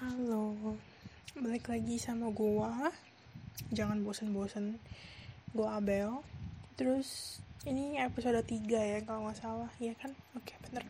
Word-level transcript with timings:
Halo, 0.00 0.56
balik 1.36 1.68
lagi 1.68 2.00
sama 2.00 2.32
gua. 2.32 2.88
Jangan 3.68 4.00
bosen-bosen. 4.00 4.80
Gua 5.52 5.76
Abel. 5.76 6.24
Terus 6.72 7.36
ini 7.68 8.00
episode 8.00 8.40
3 8.40 8.64
ya 8.64 9.04
kalau 9.04 9.28
nggak 9.28 9.44
salah, 9.44 9.68
ya 9.76 9.92
kan? 10.00 10.16
Oke, 10.32 10.56
bener. 10.64 10.88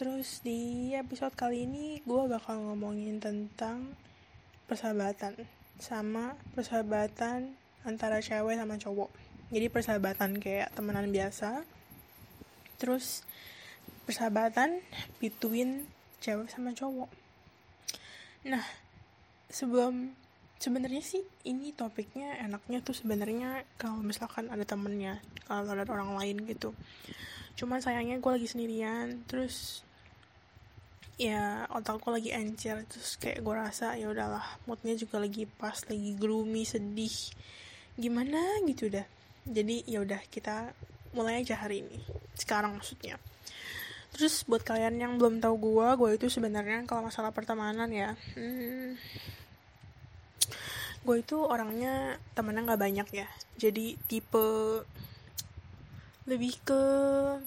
Terus 0.00 0.40
di 0.40 0.88
episode 0.96 1.36
kali 1.36 1.68
ini 1.68 2.00
gua 2.08 2.32
bakal 2.32 2.64
ngomongin 2.64 3.20
tentang 3.20 3.92
persahabatan 4.64 5.36
sama 5.76 6.32
persahabatan 6.56 7.52
antara 7.84 8.24
cewek 8.24 8.56
sama 8.56 8.80
cowok. 8.80 9.12
Jadi 9.52 9.68
persahabatan 9.68 10.40
kayak 10.40 10.72
temenan 10.72 11.12
biasa. 11.12 11.60
Terus 12.80 13.20
persahabatan 14.08 14.80
between 15.20 15.84
cewek 16.24 16.48
sama 16.48 16.72
cowok 16.72 17.20
Nah, 18.40 18.64
sebelum 19.52 20.16
sebenarnya 20.56 21.04
sih 21.04 21.24
ini 21.44 21.72
topiknya 21.76 22.40
enaknya 22.40 22.80
tuh 22.80 22.96
sebenarnya 22.96 23.64
kalau 23.76 24.00
misalkan 24.00 24.48
ada 24.48 24.64
temennya, 24.64 25.20
kalau 25.44 25.76
ada 25.76 25.84
orang 25.88 26.16
lain 26.16 26.48
gitu. 26.48 26.72
Cuman 27.56 27.84
sayangnya 27.84 28.16
gue 28.16 28.32
lagi 28.32 28.48
sendirian, 28.48 29.24
terus 29.28 29.84
ya 31.20 31.68
otakku 31.68 32.08
lagi 32.08 32.32
encer 32.32 32.80
terus 32.88 33.20
kayak 33.20 33.44
gue 33.44 33.52
rasa 33.52 33.92
ya 33.92 34.08
udahlah 34.08 34.56
moodnya 34.64 34.96
juga 34.96 35.20
lagi 35.20 35.44
pas 35.44 35.76
lagi 35.84 36.16
gloomy 36.16 36.64
sedih. 36.64 37.12
Gimana 38.00 38.64
gitu 38.64 38.88
dah. 38.88 39.04
Jadi 39.44 39.84
ya 39.84 40.00
udah 40.00 40.20
kita 40.32 40.72
mulai 41.12 41.44
aja 41.44 41.60
hari 41.60 41.84
ini. 41.84 42.00
Sekarang 42.32 42.80
maksudnya 42.80 43.20
Terus 44.10 44.42
buat 44.44 44.62
kalian 44.66 44.98
yang 44.98 45.12
belum 45.16 45.38
tahu 45.38 45.54
gue, 45.58 45.86
gue 45.96 46.10
itu 46.18 46.26
sebenarnya 46.26 46.82
kalau 46.84 47.06
masalah 47.06 47.30
pertemanan 47.30 47.88
ya, 47.88 48.18
hmm, 48.34 48.98
gue 51.00 51.16
itu 51.16 51.36
orangnya 51.40 52.20
temennya 52.36 52.66
nggak 52.66 52.82
banyak 52.82 53.08
ya. 53.24 53.28
Jadi 53.56 53.96
tipe 54.10 54.84
lebih 56.28 56.62
ke 56.62 56.82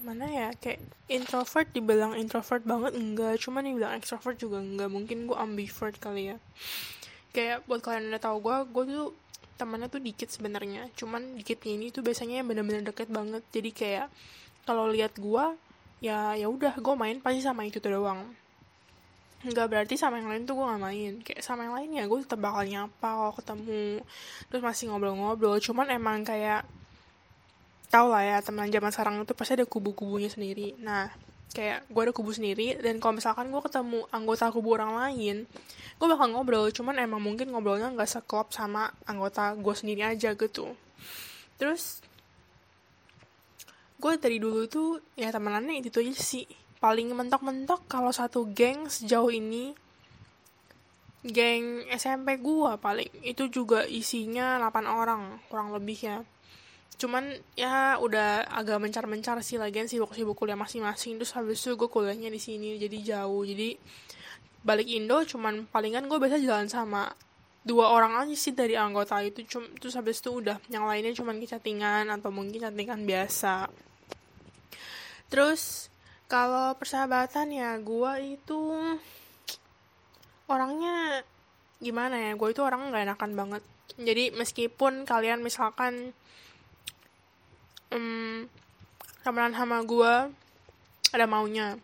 mana 0.04 0.28
ya 0.28 0.50
kayak 0.60 0.84
introvert 1.08 1.70
dibilang 1.72 2.18
introvert 2.18 2.66
banget 2.66 2.98
enggak. 2.98 3.38
Cuman 3.40 3.64
dibilang 3.70 3.94
extrovert 3.96 4.36
juga 4.42 4.60
enggak. 4.60 4.90
Mungkin 4.90 5.30
gue 5.30 5.38
ambivert 5.38 5.96
kali 6.02 6.34
ya. 6.34 6.38
Kayak 7.32 7.64
buat 7.70 7.80
kalian 7.86 8.10
udah 8.12 8.22
tahu 8.22 8.38
gue 8.42 8.58
gue 8.74 8.84
tuh 8.92 9.10
temannya 9.56 9.88
tuh 9.88 10.02
dikit 10.02 10.28
sebenarnya. 10.34 10.90
Cuman 10.98 11.38
dikitnya 11.38 11.72
ini 11.78 11.86
tuh 11.94 12.02
biasanya 12.02 12.42
bener-bener 12.42 12.84
deket 12.84 13.08
banget. 13.14 13.46
Jadi 13.54 13.70
kayak 13.72 14.08
kalau 14.66 14.90
lihat 14.90 15.14
gue 15.16 15.46
ya 16.04 16.36
ya 16.36 16.52
udah 16.52 16.76
gue 16.76 16.96
main 17.00 17.24
pasti 17.24 17.40
sama 17.40 17.64
itu 17.64 17.80
tuh 17.80 17.96
doang. 17.96 18.28
Nggak 19.44 19.68
berarti 19.72 19.96
sama 19.96 20.20
yang 20.20 20.28
lain 20.28 20.44
tuh 20.44 20.60
gue 20.60 20.66
gak 20.68 20.84
main. 20.84 21.14
Kayak 21.24 21.44
sama 21.48 21.64
yang 21.64 21.76
lain 21.80 21.90
ya 21.96 22.04
gue 22.04 22.20
tetap 22.20 22.44
bakal 22.44 22.68
nyapa 22.68 23.08
kalau 23.08 23.34
ketemu 23.40 24.04
terus 24.52 24.62
masih 24.62 24.92
ngobrol-ngobrol. 24.92 25.64
Cuman 25.64 25.88
emang 25.96 26.28
kayak 26.28 26.68
tau 27.88 28.12
lah 28.12 28.24
ya 28.28 28.38
teman 28.44 28.68
zaman 28.68 28.92
sekarang 28.92 29.16
itu 29.24 29.32
pasti 29.32 29.56
ada 29.56 29.64
kubu-kubunya 29.64 30.28
sendiri. 30.28 30.76
Nah 30.84 31.08
kayak 31.56 31.88
gue 31.88 32.02
ada 32.04 32.12
kubu 32.12 32.34
sendiri 32.36 32.82
dan 32.82 32.98
kalau 33.00 33.22
misalkan 33.22 33.48
gue 33.54 33.62
ketemu 33.62 34.10
anggota 34.10 34.50
kubu 34.50 34.76
orang 34.76 35.00
lain 35.00 35.48
gue 36.00 36.08
bakal 36.12 36.28
ngobrol. 36.36 36.68
Cuman 36.76 37.00
emang 37.00 37.24
mungkin 37.24 37.48
ngobrolnya 37.48 37.96
nggak 37.96 38.12
seklop 38.12 38.52
sama 38.52 38.92
anggota 39.08 39.56
gue 39.56 39.76
sendiri 39.76 40.04
aja 40.04 40.36
gitu. 40.36 40.76
Terus 41.56 42.04
gue 44.04 44.20
dari 44.20 44.36
dulu 44.36 44.68
tuh 44.68 45.00
ya 45.16 45.32
temenannya 45.32 45.80
itu 45.80 46.04
aja 46.04 46.12
sih. 46.12 46.44
Paling 46.84 47.16
mentok-mentok 47.16 47.88
kalau 47.88 48.12
satu 48.12 48.52
geng 48.52 48.92
sejauh 48.92 49.32
ini. 49.32 49.72
Geng 51.24 51.88
SMP 51.88 52.36
gue 52.44 52.76
paling. 52.84 53.08
Itu 53.24 53.48
juga 53.48 53.88
isinya 53.88 54.60
8 54.60 54.84
orang 54.84 55.40
kurang 55.48 55.72
lebih 55.72 55.96
ya. 55.96 56.20
Cuman 57.00 57.32
ya 57.56 57.96
udah 57.96 58.44
agak 58.52 58.84
mencar-mencar 58.84 59.40
sih 59.40 59.56
lagian 59.56 59.88
sibuk-sibuk 59.88 60.36
kuliah 60.36 60.60
masing-masing. 60.60 61.16
Terus 61.24 61.32
habis 61.40 61.64
itu 61.64 61.80
gue 61.80 61.88
kuliahnya 61.88 62.28
di 62.28 62.44
sini 62.44 62.76
jadi 62.76 63.24
jauh. 63.24 63.48
Jadi 63.48 63.80
balik 64.68 64.92
Indo 64.92 65.24
cuman 65.24 65.72
palingan 65.72 66.12
gue 66.12 66.20
biasa 66.20 66.44
jalan 66.44 66.68
sama 66.68 67.08
dua 67.64 67.96
orang 67.96 68.20
aja 68.20 68.36
sih 68.36 68.52
dari 68.52 68.76
anggota 68.76 69.24
itu. 69.24 69.48
Terus 69.80 69.96
habis 69.96 70.20
itu 70.20 70.44
udah 70.44 70.60
yang 70.68 70.84
lainnya 70.84 71.16
cuman 71.16 71.40
chattingan 71.40 72.12
atau 72.12 72.36
mungkin 72.36 72.68
chattingan 72.68 73.08
biasa 73.08 73.72
Terus 75.34 75.90
kalau 76.30 76.78
persahabatan 76.78 77.50
ya 77.50 77.74
gue 77.82 78.38
itu 78.38 78.62
orangnya 80.46 81.26
gimana 81.82 82.22
ya 82.22 82.38
gue 82.38 82.50
itu 82.54 82.62
orang 82.62 82.94
nggak 82.94 83.04
enakan 83.10 83.32
banget. 83.34 83.64
Jadi 83.98 84.30
meskipun 84.38 85.10
kalian 85.10 85.42
misalkan 85.42 86.14
um, 87.90 88.46
temenan 89.26 89.58
sama 89.58 89.82
gue 89.82 90.14
ada 91.10 91.26
maunya 91.26 91.82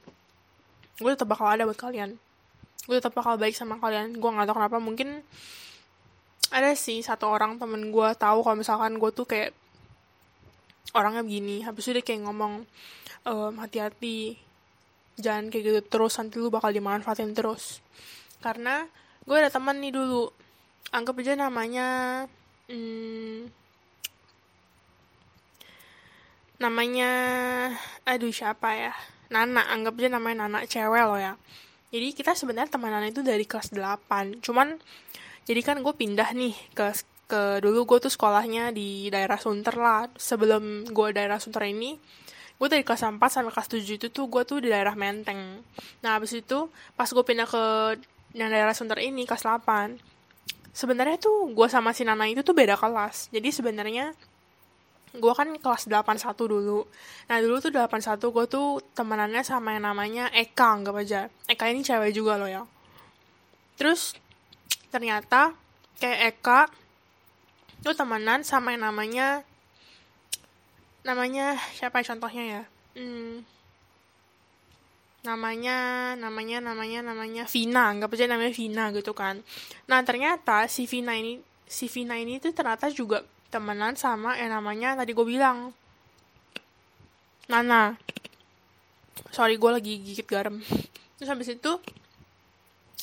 gue 1.02 1.10
tetap 1.10 1.34
bakal 1.34 1.50
ada 1.50 1.66
buat 1.66 1.82
kalian. 1.82 2.22
Gue 2.86 3.02
tetap 3.02 3.18
bakal 3.18 3.42
baik 3.42 3.58
sama 3.58 3.82
kalian. 3.82 4.14
Gue 4.14 4.30
nggak 4.30 4.46
tahu 4.46 4.62
kenapa 4.62 4.78
mungkin 4.78 5.26
ada 6.54 6.78
sih 6.78 7.02
satu 7.02 7.26
orang 7.26 7.58
temen 7.58 7.90
gue 7.90 8.10
tahu 8.14 8.46
kalau 8.46 8.58
misalkan 8.62 9.02
gue 9.02 9.10
tuh 9.10 9.26
kayak 9.26 9.58
orangnya 10.94 11.22
begini. 11.26 11.62
Habis 11.66 11.90
itu 11.90 12.00
dia 12.00 12.06
kayak 12.06 12.26
ngomong 12.26 12.66
um, 13.28 13.54
hati-hati 13.62 14.40
jangan 15.20 15.52
kayak 15.52 15.64
gitu 15.68 15.82
terus 15.92 16.16
nanti 16.16 16.40
lu 16.40 16.50
bakal 16.50 16.72
dimanfaatin 16.72 17.36
terus. 17.36 17.84
Karena 18.40 18.88
gue 19.28 19.36
ada 19.36 19.52
teman 19.52 19.78
nih 19.84 19.92
dulu 19.94 20.32
anggap 20.96 21.22
aja 21.22 21.38
namanya 21.38 21.88
hmm, 22.72 23.52
namanya 26.58 27.12
aduh 28.08 28.32
siapa 28.32 28.70
ya? 28.74 28.94
Nana 29.30 29.70
anggap 29.70 30.00
aja 30.02 30.10
namanya 30.10 30.48
Nana 30.48 30.66
cewek 30.66 31.04
loh 31.06 31.20
ya. 31.20 31.34
Jadi 31.90 32.08
kita 32.14 32.38
sebenarnya 32.38 32.70
temenan 32.70 33.06
itu 33.06 33.26
dari 33.26 33.44
kelas 33.46 33.74
8 33.74 34.46
cuman 34.46 34.78
jadi 35.50 35.66
kan 35.66 35.82
gue 35.82 35.94
pindah 35.98 36.30
nih 36.38 36.54
ke 36.78 36.94
ke 37.30 37.62
dulu 37.62 37.86
gue 37.86 38.10
tuh 38.10 38.12
sekolahnya 38.12 38.74
di 38.74 39.14
daerah 39.14 39.38
Sunter 39.38 39.78
lah. 39.78 40.10
Sebelum 40.18 40.90
gue 40.90 41.08
daerah 41.14 41.38
Sunter 41.38 41.70
ini 41.70 41.94
gue 42.60 42.68
dari 42.68 42.84
kelas 42.84 43.08
4 43.08 43.22
sampai 43.22 43.54
kelas 43.56 43.70
7 43.72 43.86
itu 43.86 44.08
tuh 44.12 44.26
gue 44.28 44.44
tuh 44.44 44.60
di 44.60 44.68
daerah 44.68 44.98
Menteng. 44.98 45.62
Nah 46.02 46.18
abis 46.18 46.42
itu 46.42 46.68
pas 46.98 47.08
gue 47.08 47.24
pindah 47.24 47.46
ke 47.46 47.64
yang 48.34 48.50
daerah 48.50 48.74
Sunter 48.74 49.00
ini 49.00 49.24
kelas 49.30 49.46
8 49.46 50.10
sebenarnya 50.74 51.18
tuh 51.22 51.54
gue 51.54 51.68
sama 51.70 51.94
si 51.96 52.04
Nana 52.04 52.26
itu 52.26 52.42
tuh 52.42 52.58
beda 52.58 52.76
kelas. 52.76 53.30
Jadi 53.30 53.50
sebenarnya 53.54 54.12
gue 55.10 55.34
kan 55.34 55.50
kelas 55.58 55.90
81 55.90 56.36
dulu. 56.38 56.86
Nah 57.30 57.38
dulu 57.42 57.58
tuh 57.62 57.72
81 57.74 58.20
gue 58.20 58.46
tuh 58.46 58.68
temenannya 58.94 59.42
sama 59.42 59.78
yang 59.78 59.86
namanya 59.86 60.30
Eka 60.34 60.82
anggap 60.82 60.96
aja. 60.98 61.22
Eka 61.50 61.70
ini 61.70 61.82
cewek 61.82 62.14
juga 62.14 62.38
loh 62.38 62.50
ya. 62.50 62.64
Terus 63.80 64.14
ternyata 64.94 65.56
kayak 65.98 66.20
Eka 66.36 66.60
tuh 67.80 67.96
temenan 67.96 68.44
sama 68.44 68.76
yang 68.76 68.84
namanya 68.88 69.48
namanya 71.04 71.56
siapa 71.76 72.04
ya 72.04 72.12
contohnya 72.12 72.44
ya? 72.44 72.64
Hmm, 73.00 73.48
namanya 75.24 75.78
namanya 76.16 76.64
namanya 76.64 77.00
namanya 77.04 77.44
Vina. 77.48 77.92
Nggak 77.96 78.16
aja 78.16 78.28
namanya 78.28 78.54
Vina 78.56 78.84
gitu 78.96 79.12
kan. 79.16 79.40
Nah 79.88 80.00
ternyata 80.04 80.68
si 80.72 80.88
Vina 80.88 81.16
ini 81.16 81.40
si 81.68 81.88
Vina 81.92 82.16
ini 82.16 82.40
tuh 82.40 82.56
ternyata 82.56 82.92
juga 82.92 83.24
temenan 83.50 83.98
sama 83.98 84.38
yang 84.40 84.54
namanya 84.56 84.96
tadi 85.00 85.12
gue 85.12 85.28
bilang. 85.28 85.72
Nana. 87.50 87.98
Sorry 89.34 89.58
gue 89.58 89.72
lagi 89.72 89.94
gigit 90.00 90.28
garam. 90.28 90.62
Terus 91.18 91.30
habis 91.30 91.50
itu 91.52 91.72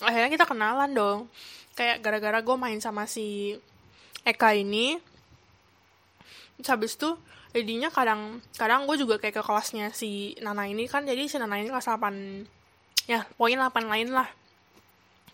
akhirnya 0.00 0.31
kita 0.32 0.47
kenalan 0.48 0.91
dong. 0.93 1.20
Kayak 1.76 2.00
gara-gara 2.00 2.38
gue 2.40 2.56
main 2.56 2.81
sama 2.81 3.05
si 3.05 3.58
Eka 4.26 4.58
ini. 4.58 4.99
Terus 6.58 6.69
habis 6.73 6.93
itu 6.99 7.14
jadinya 7.55 7.88
kadang 7.88 8.43
kadang 8.58 8.84
gue 8.84 8.99
juga 8.99 9.17
kayak 9.23 9.40
ke 9.40 9.43
kelasnya 9.46 9.94
si 9.94 10.37
Nana 10.44 10.69
ini 10.69 10.84
kan 10.90 11.06
jadi 11.08 11.25
si 11.25 11.40
Nana 11.40 11.56
ini 11.56 11.73
kelas 11.73 11.88
8 11.88 13.08
ya 13.08 13.25
pokoknya 13.38 13.70
8 13.70 13.87
lain 13.87 14.08
lah. 14.11 14.28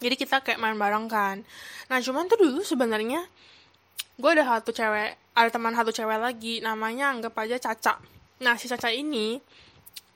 Jadi 0.03 0.15
kita 0.19 0.43
kayak 0.45 0.61
main 0.61 0.77
bareng 0.77 1.07
kan. 1.09 1.41
Nah 1.89 1.99
cuman 2.05 2.29
tuh 2.29 2.39
dulu 2.39 2.61
sebenarnya 2.63 3.25
gue 4.21 4.31
ada 4.31 4.45
satu 4.45 4.71
cewek 4.71 5.17
ada 5.33 5.49
teman 5.49 5.73
satu 5.73 5.89
cewek 5.89 6.21
lagi 6.21 6.61
namanya 6.61 7.11
anggap 7.11 7.33
aja 7.41 7.57
Caca. 7.57 7.97
Nah 8.45 8.55
si 8.61 8.69
Caca 8.69 8.93
ini 8.93 9.41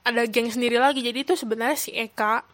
ada 0.07 0.23
geng 0.29 0.47
sendiri 0.47 0.79
lagi 0.79 1.03
jadi 1.03 1.25
itu 1.25 1.35
sebenarnya 1.35 1.75
si 1.75 1.91
Eka 1.91 2.45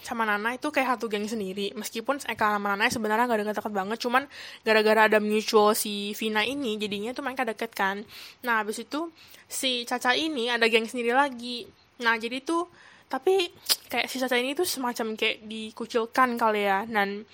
sama 0.00 0.24
Nana 0.24 0.56
itu 0.56 0.68
kayak 0.72 0.96
satu 0.96 1.06
geng 1.06 1.28
sendiri. 1.28 1.72
Meskipun 1.76 2.20
Eka 2.24 2.56
sama 2.56 2.74
Nana 2.74 2.88
sebenarnya 2.88 3.28
gak 3.28 3.40
deket-deket 3.44 3.72
banget 3.72 3.98
cuman 4.00 4.22
gara-gara 4.64 5.06
ada 5.06 5.18
mutual 5.20 5.76
si 5.76 6.16
Vina 6.16 6.44
ini 6.44 6.80
jadinya 6.80 7.12
tuh 7.12 7.22
mereka 7.24 7.44
deket 7.44 7.70
kan. 7.72 8.02
Nah 8.42 8.64
habis 8.64 8.80
itu 8.80 9.12
si 9.46 9.84
Caca 9.84 10.16
ini 10.16 10.48
ada 10.48 10.66
geng 10.66 10.88
sendiri 10.88 11.12
lagi. 11.12 11.68
Nah 12.00 12.16
jadi 12.16 12.40
tuh 12.40 12.68
tapi 13.10 13.50
kayak 13.90 14.06
si 14.08 14.16
Caca 14.22 14.36
ini 14.38 14.56
tuh 14.56 14.64
semacam 14.64 15.18
kayak 15.18 15.44
dikucilkan 15.44 16.40
kali 16.40 16.64
ya. 16.64 16.84
Dan 16.88 17.24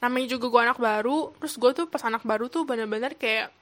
namanya 0.00 0.26
juga 0.32 0.48
gue 0.48 0.60
anak 0.64 0.78
baru 0.80 1.32
terus 1.36 1.60
gue 1.60 1.70
tuh 1.76 1.86
pas 1.86 2.00
anak 2.08 2.24
baru 2.24 2.48
tuh 2.48 2.64
bener-bener 2.64 3.12
kayak 3.20 3.52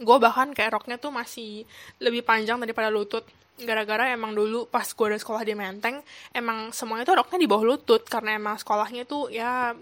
gue 0.00 0.16
bahkan 0.16 0.48
kayak 0.56 0.72
roknya 0.72 0.96
tuh 0.96 1.12
masih 1.12 1.68
lebih 2.00 2.24
panjang 2.24 2.56
daripada 2.56 2.88
lutut 2.88 3.28
gara-gara 3.64 4.12
emang 4.12 4.32
dulu 4.32 4.66
pas 4.68 4.84
gue 4.84 5.06
ada 5.06 5.18
sekolah 5.18 5.42
di 5.44 5.54
Menteng 5.54 6.00
emang 6.32 6.72
semuanya 6.74 7.04
tuh 7.04 7.20
roknya 7.20 7.38
di 7.40 7.48
bawah 7.48 7.64
lutut 7.74 8.02
karena 8.06 8.36
emang 8.36 8.56
sekolahnya 8.60 9.04
tuh 9.04 9.28
ya 9.32 9.72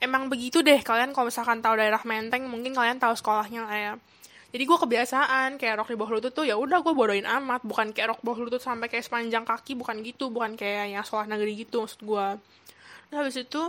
emang 0.00 0.28
begitu 0.28 0.60
deh. 0.60 0.80
Kalian 0.80 1.16
kalau 1.16 1.28
misalkan 1.28 1.60
tahu 1.64 1.80
daerah 1.80 2.00
Menteng 2.04 2.46
mungkin 2.46 2.76
kalian 2.76 3.00
tahu 3.00 3.16
sekolahnya 3.16 3.66
lah 3.66 3.78
ya. 3.78 3.94
Jadi 4.54 4.62
gue 4.62 4.78
kebiasaan 4.78 5.60
kayak 5.60 5.84
rok 5.84 5.90
di 5.92 5.98
bawah 5.98 6.16
lutut 6.16 6.32
tuh 6.32 6.46
ya 6.48 6.56
udah 6.56 6.80
gue 6.80 6.92
bodohin 6.94 7.26
amat. 7.26 7.66
Bukan 7.66 7.92
kayak 7.92 8.16
rok 8.16 8.20
bawah 8.24 8.46
lutut 8.46 8.62
sampai 8.62 8.88
kayak 8.88 9.04
sepanjang 9.04 9.44
kaki 9.44 9.76
bukan 9.76 10.00
gitu. 10.00 10.32
Bukan 10.32 10.56
kayak 10.56 10.96
yang 10.96 11.04
sekolah 11.04 11.28
negeri 11.28 11.66
gitu 11.66 11.84
maksud 11.84 12.02
gue 12.04 12.26
terus 13.06 13.18
habis 13.22 13.36
itu 13.38 13.62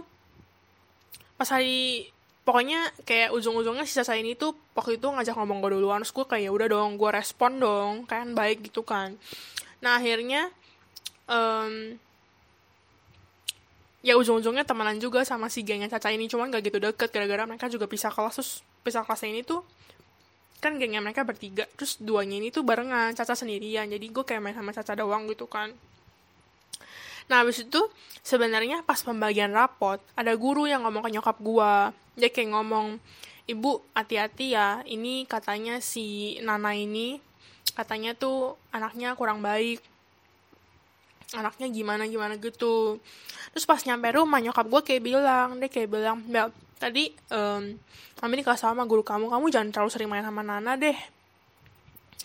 pas 1.37 1.49
hari 1.53 2.09
pokoknya 2.47 2.79
kayak 3.03 3.35
ujung-ujungnya 3.35 3.83
sisa 3.83 4.07
saya 4.07 4.23
ini 4.23 4.31
tuh 4.39 4.55
waktu 4.71 4.95
itu 4.95 5.03
ngajak 5.11 5.35
ngomong 5.35 5.59
gue 5.59 5.75
duluan 5.75 5.99
terus 5.99 6.15
gue 6.15 6.23
kayak 6.23 6.47
ya 6.47 6.51
udah 6.55 6.67
dong 6.71 6.95
gue 6.95 7.09
respon 7.11 7.59
dong 7.59 7.94
kan 8.07 8.31
baik 8.31 8.71
gitu 8.71 8.88
kan. 8.88 9.19
Nah 9.83 9.99
akhirnya 9.99 10.47
um, 11.27 11.99
ya 13.99 14.15
ujung-ujungnya 14.15 14.63
temenan 14.63 14.95
juga 15.03 15.27
sama 15.27 15.51
si 15.51 15.59
gengnya 15.67 15.91
Caca 15.91 16.07
ini 16.07 16.31
cuman 16.31 16.47
gak 16.47 16.71
gitu 16.71 16.79
deket 16.79 17.11
gara-gara 17.11 17.44
mereka 17.44 17.67
juga 17.67 17.83
pisah 17.83 18.15
kelas 18.15 18.39
terus 18.39 18.51
pisah 18.79 19.03
kelas 19.03 19.27
ini 19.27 19.43
tuh 19.43 19.67
kan 20.63 20.79
gengnya 20.79 21.03
mereka 21.03 21.27
bertiga 21.27 21.67
terus 21.75 22.00
duanya 22.00 22.39
ini 22.39 22.47
tuh 22.47 22.63
barengan 22.63 23.11
Caca 23.11 23.35
sendirian 23.35 23.91
jadi 23.91 24.05
gue 24.07 24.23
kayak 24.23 24.39
main 24.39 24.55
sama 24.55 24.71
Caca 24.71 24.95
doang 24.95 25.27
gitu 25.27 25.51
kan. 25.51 25.75
Nah, 27.27 27.43
habis 27.43 27.59
itu 27.59 27.91
sebenarnya 28.23 28.88
pas 28.88 29.03
pembagian 29.03 29.51
rapot, 29.51 30.00
ada 30.15 30.31
guru 30.39 30.63
yang 30.63 30.88
ngomong 30.88 31.03
ke 31.03 31.11
nyokap 31.11 31.35
gue 31.43 31.73
dia 32.17 32.33
kayak 32.33 32.51
ngomong 32.57 32.97
ibu 33.47 33.79
hati-hati 33.95 34.57
ya 34.57 34.81
ini 34.83 35.23
katanya 35.29 35.79
si 35.79 36.35
Nana 36.43 36.75
ini 36.75 37.21
katanya 37.77 38.17
tuh 38.17 38.57
anaknya 38.73 39.13
kurang 39.13 39.45
baik 39.45 39.79
anaknya 41.35 41.67
gimana 41.67 42.07
gimana 42.07 42.39
gitu. 42.39 43.03
Terus 43.51 43.65
pas 43.67 43.83
nyampe 43.83 44.07
rumah 44.15 44.39
nyokap 44.39 44.65
gue 44.67 44.81
kayak 44.83 45.03
bilang 45.03 45.59
dia 45.59 45.67
kayak 45.67 45.89
bilang 45.91 46.23
Bel 46.23 46.49
tadi 46.77 47.11
um, 47.33 47.75
kami 48.21 48.41
kasih 48.45 48.69
sama 48.69 48.85
guru 48.85 49.01
kamu 49.01 49.33
kamu 49.33 49.45
jangan 49.49 49.69
terlalu 49.73 49.91
sering 49.91 50.09
main 50.09 50.23
sama 50.23 50.45
Nana 50.45 50.77
deh 50.77 50.95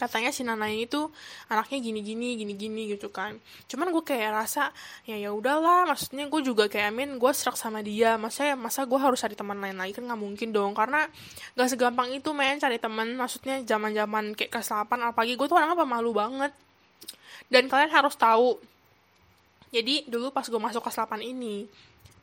katanya 0.03 0.35
si 0.35 0.43
Nana 0.43 0.67
ini 0.67 0.91
tuh 0.91 1.15
anaknya 1.47 1.79
gini 1.79 2.03
gini 2.03 2.35
gini 2.35 2.55
gini 2.59 2.83
gitu 2.91 3.15
kan. 3.15 3.39
Cuman 3.71 3.95
gue 3.95 4.03
kayak 4.03 4.35
rasa 4.35 4.75
ya 5.07 5.15
ya 5.15 5.31
udahlah 5.31 5.87
maksudnya 5.87 6.27
gue 6.27 6.43
juga 6.43 6.67
kayak 6.67 6.91
amin 6.91 7.11
gue 7.23 7.31
serak 7.31 7.55
sama 7.55 7.87
dia 7.87 8.19
masa 8.19 8.59
masa 8.59 8.83
gue 8.83 8.99
harus 8.99 9.23
cari 9.23 9.39
teman 9.39 9.63
lain 9.63 9.79
lagi? 9.79 9.95
Kan 9.95 10.11
nggak 10.11 10.19
mungkin 10.19 10.51
dong 10.51 10.75
karena 10.75 11.07
gak 11.55 11.69
segampang 11.71 12.11
itu 12.11 12.35
main 12.35 12.59
cari 12.59 12.83
teman 12.83 13.15
maksudnya 13.15 13.63
zaman 13.63 13.95
zaman 13.95 14.35
kayak 14.35 14.51
kelas 14.51 14.75
8 14.75 15.15
apalagi 15.15 15.39
gue 15.39 15.47
tuh 15.47 15.55
orangnya 15.55 15.79
pemalu 15.79 16.11
banget. 16.11 16.53
Dan 17.47 17.71
kalian 17.71 17.95
harus 17.95 18.19
tahu 18.19 18.59
jadi 19.71 20.05
dulu 20.11 20.35
pas 20.35 20.45
gue 20.45 20.59
masuk 20.59 20.83
kelas 20.83 20.99
8 21.07 21.23
ini 21.23 21.65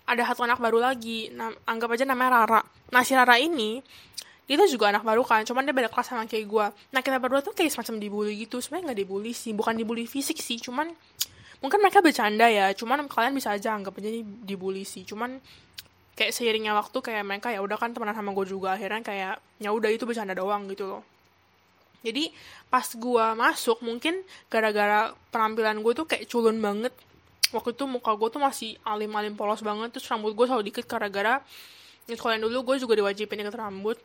ada 0.10 0.26
satu 0.26 0.42
anak 0.42 0.58
baru 0.58 0.82
lagi 0.82 1.30
nah, 1.30 1.54
anggap 1.70 1.94
aja 1.94 2.04
namanya 2.04 2.42
Rara. 2.42 2.62
Nah 2.90 3.02
si 3.06 3.14
Rara 3.14 3.38
ini 3.38 3.78
dia 4.50 4.58
tuh 4.58 4.66
juga 4.66 4.90
anak 4.90 5.06
baru 5.06 5.22
kan 5.22 5.46
cuman 5.46 5.62
dia 5.62 5.78
beda 5.78 5.94
kelas 5.94 6.10
sama 6.10 6.26
kayak 6.26 6.50
gue 6.50 6.66
nah 6.90 7.06
kita 7.06 7.22
berdua 7.22 7.46
tuh 7.46 7.54
kayak 7.54 7.70
semacam 7.70 8.02
dibully 8.02 8.34
gitu. 8.50 8.58
Sebenarnya 8.58 8.92
nggak 8.92 9.00
dibully 9.06 9.32
sih 9.38 9.54
bukan 9.54 9.78
dibully 9.78 10.10
fisik 10.10 10.42
sih 10.42 10.58
cuman 10.58 10.90
mungkin 11.62 11.80
mereka 11.80 12.02
bercanda 12.02 12.50
ya. 12.50 12.74
Cuman 12.74 13.06
kalian 13.06 13.38
bisa 13.38 13.54
aja 13.54 13.78
anggap 13.78 13.94
aja 14.02 14.10
dibully 14.44 14.84
sih. 14.84 15.06
Cuman 15.06 15.38
kayak 16.18 16.34
seiringnya 16.34 16.74
waktu 16.76 16.98
kayak 16.98 17.24
mereka 17.24 17.54
ya 17.54 17.62
udah 17.62 17.78
kan 17.78 17.94
temenan 17.94 18.18
sama 18.18 18.34
gue 18.34 18.46
juga. 18.50 18.76
Akhirnya 18.76 19.06
kayak 19.06 19.38
ya 19.62 19.70
udah 19.70 19.90
itu 19.94 20.04
bercanda 20.10 20.34
doang 20.34 20.66
gitu 20.72 20.90
loh. 20.98 21.04
Jadi 22.02 22.32
pas 22.72 22.88
gue 22.88 23.26
masuk 23.36 23.84
mungkin 23.84 24.24
gara-gara 24.48 25.14
penampilan 25.30 25.78
gue 25.84 25.94
tuh 25.94 26.10
kayak 26.10 26.26
culun 26.26 26.58
banget. 26.58 26.96
Waktu 27.54 27.78
itu 27.78 27.86
muka 27.86 28.18
gue 28.18 28.30
tuh 28.34 28.42
masih 28.42 28.82
alim-alim 28.82 29.38
polos 29.38 29.62
banget 29.62 29.94
terus 29.94 30.10
rambut 30.10 30.34
gue 30.34 30.46
selalu 30.50 30.74
dikit 30.74 30.86
gara-gara 30.86 31.42
ya 32.10 32.18
kalian 32.18 32.42
dulu 32.46 32.74
gue 32.74 32.82
juga 32.82 32.98
diwajibin 32.98 33.46
ikat 33.46 33.58
rambut 33.58 33.98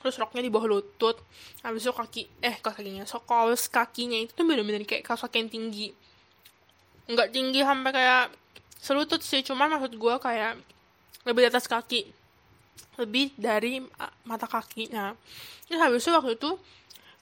terus 0.00 0.16
roknya 0.20 0.42
di 0.44 0.50
bawah 0.52 0.68
lutut. 0.68 1.16
Habis 1.64 1.88
itu 1.88 1.92
kaki 1.92 2.22
eh 2.44 2.56
kakinya 2.60 3.02
so 3.08 3.20
kaos 3.24 3.66
kakinya 3.66 4.18
itu 4.20 4.32
tuh 4.36 4.44
bener-bener 4.46 4.84
kayak 4.86 5.02
kaos 5.02 5.24
kaki 5.26 5.46
yang 5.46 5.50
tinggi. 5.50 5.88
Nggak 7.10 7.28
tinggi 7.32 7.60
sampai 7.62 7.90
kayak 7.94 8.24
selutut 8.78 9.20
sih 9.24 9.42
cuman 9.42 9.78
maksud 9.78 9.98
gue 9.98 10.14
kayak 10.20 10.60
lebih 11.26 11.40
di 11.46 11.48
atas 11.48 11.66
kaki. 11.66 12.06
Lebih 12.96 13.36
dari 13.36 13.82
mata 14.24 14.46
kaki 14.46 14.92
nah 14.92 15.12
terus 15.66 15.80
habis 15.82 16.04
itu 16.06 16.12
waktu 16.14 16.38
itu 16.38 16.50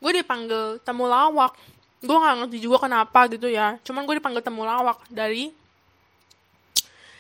gue 0.03 0.13
dipanggil 0.21 0.79
temu 0.85 1.09
lawak. 1.09 1.57
Gue 2.05 2.17
nggak 2.21 2.37
ngerti 2.45 2.59
juga 2.61 2.85
kenapa 2.85 3.27
gitu 3.33 3.49
ya 3.49 3.81
cuman 3.81 4.05
gue 4.05 4.21
dipanggil 4.21 4.45
temu 4.45 4.69
lawak 4.69 5.01
dari 5.09 5.49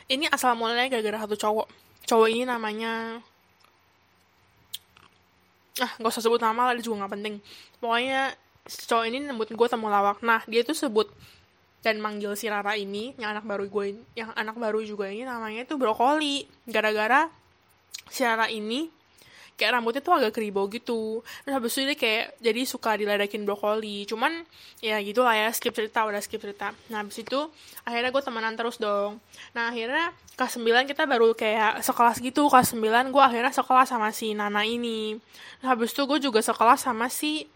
ini 0.04 0.28
asal 0.28 0.52
mulanya 0.52 0.92
gara-gara 0.92 1.24
satu 1.24 1.36
cowok. 1.40 1.68
Cowok 2.04 2.28
ini 2.28 2.44
namanya 2.44 3.24
ah 5.82 5.90
gak 5.98 6.10
usah 6.10 6.22
sebut 6.22 6.38
nama 6.38 6.70
lah 6.70 6.72
dia 6.78 6.84
juga 6.86 7.06
gak 7.06 7.18
penting. 7.18 7.34
Pokoknya 7.82 8.34
cowok 8.64 9.04
ini 9.10 9.16
nyebut 9.26 9.48
gue 9.50 9.68
temu 9.70 9.86
lawak. 9.90 10.22
Nah 10.22 10.42
dia 10.46 10.62
tuh 10.62 10.76
sebut 10.76 11.10
dan 11.84 12.00
manggil 12.00 12.32
si 12.38 12.48
Rara 12.48 12.78
ini 12.80 13.12
yang 13.20 13.36
anak 13.36 13.44
baru 13.44 13.68
gue 13.68 14.00
yang 14.16 14.32
anak 14.32 14.56
baru 14.56 14.80
juga 14.86 15.10
ini 15.10 15.26
namanya 15.26 15.66
tuh 15.66 15.76
brokoli. 15.76 16.46
Gara-gara 16.64 17.28
si 18.08 18.22
Rara 18.22 18.46
ini 18.48 18.88
kayak 19.54 19.78
rambutnya 19.78 20.02
tuh 20.02 20.14
agak 20.18 20.34
keribo 20.34 20.66
gitu. 20.66 21.22
Terus 21.46 21.54
habis 21.54 21.72
itu 21.78 21.82
dia 21.86 21.98
kayak 21.98 22.24
jadi 22.42 22.60
suka 22.66 22.98
diledekin 22.98 23.46
brokoli. 23.46 24.02
Cuman 24.06 24.42
ya 24.82 24.98
gitulah 24.98 25.34
ya 25.34 25.48
skip 25.54 25.70
cerita 25.70 26.02
udah 26.02 26.18
skip 26.18 26.42
cerita. 26.42 26.74
Nah 26.90 27.06
habis 27.06 27.22
itu 27.22 27.38
akhirnya 27.86 28.10
gue 28.10 28.22
temenan 28.22 28.54
terus 28.58 28.82
dong. 28.82 29.22
Nah 29.54 29.70
akhirnya 29.70 30.10
kelas 30.34 30.58
9 30.58 30.90
kita 30.90 31.06
baru 31.06 31.30
kayak 31.38 31.86
sekelas 31.86 32.18
gitu 32.18 32.50
kelas 32.50 32.74
9 32.74 33.14
gue 33.14 33.22
akhirnya 33.22 33.52
sekelas 33.54 33.88
sama 33.94 34.10
si 34.10 34.34
Nana 34.34 34.66
ini. 34.66 35.14
Nah 35.62 35.78
habis 35.78 35.94
itu 35.94 36.02
gue 36.10 36.18
juga 36.18 36.42
sekelas 36.42 36.82
sama 36.90 37.06
si 37.06 37.46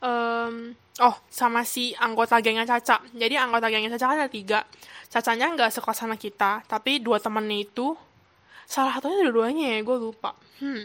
um, 0.00 0.72
oh 1.04 1.16
sama 1.28 1.60
si 1.68 1.92
anggota 2.00 2.40
gengnya 2.40 2.64
Caca. 2.64 3.04
Jadi 3.12 3.36
anggota 3.36 3.68
gengnya 3.68 4.00
Caca 4.00 4.16
kan 4.16 4.18
ada 4.24 4.32
tiga. 4.32 4.64
Cacanya 5.12 5.52
nggak 5.52 5.76
sekelas 5.76 5.98
sama 6.00 6.16
kita 6.16 6.64
tapi 6.64 7.04
dua 7.04 7.20
temennya 7.20 7.68
itu 7.68 7.92
salah 8.66 8.98
satunya 8.98 9.30
dua-duanya 9.30 9.78
ya 9.78 9.80
gue 9.80 9.96
lupa. 9.96 10.34
Hmm. 10.58 10.84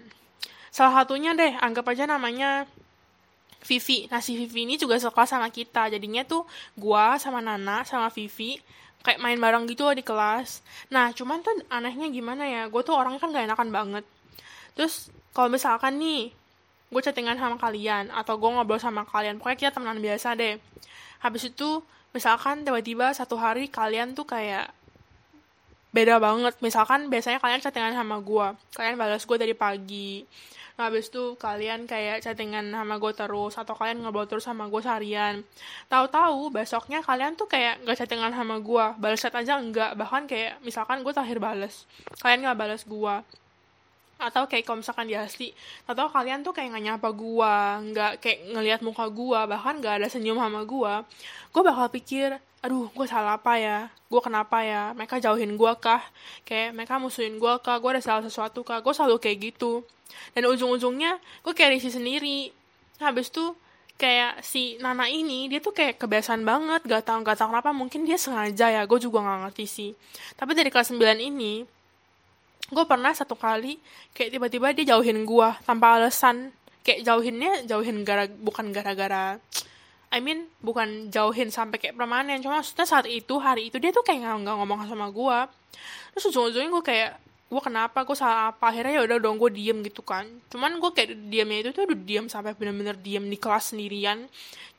Salah 0.72 1.04
satunya 1.04 1.36
deh 1.36 1.58
anggap 1.60 1.84
aja 1.92 2.08
namanya 2.08 2.70
Vivi. 3.62 4.08
Nah 4.08 4.22
si 4.24 4.38
Vivi 4.38 4.64
ini 4.64 4.76
juga 4.78 4.96
sekelas 4.98 5.36
sama 5.36 5.50
kita. 5.50 5.90
Jadinya 5.92 6.24
tuh 6.24 6.46
gue 6.78 7.06
sama 7.18 7.42
Nana 7.42 7.84
sama 7.84 8.08
Vivi 8.14 8.58
kayak 9.02 9.18
main 9.18 9.38
bareng 9.42 9.66
gitu 9.68 9.90
di 9.98 10.06
kelas. 10.06 10.62
Nah 10.94 11.10
cuman 11.12 11.42
tuh 11.42 11.58
anehnya 11.74 12.08
gimana 12.14 12.46
ya 12.46 12.62
gue 12.70 12.82
tuh 12.86 12.94
orangnya 12.94 13.20
kan 13.20 13.34
gak 13.34 13.46
enakan 13.50 13.70
banget. 13.74 14.06
Terus 14.78 15.10
kalau 15.34 15.50
misalkan 15.50 15.98
nih 15.98 16.32
gue 16.92 17.02
chattingan 17.02 17.40
sama 17.40 17.56
kalian 17.58 18.12
atau 18.14 18.36
gue 18.36 18.50
ngobrol 18.52 18.82
sama 18.82 19.08
kalian 19.08 19.40
pokoknya 19.40 19.58
kita 19.58 19.72
temenan 19.76 20.00
biasa 20.00 20.38
deh. 20.38 20.62
Habis 21.22 21.54
itu 21.54 21.82
misalkan 22.12 22.68
tiba-tiba 22.68 23.14
satu 23.16 23.40
hari 23.40 23.68
kalian 23.72 24.14
tuh 24.14 24.28
kayak 24.28 24.70
beda 25.92 26.18
banget. 26.18 26.56
Misalkan 26.64 27.12
biasanya 27.12 27.40
kalian 27.44 27.60
chattingan 27.60 27.96
sama 27.96 28.20
gue 28.24 28.48
kalian 28.76 28.96
balas 28.96 29.24
gue 29.28 29.38
dari 29.38 29.56
pagi. 29.56 30.24
Nah 30.80 30.88
habis 30.88 31.12
itu 31.12 31.36
kalian 31.36 31.86
kayak 31.86 32.24
chattingan 32.24 32.72
sama 32.72 32.96
gue 32.98 33.12
terus 33.14 33.54
atau 33.60 33.76
kalian 33.76 34.02
ngobrol 34.02 34.26
terus 34.26 34.48
sama 34.48 34.72
gue 34.72 34.82
seharian. 34.82 35.44
Tahu-tahu 35.92 36.50
besoknya 36.50 37.04
kalian 37.04 37.36
tuh 37.36 37.46
kayak 37.52 37.84
gak 37.84 38.02
chattingan 38.02 38.32
sama 38.32 38.58
gue 38.64 38.86
balas 38.98 39.20
chat 39.20 39.36
aja 39.36 39.60
enggak 39.60 39.94
bahkan 40.00 40.26
kayak 40.26 40.58
misalkan 40.64 41.04
gue 41.04 41.14
terakhir 41.14 41.38
balas. 41.44 41.86
Kalian 42.24 42.48
gak 42.48 42.60
balas 42.60 42.82
gue 42.88 43.16
atau 44.22 44.46
kayak 44.46 44.70
kalau 44.70 44.86
misalkan 44.86 45.10
di 45.10 45.18
asli 45.18 45.50
atau 45.90 46.06
kalian 46.06 46.46
tuh 46.46 46.54
kayak 46.54 46.78
nggak 46.78 46.86
nyapa 46.94 47.10
gua. 47.10 47.82
Nggak 47.82 48.22
kayak 48.22 48.40
ngelihat 48.54 48.80
muka 48.86 49.10
gua. 49.10 49.50
Bahkan 49.50 49.82
nggak 49.82 49.96
ada 49.98 50.08
senyum 50.14 50.38
sama 50.38 50.62
gua. 50.62 51.02
Gue 51.50 51.64
bakal 51.66 51.90
pikir 51.90 52.38
aduh 52.62 52.94
gue 52.94 53.06
salah 53.10 53.42
apa 53.42 53.58
ya? 53.58 53.90
Gue 54.06 54.22
kenapa 54.22 54.62
ya? 54.62 54.94
Mereka 54.94 55.18
jauhin 55.18 55.58
gue 55.58 55.74
kah? 55.82 56.02
Kayak 56.46 56.78
mereka 56.78 57.02
musuhin 57.02 57.42
gue 57.42 57.54
kah? 57.60 57.82
Gue 57.82 57.98
ada 57.98 58.02
salah 58.06 58.22
sesuatu 58.22 58.62
kah? 58.62 58.80
Gue 58.86 58.94
selalu 58.94 59.18
kayak 59.18 59.38
gitu. 59.54 59.82
Dan 60.38 60.46
ujung-ujungnya 60.46 61.18
gue 61.42 61.54
kayak 61.58 61.82
risih 61.82 61.90
sendiri. 61.90 62.54
Habis 63.02 63.34
tuh 63.34 63.58
kayak 63.98 64.46
si 64.46 64.78
Nana 64.78 65.10
ini 65.10 65.50
dia 65.50 65.58
tuh 65.58 65.74
kayak 65.74 65.98
kebiasaan 65.98 66.46
banget. 66.46 66.86
Gak 66.86 67.10
tau 67.10 67.18
gak 67.26 67.42
tau 67.42 67.50
kenapa? 67.50 67.74
Mungkin 67.74 68.06
dia 68.06 68.22
sengaja 68.22 68.70
ya. 68.70 68.86
Gue 68.86 69.02
juga 69.02 69.26
gak 69.26 69.50
ngerti 69.50 69.66
sih. 69.66 69.92
Tapi 70.38 70.54
dari 70.54 70.70
kelas 70.70 70.94
9 70.94 71.02
ini 71.18 71.66
gue 72.72 72.86
pernah 72.88 73.12
satu 73.12 73.36
kali 73.36 73.76
kayak 74.16 74.38
tiba-tiba 74.38 74.72
dia 74.78 74.96
jauhin 74.96 75.26
gue 75.26 75.50
tanpa 75.66 75.98
alasan. 75.98 76.54
Kayak 76.86 77.10
jauhinnya 77.10 77.52
jauhin 77.66 78.06
gara 78.06 78.30
bukan 78.30 78.70
gara-gara 78.70 79.42
I 80.12 80.20
mean 80.20 80.52
bukan 80.60 81.08
jauhin 81.08 81.48
sampai 81.50 81.80
kayak 81.80 81.96
permanen 81.96 82.44
cuma 82.44 82.60
maksudnya 82.60 82.84
saat 82.84 83.08
itu 83.08 83.40
hari 83.40 83.72
itu 83.72 83.80
dia 83.80 83.96
tuh 83.96 84.04
kayak 84.04 84.44
nggak 84.44 84.56
ngomong 84.60 84.84
sama 84.86 85.08
gue 85.08 85.38
terus 86.12 86.28
ujung-ujungnya 86.28 86.68
gue 86.68 86.84
kayak 86.84 87.12
gue 87.52 87.60
kenapa? 87.60 88.08
Gue 88.08 88.16
salah 88.16 88.56
apa? 88.56 88.72
Akhirnya 88.72 88.96
ya 88.96 89.04
udah 89.04 89.20
dong 89.20 89.36
gue 89.36 89.52
diem 89.52 89.84
gitu 89.84 90.00
kan. 90.08 90.24
Cuman 90.48 90.80
gue 90.80 90.92
kayak 90.96 91.20
diamnya 91.28 91.68
itu 91.68 91.70
tuh 91.76 91.84
udah 91.84 92.00
diem 92.00 92.26
sampai 92.32 92.56
bener-bener 92.56 92.96
diem 92.96 93.28
di 93.28 93.36
kelas 93.36 93.76
sendirian. 93.76 94.24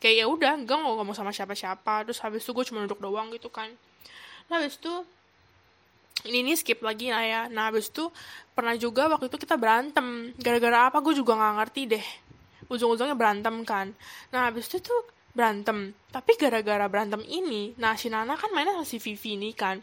Kayak 0.01 0.25
ya 0.25 0.27
udah 0.27 0.53
gue 0.65 0.73
nggak 0.81 0.97
ngomong 0.97 1.12
sama 1.12 1.37
siapa-siapa. 1.37 2.09
Terus 2.09 2.25
habis 2.25 2.41
itu 2.41 2.57
gue 2.57 2.65
cuma 2.65 2.81
duduk 2.89 3.05
doang 3.05 3.29
gitu 3.37 3.53
kan. 3.53 3.69
Nah 4.49 4.57
habis 4.57 4.81
itu 4.81 5.05
ini 6.25 6.49
ini 6.49 6.53
skip 6.57 6.81
lagi 6.81 7.12
lah 7.12 7.21
ya. 7.21 7.41
Nah 7.53 7.69
habis 7.69 7.93
itu 7.93 8.09
pernah 8.57 8.73
juga 8.81 9.05
waktu 9.12 9.29
itu 9.29 9.37
kita 9.37 9.61
berantem. 9.61 10.33
Gara-gara 10.41 10.89
apa? 10.89 11.05
Gue 11.05 11.12
juga 11.12 11.37
nggak 11.37 11.55
ngerti 11.61 11.83
deh. 11.93 12.07
Ujung-ujungnya 12.73 13.12
berantem 13.12 13.69
kan. 13.69 13.93
Nah 14.33 14.49
habis 14.49 14.73
itu 14.73 14.81
tuh 14.81 15.05
berantem. 15.33 15.97
Tapi 16.12 16.37
gara-gara 16.37 16.87
berantem 16.89 17.21
ini 17.29 17.77
nah 17.81 17.97
si 17.97 18.12
Nana 18.12 18.37
kan 18.37 18.53
mainnya 18.53 18.77
sama 18.77 18.87
si 18.87 19.01
Vivi 19.01 19.37
ini 19.37 19.51
kan. 19.57 19.81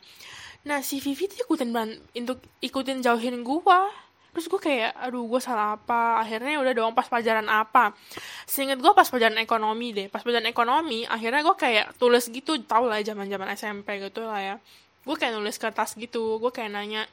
Nah 0.65 0.81
si 0.85 1.01
Vivi 1.01 1.29
tuh 1.29 1.45
ikutin 1.45 1.69
untuk 2.17 2.39
ikutin 2.61 3.01
jauhin 3.01 3.41
gua. 3.45 3.89
Terus 4.29 4.45
gue 4.45 4.61
kayak 4.61 4.93
aduh 4.93 5.25
gue 5.25 5.41
salah 5.41 5.73
apa? 5.73 6.21
Akhirnya 6.21 6.61
udah 6.61 6.73
dong 6.77 6.93
pas 6.93 7.09
pelajaran 7.09 7.49
apa? 7.49 7.97
Seinget 8.45 8.77
gue 8.77 8.93
pas 8.93 9.09
pelajaran 9.09 9.41
ekonomi 9.41 9.89
deh 9.89 10.05
pas 10.05 10.21
pelajaran 10.21 10.45
ekonomi 10.47 11.01
akhirnya 11.09 11.41
gue 11.41 11.55
kayak 11.57 11.97
tulis 11.97 12.29
gitu 12.29 12.61
tau 12.61 12.85
lah 12.85 13.01
zaman 13.01 13.25
zaman 13.25 13.49
SMP 13.57 13.97
gitu 13.97 14.29
lah 14.29 14.39
ya. 14.39 14.55
Gue 15.01 15.17
kayak 15.17 15.33
nulis 15.33 15.57
kertas 15.57 15.97
gitu 15.97 16.37
gue 16.37 16.51
kayak 16.53 16.69
nanya 16.77 17.09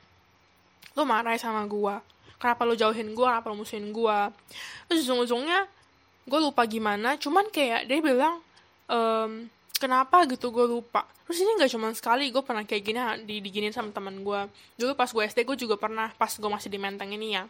lo 0.97 1.05
marah 1.05 1.37
sama 1.37 1.65
gue 1.69 1.95
kenapa 2.41 2.65
lo 2.65 2.73
jauhin 2.73 3.13
gue 3.13 3.27
kenapa 3.27 3.53
lo 3.53 3.57
musuhin 3.61 3.93
gue 3.93 4.19
terus 4.89 5.05
ujung-ujungnya 5.05 5.69
gue 6.27 6.41
lupa 6.43 6.67
gimana 6.67 7.15
cuman 7.17 7.47
kayak 7.55 7.87
dia 7.87 7.99
bilang 8.03 8.43
ehm, 8.91 9.47
kenapa 9.79 10.25
gitu 10.27 10.51
gue 10.51 10.67
lupa. 10.67 11.07
Terus 11.27 11.43
ini 11.43 11.51
nggak 11.59 11.71
cuma 11.75 11.89
sekali 11.93 12.31
gue 12.31 12.43
pernah 12.43 12.65
kayak 12.65 12.83
gini 12.83 13.01
di 13.27 13.37
diginin 13.43 13.75
sama 13.75 13.93
teman 13.93 14.23
gue 14.25 14.41
dulu 14.79 14.93
pas 14.97 15.11
gue 15.11 15.23
SD 15.23 15.47
gue 15.47 15.57
juga 15.67 15.77
pernah 15.77 16.11
pas 16.17 16.31
gue 16.31 16.51
masih 16.51 16.71
di 16.73 16.79
menteng 16.81 17.13
ini 17.13 17.37
ya. 17.37 17.45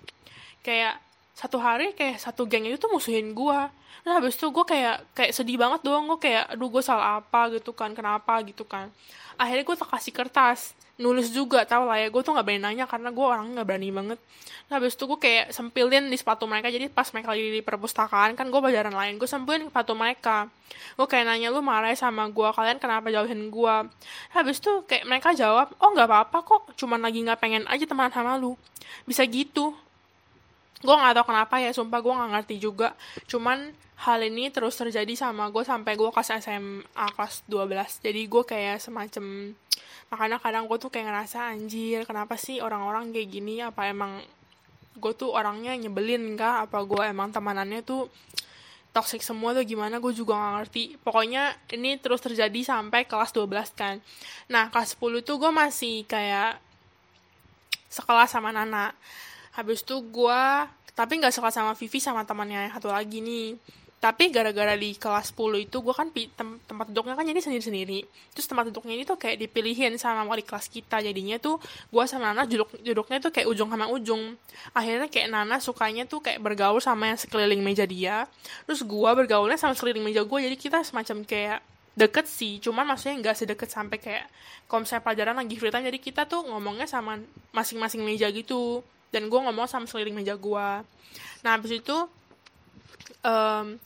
Kayak 0.61 0.99
satu 1.37 1.61
hari 1.61 1.93
kayak 1.93 2.17
satu 2.17 2.49
geng 2.49 2.65
itu 2.65 2.81
tuh 2.81 2.89
musuhin 2.89 3.37
gue 3.37 3.61
terus 4.01 4.15
habis 4.23 4.35
itu 4.39 4.47
gue 4.55 4.65
kayak 4.65 4.97
kayak 5.19 5.33
sedih 5.35 5.59
banget 5.59 5.83
doang. 5.83 6.07
Gue 6.07 6.19
kayak 6.23 6.55
aduh 6.55 6.71
gue 6.71 6.79
salah 6.79 7.21
apa 7.21 7.51
gitu 7.53 7.75
kan 7.75 7.91
kenapa 7.93 8.39
gitu 8.47 8.63
kan. 8.63 8.89
Akhirnya 9.37 9.67
gue 9.67 9.77
kasih 9.77 10.15
kertas. 10.15 10.73
Nulis 10.97 11.29
juga 11.29 11.67
tau 11.69 11.85
lah 11.85 12.01
ya 12.01 12.09
gue 12.09 12.23
tuh 12.25 12.33
nggak 12.33 12.47
berani 12.47 12.63
nanya 12.63 12.89
karena 12.89 13.13
gue 13.13 13.27
orang 13.27 13.53
nggak 13.53 13.67
berani 13.67 13.91
banget. 13.93 14.19
Nah, 14.67 14.81
habis 14.81 14.97
itu 14.97 15.05
gue 15.05 15.19
kayak 15.21 15.53
sempilin 15.53 16.09
di 16.09 16.17
sepatu 16.17 16.49
mereka. 16.49 16.73
Jadi 16.73 16.89
pas 16.89 17.05
mereka 17.13 17.35
lagi 17.35 17.53
di 17.53 17.61
perpustakaan 17.61 18.33
kan 18.39 18.47
gue 18.49 18.61
pelajaran 18.63 18.95
lain 18.95 19.19
gue 19.19 19.29
sempilin 19.29 19.69
sepatu 19.69 19.93
mereka. 19.93 20.47
Gue 20.97 21.05
kayak 21.11 21.27
nanya 21.27 21.53
lu 21.53 21.61
marah 21.61 21.93
sama 21.99 22.31
gue 22.31 22.49
kalian 22.49 22.79
kenapa 22.81 23.11
jauhin 23.11 23.53
gue 23.53 23.77
habis 24.33 24.57
itu 24.63 24.87
kayak 24.89 25.05
mereka 25.05 25.35
jawab 25.35 25.75
oh 25.83 25.91
nggak 25.93 26.09
apa-apa 26.09 26.39
kok. 26.47 26.63
Cuman 26.79 27.03
lagi 27.03 27.27
nggak 27.27 27.43
pengen 27.43 27.67
aja 27.67 27.85
teman 27.85 28.09
sama 28.09 28.39
lu. 28.39 28.55
Bisa 29.05 29.27
gitu 29.27 29.75
gue 30.83 30.95
nggak 30.95 31.15
tahu 31.21 31.27
kenapa 31.33 31.55
ya 31.63 31.71
sumpah 31.73 32.01
gue 32.05 32.13
nggak 32.13 32.31
ngerti 32.37 32.57
juga. 32.61 32.93
Cuman 33.25 33.73
hal 33.97 34.21
ini 34.29 34.53
terus 34.53 34.77
terjadi 34.77 35.17
sama 35.17 35.49
gue 35.49 35.65
sampai 35.65 35.97
gue 35.97 36.11
kelas 36.13 36.37
SMA 36.45 37.07
kelas 37.17 37.49
12 37.49 38.05
jadi 38.05 38.21
gue 38.29 38.43
kayak 38.45 38.77
semacam 38.77 39.57
makanya 40.13 40.37
kadang 40.37 40.69
gue 40.69 40.77
tuh 40.77 40.93
kayak 40.93 41.09
ngerasa 41.09 41.49
anjir 41.49 42.05
kenapa 42.05 42.37
sih 42.37 42.61
orang-orang 42.61 43.11
kayak 43.11 43.29
gini? 43.33 43.65
Apa 43.65 43.89
emang 43.89 44.21
gue 44.97 45.13
tuh 45.17 45.33
orangnya 45.33 45.73
nyebelin 45.77 46.37
kah 46.37 46.69
apa 46.69 46.79
gue 46.85 47.03
emang 47.09 47.33
temanannya 47.33 47.81
tuh 47.83 48.13
toxic 48.93 49.25
semua 49.25 49.57
tuh 49.57 49.65
gimana? 49.65 50.01
Gue 50.01 50.13
juga 50.13 50.37
gak 50.37 50.53
ngerti. 50.61 50.85
Pokoknya 51.01 51.57
ini 51.73 51.97
terus 52.01 52.21
terjadi 52.21 52.61
sampai 52.65 53.05
kelas 53.09 53.33
12 53.33 53.73
kan. 53.77 53.97
Nah 54.53 54.69
kelas 54.69 54.97
10 54.97 55.25
tuh 55.25 55.37
gue 55.41 55.53
masih 55.53 56.05
kayak 56.05 56.61
sekelas 57.89 58.29
sama 58.29 58.53
Nana 58.53 58.93
habis 59.57 59.81
itu 59.81 59.97
gue 60.05 60.43
tapi 60.97 61.21
nggak 61.21 61.33
sekelas 61.33 61.55
sama 61.61 61.73
Vivi 61.77 62.01
sama 62.01 62.25
temannya 62.25 62.73
satu 62.73 62.89
lagi 62.89 63.21
nih. 63.21 63.57
Tapi 63.97 64.29
gara-gara 64.29 64.77
di 64.77 64.93
kelas 64.93 65.33
10 65.33 65.69
itu 65.69 65.77
gue 65.81 65.95
kan 65.97 66.09
tem 66.13 66.61
tempat 66.69 66.87
duduknya 66.93 67.17
kan 67.17 67.25
jadi 67.25 67.41
sendiri-sendiri. 67.41 68.05
Terus 68.33 68.49
tempat 68.49 68.69
duduknya 68.73 68.93
ini 68.97 69.05
tuh 69.05 69.17
kayak 69.21 69.41
dipilihin 69.41 69.97
sama 70.01 70.25
wali 70.25 70.41
kelas 70.41 70.73
kita. 70.73 71.05
Jadinya 71.05 71.37
tuh 71.37 71.61
gue 71.93 72.05
sama 72.09 72.33
Nana 72.33 72.49
duduk 72.49 72.77
duduknya 72.81 73.21
tuh 73.21 73.29
kayak 73.33 73.49
ujung 73.49 73.69
sama 73.69 73.89
ujung. 73.93 74.37
Akhirnya 74.73 75.09
kayak 75.09 75.29
Nana 75.33 75.57
sukanya 75.61 76.09
tuh 76.09 76.25
kayak 76.25 76.41
bergaul 76.41 76.81
sama 76.81 77.13
yang 77.13 77.19
sekeliling 77.21 77.61
meja 77.61 77.85
dia. 77.85 78.25
Terus 78.65 78.85
gue 78.85 79.11
bergaulnya 79.17 79.61
sama 79.61 79.77
sekeliling 79.77 80.05
meja 80.05 80.25
gue 80.25 80.39
jadi 80.45 80.57
kita 80.57 80.81
semacam 80.85 81.25
kayak 81.25 81.61
deket 81.97 82.25
sih. 82.29 82.57
Cuman 82.61 82.89
maksudnya 82.89 83.21
nggak 83.21 83.37
sedekat 83.37 83.69
sampai 83.69 83.97
kayak 84.01 84.25
kalau 84.69 84.85
pelajaran 84.85 85.37
lagi. 85.37 85.57
Free 85.61 85.73
time 85.73 85.89
jadi 85.89 86.01
kita 86.01 86.23
tuh 86.25 86.45
ngomongnya 86.45 86.89
sama 86.89 87.21
masing-masing 87.53 88.01
meja 88.05 88.29
gitu 88.33 88.85
dan 89.15 89.29
gue 89.31 89.41
ngomong 89.41 89.67
sama 89.71 89.85
sekeliling 89.85 90.17
meja 90.17 90.35
gue 90.35 90.69
nah 91.45 91.51
habis 91.55 91.79
itu 91.79 91.97
um, 93.27 93.79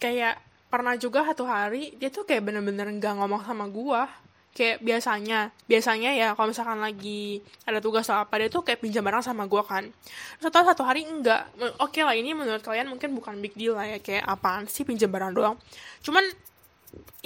kayak 0.00 0.40
pernah 0.72 0.98
juga 0.98 1.22
satu 1.22 1.46
hari 1.46 1.94
dia 2.00 2.10
tuh 2.10 2.26
kayak 2.26 2.50
bener-bener 2.50 2.88
nggak 2.98 3.14
ngomong 3.20 3.46
sama 3.46 3.70
gua. 3.70 4.10
Kayak 4.54 4.86
biasanya 4.86 5.50
biasanya 5.66 6.14
ya 6.14 6.28
kalau 6.38 6.54
misalkan 6.54 6.78
lagi 6.78 7.42
ada 7.66 7.82
tugas 7.82 8.06
atau 8.06 8.22
apa 8.22 8.38
dia 8.38 8.46
tuh 8.46 8.62
kayak 8.62 8.82
pinjam 8.82 9.02
barang 9.02 9.22
sama 9.22 9.50
gua 9.50 9.66
kan. 9.66 9.90
Setelah 10.38 10.74
satu 10.74 10.86
hari 10.86 11.06
enggak 11.06 11.50
oke 11.78 11.90
okay 11.90 12.02
lah 12.06 12.14
ini 12.14 12.34
menurut 12.34 12.62
kalian 12.62 12.86
mungkin 12.86 13.18
bukan 13.18 13.38
big 13.42 13.54
deal 13.58 13.74
lah 13.74 13.86
ya 13.86 13.98
kayak 13.98 14.22
apaan 14.26 14.70
sih 14.70 14.86
pinjam 14.86 15.10
barang 15.10 15.34
doang. 15.34 15.58
Cuman 16.06 16.22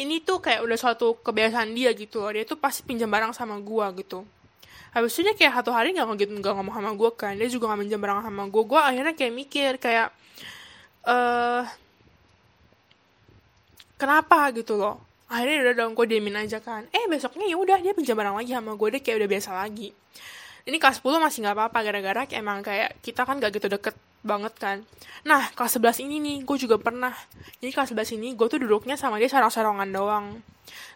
ini 0.00 0.24
tuh 0.24 0.40
kayak 0.40 0.64
udah 0.64 0.78
suatu 0.80 1.20
kebiasaan 1.20 1.76
dia 1.76 1.92
gitu 1.92 2.24
loh. 2.24 2.32
Dia 2.32 2.48
tuh 2.48 2.56
pasti 2.56 2.80
pinjam 2.84 3.12
barang 3.12 3.36
sama 3.36 3.60
gua 3.60 3.92
gitu 3.92 4.24
habis 4.94 5.12
itu 5.14 5.26
dia 5.26 5.34
kayak 5.36 5.52
satu 5.60 5.70
hari 5.74 5.92
nggak 5.92 6.06
gitu 6.20 6.32
nggak 6.38 6.54
ngomong 6.54 6.74
sama 6.74 6.90
gua 6.96 7.10
kan. 7.12 7.34
Dia 7.36 7.48
juga 7.48 7.72
nggak 7.72 7.80
pinjam 7.84 8.00
barang 8.00 8.20
sama 8.24 8.42
gua. 8.48 8.64
Gua 8.64 8.80
akhirnya 8.88 9.14
kayak 9.14 9.32
mikir 9.34 9.72
kayak 9.82 10.08
uh, 11.08 11.62
kenapa 14.00 14.54
gitu 14.54 14.78
loh? 14.78 15.02
Akhirnya 15.28 15.68
udah 15.68 15.74
dong 15.76 15.92
gue 15.92 16.06
diemin 16.08 16.40
aja 16.40 16.56
kan. 16.64 16.88
Eh 16.88 17.04
besoknya 17.04 17.44
ya 17.44 17.60
udah 17.60 17.84
dia 17.84 17.92
pinjam 17.92 18.16
barang 18.16 18.32
lagi 18.32 18.56
sama 18.56 18.72
gue 18.80 18.88
deh 18.96 19.02
kayak 19.04 19.16
udah 19.20 19.28
biasa 19.28 19.50
lagi. 19.52 19.92
Ini 20.64 20.76
kelas 20.80 21.04
10 21.04 21.20
masih 21.20 21.38
nggak 21.44 21.56
apa-apa 21.56 21.78
gara-gara 21.84 22.22
emang 22.32 22.64
kayak 22.64 22.96
kita 23.04 23.28
kan 23.28 23.40
gak 23.40 23.52
gitu 23.56 23.68
deket 23.68 23.96
banget 24.22 24.54
kan. 24.58 24.78
Nah 25.22 25.50
kelas 25.54 25.78
11 25.78 26.04
ini 26.06 26.16
nih 26.18 26.36
gue 26.42 26.56
juga 26.58 26.76
pernah. 26.78 27.14
Jadi 27.62 27.70
kelas 27.70 27.94
11 27.94 28.18
ini 28.18 28.34
gue 28.34 28.46
tuh 28.50 28.58
duduknya 28.58 28.98
sama 28.98 29.18
dia 29.22 29.30
sarang-sarangan 29.30 29.88
doang. 29.90 30.26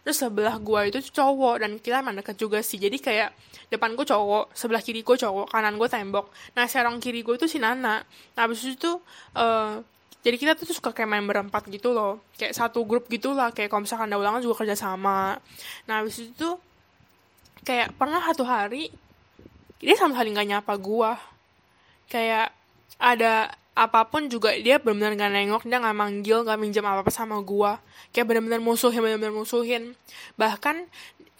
Terus 0.03 0.17
sebelah 0.19 0.59
gue 0.59 0.81
itu 0.91 0.99
cowok 1.15 1.63
dan 1.63 1.71
kita 1.79 2.03
emang 2.03 2.19
deket 2.19 2.35
juga 2.35 2.59
sih. 2.59 2.77
Jadi 2.77 2.99
kayak 2.99 3.31
depan 3.71 3.95
gue 3.95 4.05
cowok 4.05 4.53
sebelah 4.53 4.83
kiri 4.83 5.01
gue 5.01 5.15
cowok 5.17 5.49
kanan 5.49 5.79
gue 5.79 5.89
tembok. 5.89 6.29
Nah 6.53 6.67
sarang 6.67 6.99
kiri 6.99 7.23
gue 7.23 7.35
itu 7.39 7.47
si 7.47 7.57
Nana. 7.57 8.03
Nah 8.05 8.41
abis 8.43 8.67
itu 8.67 8.99
uh, 9.39 9.79
jadi 10.23 10.35
kita 10.39 10.51
tuh 10.55 10.71
suka 10.71 10.95
kayak 10.95 11.09
main 11.09 11.25
berempat 11.27 11.67
gitu 11.67 11.91
loh. 11.91 12.23
Kayak 12.39 12.55
satu 12.55 12.83
grup 12.87 13.07
gitu 13.11 13.35
lah 13.35 13.51
kayak 13.51 13.71
kalau 13.71 13.83
misalkan 13.83 14.11
ada 14.11 14.19
ulangan 14.19 14.43
juga 14.43 14.63
kerja 14.63 14.75
sama. 14.75 15.39
Nah 15.87 16.03
habis 16.03 16.19
itu 16.19 16.55
kayak 17.63 17.95
pernah 17.95 18.19
satu 18.23 18.43
hari 18.43 18.91
dia 19.83 19.95
sama 19.99 20.15
sekali 20.15 20.31
nggak 20.31 20.49
nyapa 20.51 20.73
gua. 20.79 21.19
Kayak 22.07 22.55
ada 23.01 23.53
apa 23.73 24.05
pun 24.05 24.29
juga 24.29 24.53
dia 24.53 24.77
benar-benar 24.77 25.17
nggak 25.17 25.31
nengok 25.33 25.63
dia 25.65 25.81
nggak 25.81 25.97
manggil 25.97 26.45
nggak 26.45 26.59
minjem 26.61 26.85
apa 26.85 27.01
apa 27.01 27.11
sama 27.13 27.41
gua. 27.41 27.81
Kayak 28.13 28.29
benar-benar 28.29 28.61
musuhin 28.61 29.01
benar-benar 29.01 29.33
musuhin. 29.33 29.97
Bahkan 30.37 30.75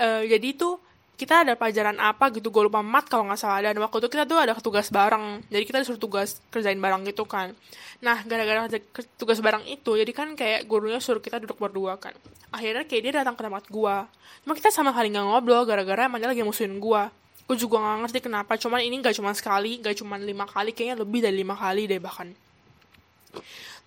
uh, 0.01 0.24
jadi 0.25 0.50
tuh 0.57 0.81
kita 1.13 1.45
ada 1.45 1.53
pelajaran 1.53 2.01
apa 2.01 2.33
gitu 2.33 2.50
gue 2.50 2.65
lupa 2.65 2.81
mat 2.81 3.05
kalau 3.05 3.29
nggak 3.29 3.38
salah. 3.38 3.62
Dan 3.62 3.77
waktu 3.79 4.01
itu 4.01 4.10
kita 4.10 4.25
tuh 4.25 4.41
ada 4.41 4.57
tugas 4.57 4.89
bareng. 4.89 5.45
Jadi 5.53 5.63
kita 5.63 5.77
disuruh 5.86 6.01
tugas 6.01 6.41
kerjain 6.50 6.81
bareng 6.81 7.05
gitu 7.05 7.24
kan. 7.29 7.53
Nah 8.01 8.25
gara-gara 8.25 8.65
tugas 9.15 9.38
bareng 9.39 9.63
itu 9.69 9.93
jadi 9.93 10.10
kan 10.10 10.33
kayak 10.33 10.65
gurunya 10.65 10.98
suruh 10.98 11.22
kita 11.22 11.38
duduk 11.38 11.62
berdua 11.62 12.01
kan. 12.01 12.17
Akhirnya 12.50 12.83
kayak 12.89 13.01
dia 13.05 13.13
datang 13.22 13.38
ke 13.38 13.45
tempat 13.45 13.69
gue 13.69 13.95
cuma 14.43 14.53
kita 14.60 14.69
sama 14.75 14.91
kali 14.91 15.07
nggak 15.15 15.24
ngobrol 15.24 15.63
gara-gara 15.63 16.12
emang 16.12 16.19
dia 16.19 16.27
lagi 16.27 16.43
musuhin 16.43 16.75
gue 16.75 17.03
gue 17.43 17.57
juga 17.59 17.79
nggak 17.79 17.97
ngerti 18.07 18.19
kenapa. 18.23 18.55
Cuman 18.55 18.79
ini 18.83 19.00
nggak 19.00 19.15
cuma 19.19 19.31
sekali 19.35 19.79
nggak 19.83 19.95
cuma 20.00 20.15
lima 20.15 20.47
kali 20.47 20.71
kayaknya 20.71 21.03
lebih 21.03 21.19
dari 21.23 21.35
lima 21.43 21.55
kali 21.55 21.88
deh 21.89 22.00
bahkan. 22.00 22.31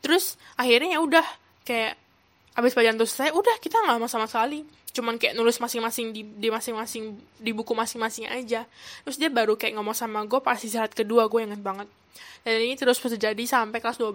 Terus 0.04 0.36
akhirnya 0.58 0.98
ya 0.98 1.00
udah 1.00 1.26
kayak 1.64 1.96
abis 2.56 2.72
pelajaran 2.72 2.96
itu 2.96 3.06
selesai 3.08 3.32
udah 3.36 3.56
kita 3.60 3.76
nggak 3.84 3.96
sama 4.00 4.08
sama 4.08 4.26
sekali. 4.28 4.60
Cuman 4.96 5.20
kayak 5.20 5.36
nulis 5.36 5.60
masing-masing 5.60 6.16
di, 6.16 6.24
di 6.24 6.48
masing-masing 6.48 7.20
di 7.36 7.50
buku 7.52 7.76
masing-masing 7.76 8.32
aja. 8.32 8.64
Terus 9.04 9.16
dia 9.20 9.28
baru 9.28 9.52
kayak 9.56 9.76
ngomong 9.76 9.92
sama 9.92 10.24
gue 10.24 10.40
pas 10.40 10.56
istirahat 10.56 10.96
kedua 10.96 11.28
gue 11.28 11.40
inget 11.44 11.60
banget. 11.60 11.88
Dan 12.46 12.62
ini 12.62 12.78
terus 12.78 13.02
terjadi 13.02 13.42
sampai 13.42 13.82
kelas 13.82 13.98
12 13.98 14.14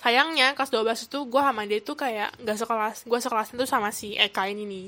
sayangnya 0.00 0.56
kelas 0.56 0.72
12 0.72 1.06
itu 1.06 1.18
gue 1.28 1.42
sama 1.44 1.62
dia 1.68 1.78
tuh 1.84 1.94
kayak 1.94 2.32
gak 2.40 2.56
sekelas 2.58 2.96
gue 3.04 3.18
sekelas 3.20 3.48
itu 3.52 3.64
sama 3.68 3.92
si 3.92 4.16
Eka 4.18 4.48
ini 4.48 4.64
nih. 4.64 4.86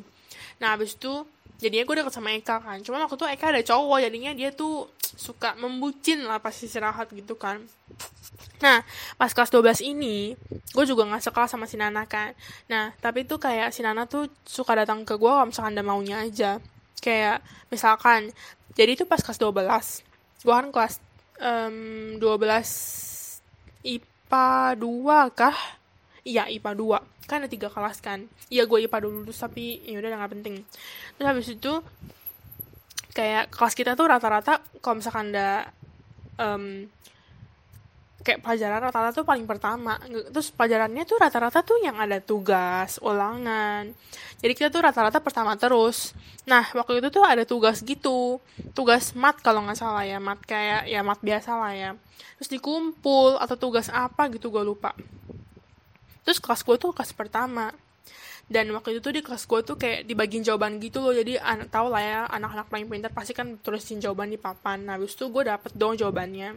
Nah 0.64 0.74
abis 0.74 0.96
itu 0.96 1.28
jadinya 1.62 1.84
gue 1.86 1.94
deket 2.02 2.14
sama 2.14 2.34
Eka 2.34 2.62
kan 2.62 2.78
cuma 2.82 3.02
waktu 3.04 3.16
itu 3.18 3.26
Eka 3.30 3.46
ada 3.54 3.62
cowok 3.62 3.98
jadinya 4.02 4.32
dia 4.34 4.50
tuh 4.50 4.90
suka 5.14 5.54
membucin 5.58 6.26
lah 6.26 6.42
pas 6.42 6.54
istirahat 6.54 7.10
gitu 7.14 7.38
kan 7.38 7.62
Nah, 8.62 8.80
pas 9.20 9.28
kelas 9.28 9.52
12 9.52 9.84
ini, 9.84 10.32
gue 10.48 10.84
juga 10.88 11.04
gak 11.04 11.28
sekelas 11.28 11.52
sama 11.52 11.68
si 11.68 11.76
Nana 11.76 12.08
kan. 12.08 12.32
Nah, 12.70 12.96
tapi 12.96 13.28
tuh 13.28 13.36
kayak 13.36 13.74
si 13.76 13.84
Nana 13.84 14.08
tuh 14.08 14.32
suka 14.48 14.72
datang 14.72 15.04
ke 15.04 15.20
gue 15.20 15.28
kalau 15.28 15.44
misalkan 15.44 15.76
ada 15.76 15.84
maunya 15.84 16.24
aja. 16.24 16.62
Kayak, 17.02 17.44
misalkan, 17.68 18.32
jadi 18.72 18.96
tuh 18.96 19.04
pas 19.04 19.20
kelas 19.20 19.36
12, 19.36 20.48
gue 20.48 20.54
kan 20.54 20.68
kelas 20.72 20.94
um, 21.44 22.16
12 22.16 23.84
IPA 23.84 24.48
2 24.80 25.38
kah? 25.38 25.58
Iya, 26.24 26.48
IPA 26.48 26.72
2. 26.72 27.28
Kan 27.28 27.44
ada 27.44 27.48
tiga 27.52 27.68
kelas 27.68 28.00
kan. 28.00 28.24
Iya, 28.48 28.64
gue 28.64 28.88
IPA 28.88 28.98
dulu, 29.04 29.28
tapi 29.28 29.84
ya 29.84 30.00
udah 30.00 30.24
gak 30.24 30.32
penting. 30.40 30.64
Terus 31.20 31.26
habis 31.28 31.48
itu, 31.52 31.72
kayak 33.14 33.52
kelas 33.52 33.74
kita 33.76 33.92
tuh 33.94 34.10
rata-rata 34.10 34.58
kalau 34.82 34.98
misalkan 34.98 35.30
ada 35.30 35.70
um, 36.40 36.88
kayak 38.24 38.40
pelajaran 38.40 38.80
rata-rata 38.82 39.20
tuh 39.20 39.28
paling 39.28 39.44
pertama. 39.44 40.00
Terus 40.32 40.48
pelajarannya 40.50 41.04
tuh 41.04 41.20
rata-rata 41.20 41.60
tuh 41.60 41.78
yang 41.84 42.00
ada 42.00 42.18
tugas 42.24 42.98
ulangan. 43.04 43.92
Jadi 44.40 44.52
kita 44.56 44.72
tuh 44.72 44.82
rata-rata 44.82 45.20
pertama 45.20 45.54
terus. 45.60 46.16
Nah 46.48 46.64
waktu 46.72 47.04
itu 47.04 47.12
tuh 47.12 47.22
ada 47.22 47.44
tugas 47.44 47.84
gitu. 47.84 48.40
Tugas 48.72 49.12
mat 49.12 49.38
kalau 49.44 49.62
nggak 49.62 49.78
salah 49.78 50.08
ya. 50.08 50.18
Mat 50.18 50.40
kayak 50.42 50.88
ya 50.88 51.04
mat 51.04 51.20
biasa 51.20 51.52
lah 51.54 51.72
ya. 51.76 51.90
Terus 52.40 52.50
dikumpul 52.50 53.38
atau 53.38 53.54
tugas 53.60 53.92
apa 53.92 54.26
gitu 54.32 54.48
gue 54.48 54.64
lupa 54.64 54.96
terus 56.24 56.42
kelas 56.42 56.64
gue 56.64 56.76
tuh 56.80 56.90
kelas 56.90 57.12
pertama. 57.14 57.70
Dan 58.44 58.68
waktu 58.76 58.96
itu 58.96 59.00
tuh 59.00 59.14
di 59.16 59.24
kelas 59.24 59.48
gue 59.48 59.60
tuh 59.64 59.76
kayak 59.80 60.04
dibagiin 60.04 60.44
jawaban 60.44 60.76
gitu 60.76 61.00
loh. 61.00 61.16
Jadi 61.16 61.40
anak 61.40 61.72
tau 61.72 61.88
lah 61.88 62.02
ya 62.04 62.20
anak-anak 62.28 62.68
paling 62.68 62.86
pintar 62.92 63.08
pasti 63.12 63.32
kan 63.32 63.56
tulisin 63.60 64.04
jawaban 64.04 64.28
di 64.28 64.36
papan. 64.36 64.84
Nah 64.84 65.00
habis 65.00 65.16
itu 65.16 65.32
gue 65.32 65.48
dapet 65.48 65.72
dong 65.72 65.96
jawabannya. 65.96 66.52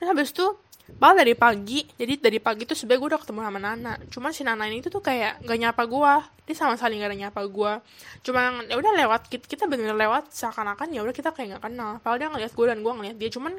Dan 0.00 0.04
habis 0.04 0.36
itu 0.36 0.44
Bahkan 0.84 1.16
dari 1.16 1.32
pagi, 1.32 1.80
jadi 1.96 2.20
dari 2.20 2.36
pagi 2.36 2.68
tuh 2.68 2.76
sebenernya 2.76 3.00
gue 3.00 3.08
udah 3.16 3.20
ketemu 3.24 3.40
sama 3.40 3.56
Nana. 3.56 3.92
Cuman 4.12 4.30
si 4.36 4.44
Nana 4.44 4.68
ini 4.68 4.84
tuh 4.84 5.00
kayak 5.00 5.40
gak 5.40 5.58
nyapa 5.58 5.82
gue. 5.88 6.12
Dia 6.44 6.54
sama 6.60 6.76
sekali 6.76 7.00
gak 7.00 7.08
ada 7.08 7.18
nyapa 7.24 7.40
gue. 7.48 7.72
Cuma 8.20 8.60
ya 8.68 8.76
udah 8.76 8.92
lewat, 8.92 9.32
kita, 9.32 9.48
kita 9.48 9.64
bener 9.64 9.96
lewat 9.96 10.28
seakan-akan 10.28 10.92
ya 10.92 11.00
udah 11.00 11.16
kita 11.16 11.32
kayak 11.32 11.56
gak 11.56 11.72
kenal. 11.72 11.96
Padahal 12.04 12.20
dia 12.20 12.28
ngeliat 12.28 12.52
gue 12.52 12.66
dan 12.68 12.78
gue 12.84 12.92
ngeliat 13.00 13.16
dia. 13.16 13.30
Cuman 13.32 13.52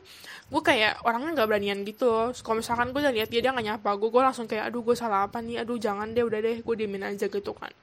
gue 0.53 0.62
kayak 0.62 1.01
orangnya 1.01 1.41
gak 1.41 1.50
beranian 1.50 1.82
gitu. 1.82 2.29
Kalau 2.46 2.62
misalkan 2.62 2.94
gue 2.94 3.01
udah 3.01 3.13
liat 3.13 3.29
dia, 3.34 3.41
dia 3.41 3.51
gak 3.51 3.65
nyapa 3.65 3.89
gue, 3.98 4.10
gue 4.13 4.22
langsung 4.22 4.46
kayak 4.46 4.70
aduh 4.70 4.86
gue 4.86 4.94
salah 4.94 5.25
apa 5.25 5.41
nih, 5.41 5.65
aduh 5.65 5.82
jangan 5.82 6.13
deh, 6.13 6.22
udah 6.22 6.39
deh, 6.46 6.62
gue 6.62 6.75
diemin 6.77 7.10
aja 7.10 7.25
gitu 7.25 7.51
kan. 7.58 7.74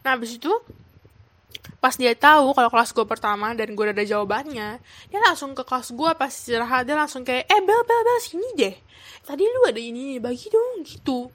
Nah 0.00 0.16
abis 0.16 0.40
itu 0.40 0.48
pas 1.80 1.96
dia 1.96 2.12
tahu 2.12 2.52
kalau 2.52 2.68
kelas 2.68 2.92
gue 2.92 3.06
pertama 3.08 3.56
dan 3.56 3.72
gue 3.72 3.84
udah 3.84 3.96
ada 3.96 4.04
jawabannya 4.04 4.68
dia 5.08 5.20
langsung 5.24 5.56
ke 5.56 5.64
kelas 5.64 5.96
gue 5.96 6.10
pas 6.12 6.28
istirahat 6.28 6.84
dia 6.84 6.96
langsung 6.96 7.24
kayak 7.24 7.48
eh 7.48 7.60
bel 7.64 7.82
bel 7.84 8.00
bel 8.04 8.18
sini 8.20 8.48
deh. 8.56 8.74
Tadi 9.24 9.42
lu 9.44 9.60
ada 9.68 9.80
ini 9.80 10.20
bagi 10.20 10.48
dong 10.52 10.84
gitu. 10.84 11.28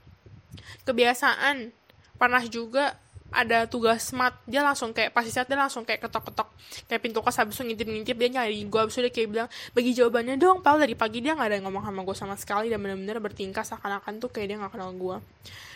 Kebiasaan. 0.85 1.85
Panas 2.15 2.47
juga 2.47 2.95
ada 3.35 3.67
tugas 3.67 4.15
mat 4.15 4.31
dia 4.47 4.63
langsung 4.63 4.95
kayak 4.95 5.11
pas 5.11 5.27
istirahat 5.27 5.51
dia 5.51 5.59
langsung 5.59 5.83
kayak 5.83 6.07
ketok 6.07 6.31
ketok 6.31 6.49
kayak 6.87 7.01
pintu 7.03 7.19
kelas 7.19 7.37
habis 7.43 7.59
itu 7.59 7.63
ngintip 7.67 7.87
ngintip 7.91 8.15
dia 8.15 8.29
nyari 8.31 8.63
gue 8.63 8.79
habis 8.79 8.95
itu 8.95 9.03
dia 9.09 9.13
kayak 9.13 9.29
bilang 9.33 9.49
bagi 9.75 9.91
jawabannya 9.91 10.35
dong 10.39 10.63
padahal 10.63 10.87
dari 10.87 10.95
pagi 10.95 11.19
dia 11.19 11.35
nggak 11.35 11.47
ada 11.51 11.55
yang 11.59 11.65
ngomong 11.67 11.83
sama 11.83 11.99
gue 12.07 12.15
sama 12.15 12.35
sekali 12.39 12.71
dan 12.71 12.79
benar-benar 12.79 13.19
bertingkah 13.19 13.67
seakan-akan 13.67 14.23
tuh 14.23 14.31
kayak 14.31 14.55
dia 14.55 14.57
nggak 14.61 14.71
kenal 14.71 14.95
gue 14.95 15.17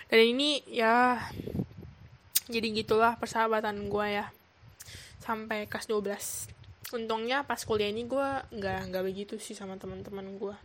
dan 0.07 0.19
ini 0.23 0.63
ya 0.71 1.19
jadi 2.49 2.67
gitulah 2.73 3.15
persahabatan 3.21 3.87
gue 3.87 4.05
ya. 4.09 4.25
Sampai 5.21 5.69
kelas 5.69 5.85
12 5.85 6.59
untungnya 6.89 7.45
pas 7.45 7.61
kuliah 7.61 7.93
ini 7.93 8.09
gue 8.09 8.27
nggak 8.49 8.89
nggak 8.89 9.03
begitu 9.05 9.37
sih 9.37 9.53
sama 9.53 9.77
teman-teman 9.77 10.25
gue 10.41 10.55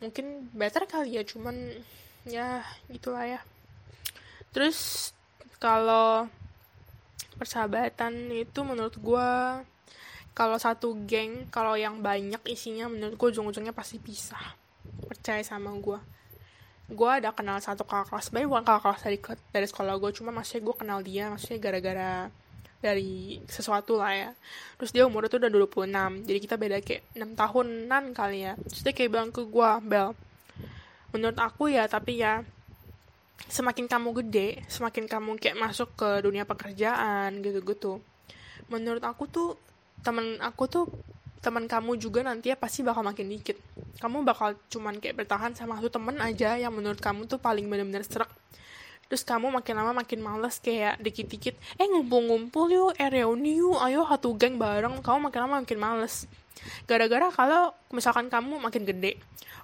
mungkin 0.00 0.48
better 0.56 0.88
kali 0.88 1.20
ya 1.20 1.22
cuman 1.28 1.76
ya 2.24 2.64
gitulah 2.88 3.28
ya. 3.28 3.40
Terus 4.56 5.12
kalau 5.60 6.24
persahabatan 7.36 8.32
itu 8.32 8.60
menurut 8.64 8.96
gue 8.96 9.30
kalau 10.32 10.56
satu 10.56 10.96
geng 11.04 11.52
kalau 11.52 11.76
yang 11.76 12.00
banyak 12.00 12.40
isinya 12.48 12.88
menurut 12.88 13.20
gue 13.20 13.28
ujung-ujungnya 13.36 13.76
pasti 13.76 14.00
pisah. 14.00 14.56
Percaya 15.04 15.44
sama 15.44 15.68
gue 15.76 16.00
gue 16.90 17.10
ada 17.10 17.30
kenal 17.30 17.62
satu 17.62 17.86
kakak 17.86 18.10
kelas 18.10 18.28
baik 18.34 18.46
bukan 18.50 18.64
kakak 18.66 18.82
kelas 18.82 19.00
dari 19.06 19.18
dari 19.54 19.66
sekolah 19.70 19.94
gue 20.02 20.10
cuma 20.18 20.30
maksudnya 20.34 20.62
gue 20.66 20.74
kenal 20.74 20.98
dia 21.06 21.24
maksudnya 21.30 21.58
gara-gara 21.62 22.12
dari 22.80 23.36
sesuatu 23.44 24.00
lah 24.00 24.12
ya. 24.16 24.30
Terus 24.80 24.90
dia 24.90 25.04
umurnya 25.04 25.28
tuh 25.28 25.38
udah 25.44 25.52
26 25.52 26.26
jadi 26.26 26.38
kita 26.40 26.54
beda 26.56 26.76
kayak 26.80 27.02
6 27.14 27.36
tahunan 27.36 28.04
kali 28.16 28.38
ya. 28.48 28.52
Terus 28.56 28.80
dia 28.82 28.92
kayak 28.96 29.10
bilang 29.12 29.30
ke 29.30 29.44
gue 29.46 29.70
Bel 29.86 30.16
menurut 31.10 31.38
aku 31.42 31.66
ya 31.70 31.90
tapi 31.90 32.22
ya 32.22 32.46
semakin 33.50 33.90
kamu 33.90 34.22
gede 34.22 34.62
semakin 34.70 35.10
kamu 35.10 35.42
kayak 35.42 35.58
masuk 35.58 35.90
ke 35.94 36.24
dunia 36.26 36.42
pekerjaan 36.42 37.38
gitu-gitu. 37.38 38.02
Menurut 38.66 39.02
aku 39.06 39.26
tuh 39.30 39.58
temen 40.00 40.40
aku 40.40 40.64
tuh 40.66 40.84
teman 41.40 41.64
kamu 41.64 41.96
juga 41.96 42.20
nanti 42.20 42.52
ya 42.52 42.56
pasti 42.56 42.84
bakal 42.84 43.00
makin 43.00 43.32
dikit. 43.32 43.56
Kamu 44.00 44.24
bakal 44.24 44.60
cuman 44.68 45.00
kayak 45.00 45.24
bertahan 45.24 45.56
sama 45.56 45.80
satu 45.80 45.96
temen 45.96 46.20
aja 46.20 46.60
yang 46.60 46.72
menurut 46.72 47.00
kamu 47.00 47.24
tuh 47.24 47.40
paling 47.40 47.64
bener-bener 47.68 48.04
serak. 48.04 48.28
Terus 49.10 49.26
kamu 49.26 49.50
makin 49.50 49.74
lama 49.74 49.92
makin 50.04 50.22
males 50.22 50.62
kayak 50.62 51.02
dikit-dikit 51.02 51.58
eh 51.80 51.86
ngumpul-ngumpul 51.90 52.70
yuk 52.70 52.90
eh 52.94 53.10
reuni 53.10 53.58
yuk 53.58 53.80
ayo 53.82 54.06
satu 54.06 54.36
geng 54.38 54.60
bareng. 54.60 55.02
Kamu 55.02 55.32
makin 55.32 55.40
lama 55.48 55.54
makin 55.64 55.78
males 55.80 56.30
gara-gara 56.84 57.28
kalau 57.32 57.72
misalkan 57.90 58.28
kamu 58.28 58.60
makin 58.60 58.84
gede 58.84 59.18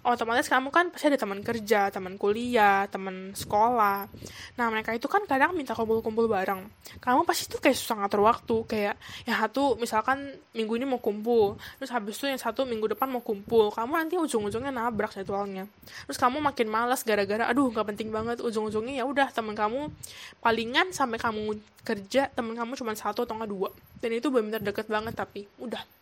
otomatis 0.07 0.47
kamu 0.47 0.71
kan 0.71 0.95
pasti 0.95 1.11
ada 1.11 1.19
teman 1.19 1.43
kerja, 1.43 1.91
teman 1.91 2.15
kuliah, 2.15 2.87
teman 2.87 3.35
sekolah. 3.35 4.07
Nah 4.55 4.67
mereka 4.71 4.95
itu 4.95 5.11
kan 5.11 5.27
kadang 5.27 5.51
minta 5.51 5.75
kumpul-kumpul 5.75 6.31
bareng. 6.31 6.63
Kamu 7.03 7.27
pasti 7.27 7.51
tuh 7.51 7.59
kayak 7.59 7.75
susah 7.75 7.99
ngatur 7.99 8.23
waktu, 8.23 8.57
kayak 8.71 8.95
yang 9.27 9.37
satu 9.43 9.75
misalkan 9.83 10.39
minggu 10.55 10.79
ini 10.79 10.87
mau 10.87 11.03
kumpul, 11.03 11.59
terus 11.83 11.91
habis 11.91 12.15
itu 12.23 12.31
yang 12.31 12.39
satu 12.39 12.63
minggu 12.63 12.95
depan 12.95 13.11
mau 13.11 13.19
kumpul. 13.19 13.75
Kamu 13.75 13.99
nanti 13.99 14.15
ujung-ujungnya 14.15 14.71
nabrak 14.71 15.11
jadwalnya. 15.19 15.67
Terus 16.07 16.19
kamu 16.23 16.39
makin 16.39 16.71
malas 16.71 17.03
gara-gara, 17.03 17.51
aduh 17.51 17.67
nggak 17.75 17.87
penting 17.91 18.15
banget. 18.15 18.39
Ujung-ujungnya 18.39 19.03
ya 19.03 19.05
udah 19.11 19.35
teman 19.35 19.59
kamu 19.59 19.91
palingan 20.39 20.95
sampai 20.95 21.19
kamu 21.19 21.59
kerja 21.83 22.31
teman 22.31 22.55
kamu 22.55 22.79
cuma 22.79 22.95
satu 22.95 23.27
atau 23.27 23.35
nggak 23.35 23.51
dua. 23.51 23.75
Dan 23.99 24.15
itu 24.15 24.31
benar-benar 24.31 24.63
deket 24.63 24.87
banget 24.87 25.19
tapi 25.19 25.51
udah. 25.59 25.96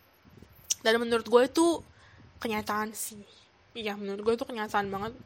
Dan 0.85 1.01
menurut 1.01 1.25
gue 1.25 1.41
itu 1.49 1.81
kenyataan 2.37 2.93
sih. 2.93 3.25
Iya 3.73 3.97
menurut 3.97 4.21
gue 4.21 4.33
itu 4.37 4.45
kenyataan 4.45 4.85
banget. 4.93 5.17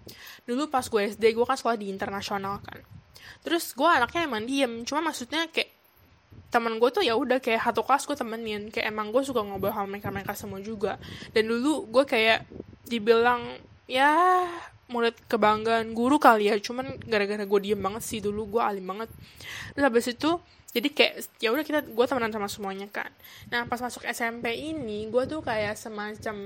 Dulu 0.47 0.71
pas 0.71 0.87
gue 0.87 1.01
SD 1.11 1.35
gue 1.35 1.43
kan 1.43 1.59
sekolah 1.59 1.75
di 1.75 1.91
internasional 1.91 2.63
kan. 2.63 2.79
Terus 3.43 3.75
gue 3.75 3.85
anaknya 3.85 4.23
emang 4.23 4.47
diem. 4.47 4.87
Cuma 4.87 5.03
maksudnya 5.03 5.51
kayak 5.51 5.75
teman 6.49 6.81
gue 6.81 6.89
tuh 6.89 7.03
ya 7.05 7.13
udah 7.13 7.37
kayak 7.43 7.61
satu 7.61 7.83
kelas 7.83 8.07
gue 8.07 8.15
temenin. 8.15 8.71
Kayak 8.71 8.87
emang 8.89 9.11
gue 9.11 9.21
suka 9.21 9.43
ngobrol 9.43 9.75
sama 9.75 9.99
mereka 9.99 10.09
mereka 10.15 10.33
semua 10.33 10.63
juga. 10.63 10.95
Dan 11.35 11.51
dulu 11.51 11.91
gue 11.91 12.03
kayak 12.07 12.47
dibilang 12.87 13.59
ya 13.85 14.47
murid 14.89 15.13
kebanggaan 15.29 15.93
guru 15.93 16.17
kali 16.17 16.49
ya. 16.49 16.55
Cuman 16.57 16.97
gara-gara 17.05 17.43
gue 17.43 17.59
diem 17.61 17.77
banget 17.77 18.01
sih 18.01 18.23
dulu 18.23 18.57
gue 18.57 18.61
alim 18.63 18.87
banget. 18.87 19.11
Terus 19.75 19.83
habis 19.83 20.07
itu 20.09 20.39
jadi 20.69 20.87
kayak 20.93 21.13
ya 21.41 21.49
udah 21.49 21.65
kita 21.65 21.79
gue 21.89 22.05
temenan 22.05 22.29
sama 22.29 22.45
semuanya 22.45 22.85
kan. 22.93 23.09
Nah 23.49 23.65
pas 23.65 23.81
masuk 23.81 24.05
SMP 24.05 24.53
ini 24.53 25.09
gue 25.09 25.23
tuh 25.25 25.41
kayak 25.41 25.73
semacam 25.73 26.37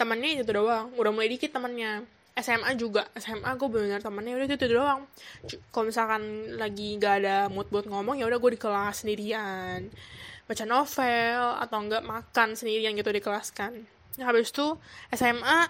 temennya 0.00 0.40
itu 0.40 0.42
doang. 0.48 0.88
Udah 0.96 1.12
mulai 1.12 1.28
dikit 1.28 1.52
temennya. 1.52 2.04
SMA 2.34 2.74
juga. 2.80 3.06
SMA 3.14 3.46
gue 3.54 3.68
benar 3.70 4.00
temennya 4.02 4.34
udah 4.34 4.46
itu, 4.50 4.56
itu 4.58 4.74
doang 4.74 5.06
kalau 5.70 5.86
misalkan 5.86 6.22
lagi 6.58 6.98
gak 6.98 7.22
ada 7.22 7.36
mood 7.46 7.70
buat 7.70 7.86
ngomong 7.86 8.18
ya 8.18 8.26
udah 8.26 8.40
gue 8.40 8.50
di 8.56 8.60
kelas 8.60 9.04
sendirian. 9.04 9.92
Baca 10.48 10.64
novel 10.64 11.40
atau 11.60 11.78
enggak 11.78 12.02
makan 12.04 12.56
sendirian 12.56 12.96
gitu 12.96 13.12
di 13.12 13.20
kelas 13.20 13.52
kan. 13.52 13.72
Nah, 14.16 14.24
habis 14.24 14.48
itu 14.48 14.80
SMA 15.12 15.68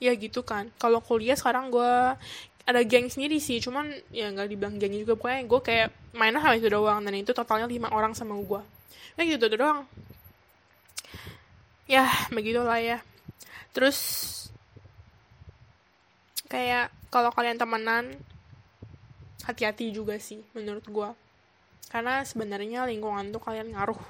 ya 0.00 0.14
gitu 0.16 0.46
kan. 0.46 0.72
Kalau 0.80 1.04
kuliah 1.04 1.36
sekarang 1.36 1.68
gue 1.68 1.94
ada 2.70 2.80
geng 2.86 3.10
sendiri 3.10 3.42
sih 3.42 3.58
cuman 3.58 3.90
ya 4.14 4.30
nggak 4.30 4.46
dibilang 4.46 4.78
geng 4.78 4.94
juga 4.94 5.18
pokoknya 5.18 5.40
gue 5.46 5.60
kayak 5.60 5.88
mainnya 6.14 6.40
hal 6.42 6.54
itu 6.54 6.70
doang 6.70 7.02
dan 7.02 7.14
itu 7.18 7.34
totalnya 7.34 7.66
lima 7.66 7.90
orang 7.90 8.14
sama 8.14 8.38
gue 8.38 8.62
ya 9.20 9.22
gitu 9.36 9.52
doang. 9.52 9.84
Ya 11.84 12.08
begitulah 12.32 12.80
ya. 12.80 13.04
Terus 13.76 13.98
kayak 16.48 16.88
kalau 17.12 17.28
kalian 17.34 17.60
temenan 17.60 18.16
hati-hati 19.44 19.92
juga 19.92 20.18
sih 20.18 20.42
menurut 20.56 20.84
gue 20.86 21.10
karena 21.90 22.22
sebenarnya 22.22 22.86
lingkungan 22.86 23.34
tuh 23.34 23.42
kalian 23.42 23.76
ngaruh. 23.76 24.00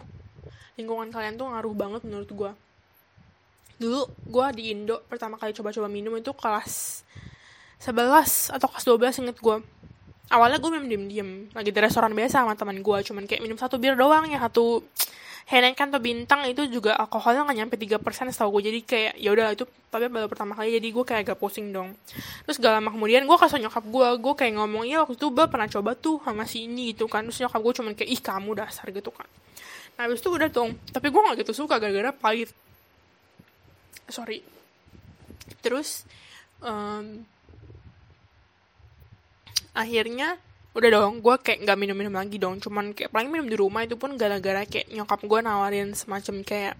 Lingkungan 0.78 1.10
kalian 1.10 1.34
tuh 1.34 1.50
ngaruh 1.50 1.74
banget 1.74 2.02
menurut 2.06 2.30
gue 2.30 2.52
dulu 3.80 4.12
gue 4.28 4.46
di 4.60 4.76
Indo 4.76 5.00
pertama 5.08 5.40
kali 5.40 5.56
coba-coba 5.56 5.88
minum 5.88 6.12
itu 6.12 6.36
kelas 6.36 7.00
11 7.80 8.54
atau 8.54 8.66
kelas 8.68 8.84
12 8.84 9.20
inget 9.24 9.38
gue 9.40 9.56
awalnya 10.30 10.58
gue 10.62 10.70
minum 10.70 10.86
diem-diem 10.86 11.30
lagi 11.56 11.70
di 11.74 11.80
restoran 11.80 12.12
biasa 12.14 12.44
sama 12.44 12.54
teman 12.54 12.78
gue 12.84 12.98
cuman 13.02 13.24
kayak 13.26 13.42
minum 13.42 13.58
satu 13.58 13.80
bir 13.80 13.96
doang 13.98 14.28
ya 14.30 14.38
satu 14.38 14.84
Heineken 15.50 15.90
atau 15.90 15.98
bintang 15.98 16.46
itu 16.46 16.62
juga 16.70 16.94
alkoholnya 16.94 17.42
nggak 17.42 17.58
nyampe 17.58 17.74
3% 17.74 18.30
setahu 18.30 18.62
gue 18.62 18.70
jadi 18.70 18.80
kayak 18.86 19.14
ya 19.18 19.34
udah 19.34 19.50
itu 19.50 19.66
tapi 19.90 20.06
baru 20.06 20.30
pertama 20.30 20.54
kali 20.54 20.78
jadi 20.78 20.88
gue 20.94 21.02
kayak 21.02 21.20
agak 21.26 21.42
pusing 21.42 21.74
dong. 21.74 21.90
Terus 22.46 22.62
gak 22.62 22.78
lama 22.78 22.94
kemudian 22.94 23.26
gue 23.26 23.34
kasih 23.34 23.58
nyokap 23.58 23.82
gue 23.82 24.08
gue 24.22 24.34
kayak 24.38 24.54
ngomong 24.54 24.86
ya 24.86 25.02
waktu 25.02 25.18
itu 25.18 25.26
gue 25.34 25.46
pernah 25.50 25.66
coba 25.66 25.98
tuh 25.98 26.22
sama 26.22 26.46
si 26.46 26.70
ini 26.70 26.94
gitu 26.94 27.10
kan. 27.10 27.26
Terus 27.26 27.42
nyokap 27.42 27.60
gue 27.66 27.72
cuman 27.82 27.92
kayak 27.98 28.10
ih 28.14 28.20
kamu 28.22 28.50
dasar 28.62 28.86
gitu 28.94 29.10
kan. 29.10 29.26
Nah 29.98 30.06
habis 30.06 30.22
itu 30.22 30.30
udah 30.30 30.48
dong 30.54 30.70
tapi 30.94 31.10
gue 31.10 31.18
gak 31.18 31.36
gitu 31.42 31.52
suka 31.66 31.82
gara-gara 31.82 32.14
pahit. 32.14 32.54
Sorry. 34.06 34.46
Terus 35.66 36.06
um, 36.62 37.26
akhirnya 39.76 40.38
udah 40.70 40.86
dong 40.86 41.18
gue 41.18 41.34
kayak 41.42 41.66
nggak 41.66 41.78
minum 41.78 41.96
minum 41.98 42.14
lagi 42.14 42.38
dong. 42.38 42.62
Cuman 42.62 42.94
kayak 42.94 43.10
paling 43.10 43.30
minum 43.30 43.46
di 43.46 43.56
rumah 43.58 43.82
itu 43.82 43.98
pun 43.98 44.14
gara-gara 44.14 44.62
kayak 44.66 44.90
nyokap 44.94 45.20
gue 45.26 45.40
nawarin 45.42 45.90
semacam 45.98 46.46
kayak 46.46 46.74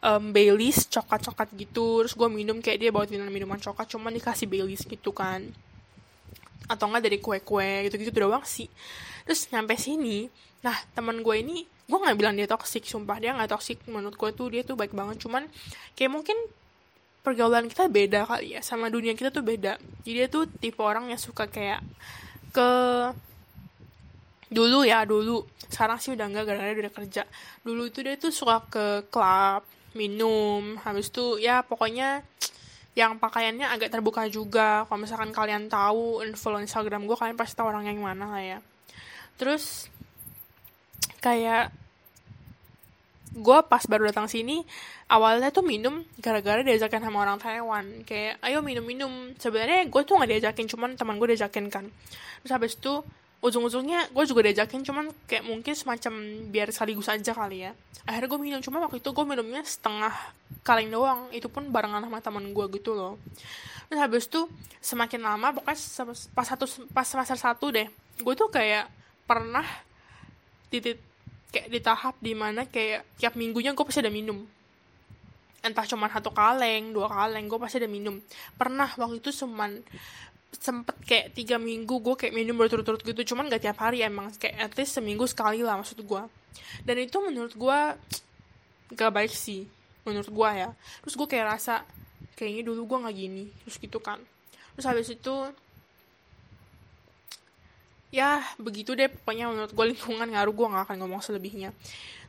um, 0.00 0.32
Baileys 0.32 0.88
coklat 0.88 1.20
coklat 1.28 1.48
gitu. 1.56 2.04
Terus 2.04 2.14
gue 2.16 2.28
minum 2.32 2.56
kayak 2.64 2.78
dia 2.80 2.90
bawa 2.90 3.04
minuman 3.08 3.60
coklat 3.60 3.88
cuman 3.92 4.16
dikasih 4.16 4.48
Baileys 4.48 4.84
gitu 4.88 5.12
kan. 5.12 5.44
Atau 6.68 6.88
enggak 6.88 7.08
dari 7.08 7.18
kue-kue 7.20 7.88
gitu-gitu 7.88 8.12
doang 8.16 8.44
sih. 8.44 8.68
Terus 9.28 9.48
nyampe 9.52 9.76
sini 9.76 10.28
nah 10.58 10.74
teman 10.90 11.22
gue 11.22 11.36
ini 11.38 11.62
gue 11.86 11.98
nggak 12.02 12.18
bilang 12.18 12.34
dia 12.34 12.50
toxic 12.50 12.82
sumpah 12.82 13.20
dia 13.20 13.36
nggak 13.36 13.52
toxic. 13.52 13.76
Menurut 13.92 14.16
gue 14.16 14.30
tuh 14.32 14.48
dia 14.48 14.64
tuh 14.64 14.76
baik 14.76 14.96
banget. 14.96 15.20
Cuman 15.20 15.44
kayak 15.92 16.12
mungkin 16.16 16.36
pergaulan 17.28 17.68
kita 17.68 17.92
beda 17.92 18.24
kali 18.24 18.56
ya 18.56 18.64
sama 18.64 18.88
dunia 18.88 19.12
kita 19.12 19.28
tuh 19.28 19.44
beda. 19.44 19.76
Jadi 20.00 20.16
dia 20.16 20.26
tuh 20.32 20.48
tipe 20.48 20.80
orang 20.80 21.12
yang 21.12 21.20
suka 21.20 21.44
kayak 21.44 21.84
ke 22.56 22.70
dulu 24.48 24.88
ya 24.88 25.04
dulu. 25.04 25.44
Sekarang 25.68 26.00
sih 26.00 26.16
udah 26.16 26.24
enggak 26.24 26.48
gara-gara 26.48 26.72
udah 26.72 26.94
kerja. 26.96 27.22
Dulu 27.60 27.92
itu 27.92 28.00
dia 28.00 28.16
tuh 28.16 28.32
suka 28.32 28.64
ke 28.72 28.86
klub 29.12 29.68
minum 29.92 30.80
habis 30.84 31.12
itu 31.12 31.36
ya 31.36 31.60
pokoknya 31.64 32.24
yang 32.96 33.20
pakaiannya 33.20 33.68
agak 33.68 33.92
terbuka 33.92 34.24
juga. 34.32 34.88
Kalau 34.88 34.98
misalkan 34.98 35.30
kalian 35.30 35.68
tahu 35.68 36.24
follow 36.34 36.64
Instagram 36.64 37.04
gue 37.04 37.14
kalian 37.14 37.36
pasti 37.36 37.60
tahu 37.60 37.68
orang 37.68 37.92
yang 37.92 38.00
mana 38.00 38.24
lah 38.24 38.42
ya. 38.42 38.58
Terus 39.36 39.92
kayak 41.20 41.70
gue 43.34 43.58
pas 43.68 43.82
baru 43.84 44.08
datang 44.08 44.26
sini 44.30 44.64
awalnya 45.08 45.52
tuh 45.52 45.64
minum 45.64 46.04
gara-gara 46.20 46.60
diajakin 46.64 47.04
sama 47.04 47.24
orang 47.24 47.36
Taiwan. 47.40 48.04
Kayak 48.08 48.40
ayo 48.44 48.64
minum-minum. 48.64 49.34
Sebenarnya 49.36 49.88
gue 49.88 50.02
tuh 50.04 50.16
nggak 50.16 50.30
diajakin 50.36 50.66
cuman 50.68 50.90
teman 50.96 51.16
gue 51.20 51.34
diajakin 51.34 51.68
kan. 51.68 51.84
Terus 52.44 52.52
habis 52.52 52.72
itu 52.76 53.04
ujung-ujungnya 53.38 54.10
gue 54.10 54.24
juga 54.26 54.40
diajakin 54.50 54.82
cuman 54.82 55.14
kayak 55.30 55.46
mungkin 55.46 55.74
semacam 55.78 56.12
biar 56.50 56.68
sekaligus 56.72 57.08
aja 57.08 57.32
kali 57.36 57.68
ya. 57.68 57.72
Akhirnya 58.08 58.28
gue 58.28 58.40
minum 58.40 58.60
cuma 58.64 58.80
waktu 58.80 59.00
itu 59.00 59.10
gue 59.12 59.24
minumnya 59.24 59.62
setengah 59.64 60.14
kaleng 60.64 60.90
doang. 60.92 61.28
Itu 61.32 61.48
pun 61.52 61.68
barengan 61.68 62.04
sama 62.04 62.18
teman 62.20 62.50
gue 62.52 62.66
gitu 62.76 62.92
loh. 62.96 63.20
Terus 63.88 64.00
habis 64.04 64.24
itu 64.28 64.44
semakin 64.84 65.20
lama 65.24 65.56
pokoknya 65.56 65.76
pas 66.36 66.46
satu 66.46 66.64
pas 66.92 67.06
semester 67.08 67.36
satu 67.40 67.72
deh 67.74 67.88
gue 68.18 68.34
tuh 68.34 68.50
kayak 68.50 68.90
pernah 69.26 69.66
titik 70.68 71.00
kayak 71.48 71.68
di 71.72 71.80
tahap 71.80 72.14
di 72.20 72.32
mana 72.36 72.68
kayak 72.68 73.04
tiap 73.16 73.34
minggunya 73.34 73.72
gue 73.72 73.84
pasti 73.84 74.04
ada 74.04 74.12
minum. 74.12 74.44
Entah 75.64 75.84
cuma 75.88 76.06
satu 76.12 76.30
kaleng 76.30 76.94
dua 76.94 77.08
kaleng 77.10 77.48
gue 77.48 77.58
pasti 77.58 77.80
ada 77.80 77.90
minum. 77.90 78.20
Pernah 78.54 78.92
waktu 78.96 79.18
itu 79.20 79.32
cuman 79.44 79.80
sempet 80.48 80.96
kayak 81.04 81.26
tiga 81.36 81.60
minggu 81.60 82.00
gue 82.00 82.14
kayak 82.16 82.34
minum 82.36 82.56
berturut-turut 82.56 83.00
gitu. 83.04 83.34
Cuman 83.34 83.48
gak 83.52 83.64
tiap 83.64 83.78
hari 83.80 84.04
emang 84.04 84.32
kayak 84.36 84.56
at 84.56 84.72
least 84.76 84.96
seminggu 84.96 85.24
sekali 85.28 85.60
lah 85.64 85.76
maksud 85.80 86.00
gue 86.00 86.22
dan 86.84 86.96
itu 86.98 87.16
menurut 87.20 87.54
gue 87.54 87.78
gak 88.96 89.12
baik 89.12 89.32
sih 89.32 89.68
menurut 90.04 90.30
gue 90.30 90.50
ya. 90.56 90.70
Terus 91.04 91.14
gue 91.16 91.28
kayak 91.28 91.46
rasa 91.58 91.84
kayaknya 92.38 92.70
dulu 92.70 92.86
gue 92.86 92.98
nggak 93.02 93.16
gini 93.18 93.44
terus 93.64 93.76
gitu 93.76 93.98
kan. 94.00 94.22
Terus 94.78 94.86
habis 94.86 95.08
itu 95.10 95.34
ya 98.08 98.40
begitu 98.56 98.96
deh. 98.96 99.08
Pokoknya 99.10 99.50
menurut 99.50 99.72
gue 99.72 99.86
lingkungan 99.94 100.28
ngaruh 100.28 100.54
gue 100.54 100.66
gak 100.72 100.84
akan 100.88 100.96
ngomong 101.04 101.20
selebihnya. 101.20 101.70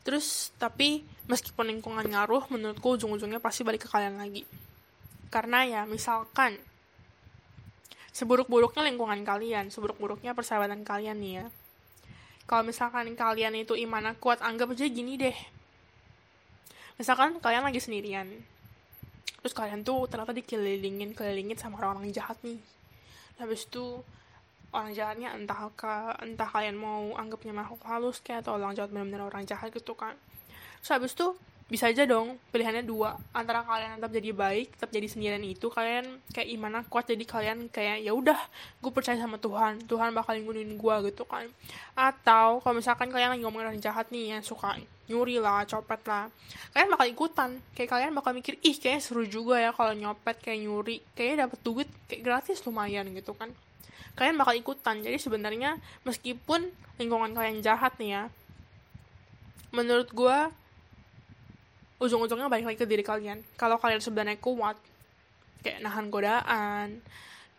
Terus 0.04 0.56
tapi 0.56 1.04
meskipun 1.28 1.70
lingkungan 1.70 2.06
ngaruh 2.08 2.48
menurut 2.52 2.78
gue 2.80 2.92
ujung-ujungnya 3.00 3.44
pasti 3.44 3.68
balik 3.68 3.86
ke 3.86 3.90
kalian 3.92 4.20
lagi. 4.20 4.44
Karena 5.30 5.64
ya 5.68 5.82
misalkan 5.86 6.58
seburuk-buruknya 8.10 8.84
lingkungan 8.90 9.22
kalian 9.22 9.70
seburuk-buruknya 9.70 10.34
persahabatan 10.34 10.82
kalian 10.82 11.18
nih 11.22 11.34
ya. 11.44 11.46
Kalau 12.50 12.66
misalkan 12.66 13.14
kalian 13.14 13.54
itu 13.54 13.78
imannya 13.78 14.18
kuat 14.18 14.42
anggap 14.42 14.74
aja 14.74 14.90
gini 14.90 15.22
deh. 15.22 15.38
Misalkan 16.98 17.38
kalian 17.40 17.64
lagi 17.64 17.80
sendirian 17.80 18.28
terus 19.40 19.56
kalian 19.56 19.88
tuh 19.88 20.04
ternyata 20.12 20.36
dikelilingin 20.36 21.16
kelilingin 21.16 21.56
sama 21.56 21.80
orang-orang 21.80 22.12
jahat 22.12 22.36
nih. 22.44 22.60
Habis 23.40 23.72
itu 23.72 24.04
orang 24.70 24.94
jahatnya 24.94 25.34
entah 25.34 25.70
ke 25.74 25.94
entah 26.22 26.50
kalian 26.50 26.78
mau 26.78 27.10
anggapnya 27.18 27.54
makhluk 27.54 27.82
halus 27.90 28.22
kayak 28.22 28.46
atau 28.46 28.58
orang 28.62 28.78
jahat 28.78 28.94
benar-benar 28.94 29.26
orang 29.26 29.44
jahat 29.46 29.74
gitu 29.74 29.98
kan. 29.98 30.14
So 30.86 30.94
habis 30.94 31.18
itu 31.18 31.34
bisa 31.70 31.86
aja 31.86 32.06
dong 32.10 32.42
pilihannya 32.50 32.82
dua. 32.82 33.18
Antara 33.30 33.62
kalian 33.62 34.02
tetap 34.02 34.10
jadi 34.10 34.30
baik 34.34 34.68
tetap 34.74 34.90
jadi 34.90 35.06
sendirian 35.06 35.46
itu 35.46 35.70
kalian 35.70 36.18
kayak 36.34 36.50
iman 36.58 36.82
kuat 36.90 37.06
jadi 37.06 37.22
kalian 37.26 37.70
kayak 37.70 38.02
ya 38.02 38.14
udah 38.14 38.38
gue 38.82 38.92
percaya 38.94 39.18
sama 39.22 39.38
Tuhan. 39.38 39.86
Tuhan 39.86 40.14
bakal 40.18 40.42
lindungin 40.42 40.78
gue 40.78 40.96
gitu 41.14 41.30
kan. 41.30 41.46
Atau 41.94 42.62
kalau 42.66 42.76
misalkan 42.78 43.14
kalian 43.14 43.38
lagi 43.38 43.46
ngomongin 43.46 43.74
orang 43.74 43.82
jahat 43.82 44.10
nih 44.10 44.38
yang 44.38 44.42
suka 44.42 44.78
nyuri 45.10 45.42
lah 45.42 45.66
copet 45.66 46.06
lah 46.06 46.30
kalian 46.74 46.90
bakal 46.90 47.08
ikutan. 47.10 47.50
Kayak 47.78 47.90
kalian 47.94 48.12
bakal 48.18 48.34
mikir 48.34 48.58
ih 48.66 48.78
kayaknya 48.78 49.02
seru 49.02 49.26
juga 49.30 49.62
ya 49.62 49.70
kalau 49.70 49.94
nyopet 49.94 50.42
kayak 50.42 50.66
nyuri. 50.66 51.06
Kayaknya 51.14 51.50
dapat 51.50 51.60
duit 51.62 51.90
kayak 52.10 52.22
gratis 52.22 52.66
lumayan 52.66 53.10
gitu 53.14 53.38
kan 53.38 53.54
kalian 54.20 54.36
bakal 54.36 54.52
ikutan. 54.52 55.00
Jadi 55.00 55.16
sebenarnya 55.16 55.80
meskipun 56.04 56.68
lingkungan 57.00 57.32
kalian 57.32 57.64
jahat 57.64 57.96
nih 57.96 58.12
ya 58.20 58.24
menurut 59.70 60.10
gue 60.12 60.38
ujung-ujungnya 62.04 62.52
balik 62.52 62.68
lagi 62.68 62.78
ke 62.80 62.88
diri 62.90 63.06
kalian. 63.06 63.40
Kalau 63.56 63.80
kalian 63.80 64.04
sebenarnya 64.04 64.36
kuat 64.44 64.76
kayak 65.64 65.84
nahan 65.84 66.08
godaan 66.08 67.04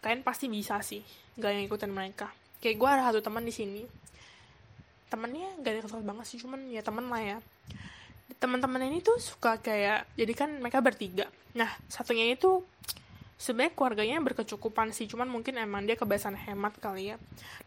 kalian 0.00 0.24
pasti 0.24 0.48
bisa 0.48 0.80
sih 0.80 1.04
gak 1.36 1.52
yang 1.52 1.64
ikutan 1.64 1.92
mereka. 1.92 2.32
Kayak 2.60 2.76
gue 2.76 2.88
ada 2.88 3.02
satu 3.08 3.20
teman 3.20 3.44
di 3.44 3.52
sini. 3.52 3.84
Temennya 5.12 5.60
gak 5.60 5.72
ada 5.80 6.00
banget 6.00 6.26
sih 6.28 6.38
cuman 6.40 6.68
ya 6.72 6.80
temen 6.80 7.08
lah 7.08 7.20
ya. 7.20 7.38
Teman-teman 8.40 8.88
ini 8.88 9.04
tuh 9.04 9.20
suka 9.20 9.60
kayak 9.60 10.08
jadi 10.16 10.32
kan 10.32 10.50
mereka 10.60 10.80
bertiga. 10.80 11.28
Nah 11.52 11.68
satunya 11.92 12.32
itu 12.32 12.64
sebenarnya 13.40 13.72
keluarganya 13.72 14.20
berkecukupan 14.20 14.92
sih 14.92 15.08
cuman 15.08 15.24
mungkin 15.24 15.56
emang 15.56 15.88
dia 15.88 15.96
kebiasaan 15.96 16.36
hemat 16.36 16.76
kali 16.76 17.10
ya. 17.10 17.16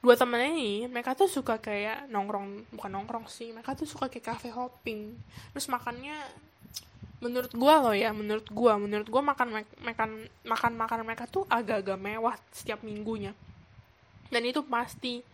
Dua 0.05 0.13
temennya 0.13 0.53
ini 0.53 0.85
mereka 0.85 1.17
tuh 1.17 1.25
suka 1.25 1.57
kayak 1.57 2.05
nongkrong 2.13 2.69
bukan 2.77 2.93
nongkrong 2.93 3.25
sih 3.25 3.49
mereka 3.49 3.73
tuh 3.73 3.89
suka 3.89 4.05
kayak 4.05 4.37
cafe 4.37 4.53
hopping. 4.53 5.17
Terus 5.57 5.65
makannya 5.73 6.13
menurut 7.25 7.49
gua 7.57 7.89
loh 7.89 7.95
ya 7.97 8.13
menurut 8.13 8.45
gua 8.53 8.77
menurut 8.77 9.09
gua 9.09 9.25
makan 9.25 9.65
makan 9.81 10.29
makan 10.45 10.71
makan 10.77 10.99
mereka 11.01 11.25
tuh 11.25 11.49
agak-agak 11.49 11.97
mewah 11.97 12.37
setiap 12.53 12.85
minggunya. 12.85 13.33
Dan 14.29 14.45
itu 14.45 14.61
pasti. 14.61 15.25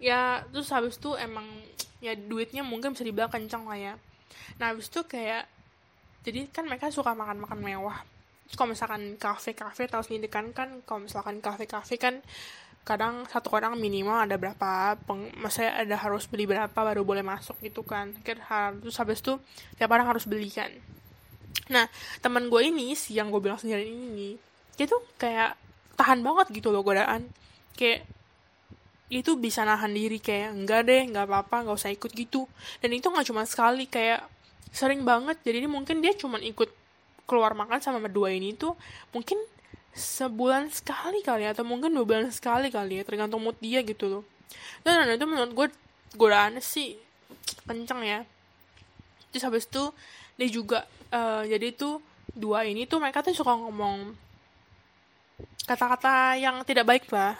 Ya 0.00 0.48
terus 0.48 0.72
habis 0.72 0.96
itu 0.96 1.12
emang 1.20 1.44
ya 2.00 2.16
duitnya 2.16 2.64
mungkin 2.64 2.96
bisa 2.96 3.04
dibilang 3.04 3.28
kencang 3.28 3.68
lah 3.68 3.76
ya. 3.76 3.94
Nah 4.56 4.72
habis 4.72 4.88
itu 4.88 5.04
kayak 5.04 5.44
jadi 6.24 6.48
kan 6.48 6.64
mereka 6.64 6.88
suka 6.88 7.12
makan-makan 7.12 7.60
mewah 7.60 8.00
kalau 8.56 8.72
misalkan 8.72 9.20
kafe-kafe 9.20 9.90
tahu 9.90 10.00
sendiri 10.00 10.32
kan 10.32 10.54
kan 10.56 10.80
kalau 10.88 11.04
misalkan 11.04 11.44
kafe-kafe 11.44 12.00
kan 12.00 12.24
kadang 12.88 13.28
satu 13.28 13.52
orang 13.52 13.76
minimal 13.76 14.16
ada 14.16 14.40
berapa 14.40 14.96
peng, 15.04 15.28
maksudnya 15.36 15.76
ada 15.76 15.96
harus 16.00 16.24
beli 16.24 16.48
berapa 16.48 16.72
baru 16.72 17.04
boleh 17.04 17.20
masuk 17.20 17.60
gitu 17.60 17.84
kan. 17.84 18.16
Kan 18.24 18.40
harus 18.48 18.96
habis 18.96 19.20
itu 19.20 19.36
tiap 19.76 19.92
orang 19.92 20.08
harus 20.08 20.24
beli 20.24 20.48
kan. 20.48 20.72
Nah 21.68 21.84
teman 22.24 22.48
gue 22.48 22.64
ini 22.64 22.96
sih 22.96 23.20
yang 23.20 23.28
gue 23.28 23.44
bilang 23.44 23.60
sendiri 23.60 23.84
ini 23.84 24.40
dia 24.80 24.88
tuh 24.88 25.04
kayak 25.20 25.52
tahan 26.00 26.24
banget 26.24 26.48
gitu 26.48 26.72
loh 26.72 26.80
godaan. 26.80 27.28
Kayak 27.76 28.08
itu 29.12 29.36
bisa 29.36 29.68
nahan 29.68 29.92
diri 29.92 30.16
kayak 30.16 30.56
enggak 30.56 30.88
deh 30.88 31.04
nggak 31.12 31.28
apa-apa 31.28 31.68
nggak 31.68 31.76
usah 31.76 31.92
ikut 31.92 32.08
gitu. 32.16 32.48
Dan 32.80 32.96
itu 32.96 33.12
nggak 33.12 33.28
cuma 33.28 33.44
sekali 33.44 33.84
kayak 33.84 34.24
sering 34.72 35.04
banget. 35.04 35.36
Jadi 35.44 35.60
ini 35.60 35.68
mungkin 35.68 36.00
dia 36.00 36.16
cuma 36.16 36.40
ikut 36.40 36.72
keluar 37.28 37.52
makan 37.52 37.78
sama 37.84 38.00
berdua 38.00 38.32
ini 38.32 38.56
tuh 38.56 38.72
mungkin 39.12 39.36
sebulan 39.92 40.72
sekali 40.72 41.20
kali 41.20 41.44
ya, 41.44 41.52
atau 41.52 41.66
mungkin 41.66 41.92
dua 41.92 42.06
bulan 42.06 42.32
sekali 42.32 42.72
kali 42.72 42.98
ya 42.98 43.04
tergantung 43.04 43.44
mood 43.44 43.58
dia 43.60 43.84
gitu 43.84 44.08
loh. 44.08 44.24
Dan 44.80 45.04
nah, 45.04 45.12
itu 45.12 45.26
menurut 45.28 45.52
gue 45.52 45.68
godaannya 46.16 46.64
sih 46.64 46.96
kenceng 47.68 48.00
ya. 48.06 48.20
Terus 49.28 49.44
habis 49.44 49.68
itu 49.68 49.92
dia 50.40 50.48
juga 50.48 50.88
uh, 51.12 51.44
jadi 51.44 51.74
tuh 51.76 52.00
dua 52.32 52.64
ini 52.64 52.88
tuh 52.88 53.02
mereka 53.02 53.20
tuh 53.20 53.36
suka 53.36 53.52
ngomong 53.52 54.16
kata-kata 55.68 56.40
yang 56.40 56.64
tidak 56.64 56.88
baik 56.88 57.04
lah. 57.12 57.36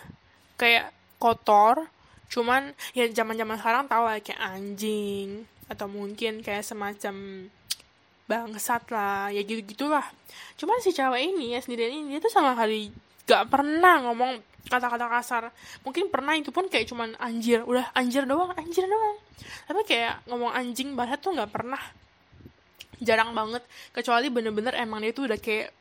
Kayak 0.61 0.92
kotor 1.16 1.88
cuman 2.29 2.77
ya 2.92 3.09
zaman 3.09 3.40
zaman 3.40 3.57
sekarang 3.57 3.85
tau 3.88 4.05
lah 4.05 4.20
kayak 4.20 4.37
anjing 4.37 5.48
atau 5.64 5.88
mungkin 5.88 6.44
kayak 6.44 6.61
semacam 6.61 7.48
bangsat 8.28 8.84
lah. 8.92 9.32
Ya 9.32 9.42
gitu 9.42 9.64
gitulah. 9.64 10.04
Cuman 10.60 10.78
si 10.84 10.92
cewek 10.92 11.34
ini 11.34 11.56
ya 11.56 11.64
sendirian 11.64 11.90
ini 11.90 12.16
dia 12.16 12.20
tuh 12.22 12.30
sama 12.30 12.52
kali 12.54 12.92
gak 13.24 13.48
pernah 13.48 14.04
ngomong 14.04 14.38
kata-kata 14.68 15.08
kasar. 15.08 15.44
Mungkin 15.82 16.12
pernah 16.12 16.36
itu 16.36 16.52
pun 16.52 16.68
kayak 16.68 16.86
cuman 16.92 17.16
anjir. 17.18 17.64
Udah 17.64 17.88
anjir 17.96 18.28
doang 18.28 18.52
anjir 18.54 18.84
doang. 18.84 19.18
Tapi 19.64 19.80
kayak 19.88 20.28
ngomong 20.28 20.52
anjing 20.52 20.92
banget 20.92 21.18
tuh 21.24 21.32
nggak 21.32 21.50
pernah. 21.50 21.80
Jarang 23.00 23.32
banget. 23.32 23.64
Kecuali 23.96 24.28
bener-bener 24.28 24.76
emang 24.76 25.00
dia 25.00 25.16
tuh 25.16 25.26
udah 25.26 25.40
kayak 25.40 25.72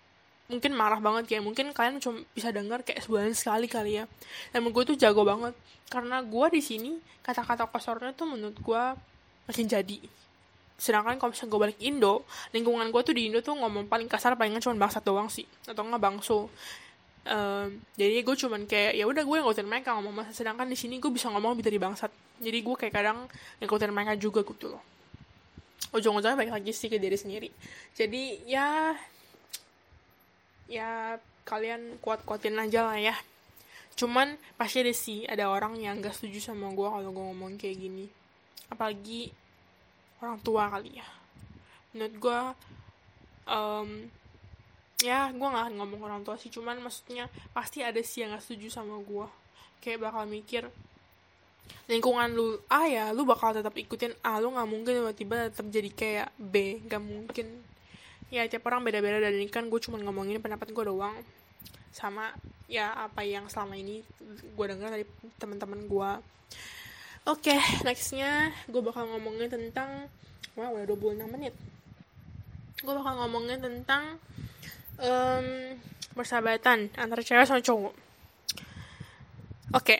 mungkin 0.48 0.72
marah 0.80 1.04
banget 1.04 1.28
kayak 1.28 1.44
mungkin 1.44 1.76
kalian 1.76 2.00
cuma 2.00 2.24
bisa 2.32 2.56
dengar 2.56 2.80
kayak 2.88 3.04
sebulan 3.04 3.36
sekali 3.36 3.68
kali 3.68 4.00
ya. 4.00 4.04
Dan 4.56 4.64
gue 4.72 4.84
tuh 4.88 4.96
jago 4.96 5.28
banget. 5.28 5.52
Karena 5.92 6.24
gue 6.24 6.48
di 6.56 6.62
sini 6.64 6.92
kata-kata 7.24 7.68
kosornya 7.68 8.16
tuh 8.16 8.28
menurut 8.32 8.56
gue 8.56 8.84
makin 9.48 9.68
jadi 9.68 10.00
sedangkan 10.78 11.18
kalau 11.18 11.34
misalnya 11.34 11.52
gue 11.52 11.62
balik 11.66 11.80
Indo 11.82 12.22
lingkungan 12.54 12.94
gue 12.94 13.02
tuh 13.02 13.14
di 13.18 13.26
Indo 13.26 13.42
tuh 13.42 13.58
ngomong 13.58 13.90
paling 13.90 14.06
kasar 14.06 14.38
palingan 14.38 14.62
cuma 14.62 14.78
bangsat 14.78 15.02
doang 15.02 15.26
sih. 15.28 15.50
Atau 15.66 15.82
nggak 15.82 16.02
bangso. 16.02 16.54
Um, 17.28 17.84
jadi 18.00 18.24
gue 18.24 18.36
cuman 18.40 18.64
kayak 18.64 18.96
ya 18.96 19.04
udah 19.04 19.26
gue 19.26 19.36
ngikutin 19.42 19.68
mereka 19.68 19.98
ngomong 20.00 20.24
masa 20.24 20.32
sedangkan 20.32 20.64
di 20.70 20.80
sini 20.80 21.02
gue 21.02 21.12
bisa 21.12 21.28
ngomong 21.34 21.58
lebih 21.58 21.66
dari 21.66 21.82
bangsat. 21.82 22.14
Jadi 22.40 22.58
gue 22.62 22.76
kayak 22.78 22.94
kadang 22.94 23.26
ngikutin 23.60 23.92
mereka 23.92 24.14
juga 24.16 24.46
gitu 24.46 24.78
loh. 24.78 24.84
Ujung-ujungnya 25.92 26.38
balik 26.38 26.54
lagi 26.54 26.72
sih 26.72 26.88
ke 26.88 27.02
diri 27.02 27.18
sendiri. 27.18 27.50
Jadi 27.98 28.46
ya 28.46 28.94
ya 30.70 31.18
kalian 31.48 31.98
kuat-kuatin 32.00 32.56
aja 32.60 32.86
lah 32.86 33.02
ya. 33.02 33.16
Cuman 33.98 34.38
pasti 34.56 34.86
ada 34.86 34.94
sih 34.94 35.26
ada 35.26 35.50
orang 35.50 35.74
yang 35.82 35.98
gak 36.06 36.14
setuju 36.14 36.54
sama 36.54 36.70
gue 36.70 36.86
kalau 36.86 37.10
gue 37.10 37.26
ngomong 37.34 37.58
kayak 37.58 37.82
gini. 37.82 38.06
Apalagi 38.70 39.34
orang 40.22 40.38
tua 40.42 40.70
kali 40.72 40.98
ya. 40.98 41.08
Menurut 41.94 42.16
gue 42.18 42.40
um, 43.50 43.90
ya 45.02 45.30
gue 45.30 45.48
gak 45.48 45.64
akan 45.70 45.76
ngomong 45.78 46.02
orang 46.06 46.22
tua 46.26 46.36
sih. 46.38 46.50
Cuman 46.50 46.82
maksudnya 46.82 47.30
pasti 47.54 47.86
ada 47.86 48.02
sih 48.02 48.26
yang 48.26 48.34
gak 48.34 48.44
setuju 48.46 48.82
sama 48.82 48.98
gue 49.02 49.28
kayak 49.78 50.10
bakal 50.10 50.26
mikir 50.26 50.66
lingkungan 51.88 52.32
lu 52.34 52.58
A 52.72 52.88
ya 52.88 53.06
lu 53.12 53.28
bakal 53.28 53.54
tetap 53.54 53.76
ikutin 53.76 54.16
A 54.24 54.40
lu 54.40 54.56
nggak 54.56 54.68
mungkin 54.68 54.94
tiba-tiba 55.04 55.52
tetap 55.52 55.68
jadi 55.68 55.90
kayak 55.92 56.28
B. 56.40 56.84
Gak 56.88 57.04
mungkin. 57.04 57.48
Ya 58.28 58.44
tiap 58.48 58.68
orang 58.68 58.84
beda-beda. 58.84 59.24
Dan 59.24 59.40
ini 59.40 59.48
kan 59.48 59.72
gue 59.72 59.80
cuma 59.80 60.00
ngomongin 60.00 60.44
pendapat 60.44 60.72
gue 60.72 60.84
doang. 60.84 61.16
Sama 61.96 62.36
ya 62.68 62.92
apa 62.92 63.24
yang 63.24 63.48
selama 63.48 63.80
ini 63.80 64.04
gue 64.56 64.66
dengar 64.68 64.92
dari 64.92 65.08
teman-teman 65.40 65.88
gue 65.88 66.12
oke 67.28 67.44
okay, 67.44 67.60
nextnya 67.84 68.56
gue 68.72 68.80
bakal 68.80 69.04
ngomongin 69.12 69.52
tentang 69.52 70.08
wah 70.56 70.72
udah 70.72 70.88
26 70.88 71.28
menit. 71.28 71.54
Gue 72.80 72.94
bakal 72.96 73.20
ngomongin 73.20 73.60
tentang 73.60 74.16
um, 74.96 75.48
persahabatan 76.16 76.88
antara 76.96 77.20
cewek 77.20 77.44
sama 77.44 77.60
cowok. 77.60 77.94
Oke 79.76 80.00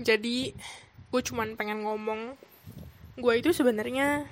jadi 0.00 0.56
gue 1.12 1.20
cuman 1.20 1.60
pengen 1.60 1.84
ngomong 1.84 2.40
gue 3.20 3.34
itu 3.36 3.52
sebenarnya 3.52 4.24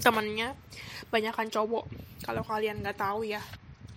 temannya 0.00 0.56
banyakkan 1.12 1.52
cowok. 1.52 1.84
Kalau 2.24 2.40
kalian 2.48 2.80
nggak 2.80 2.96
tahu 2.96 3.28
ya 3.28 3.44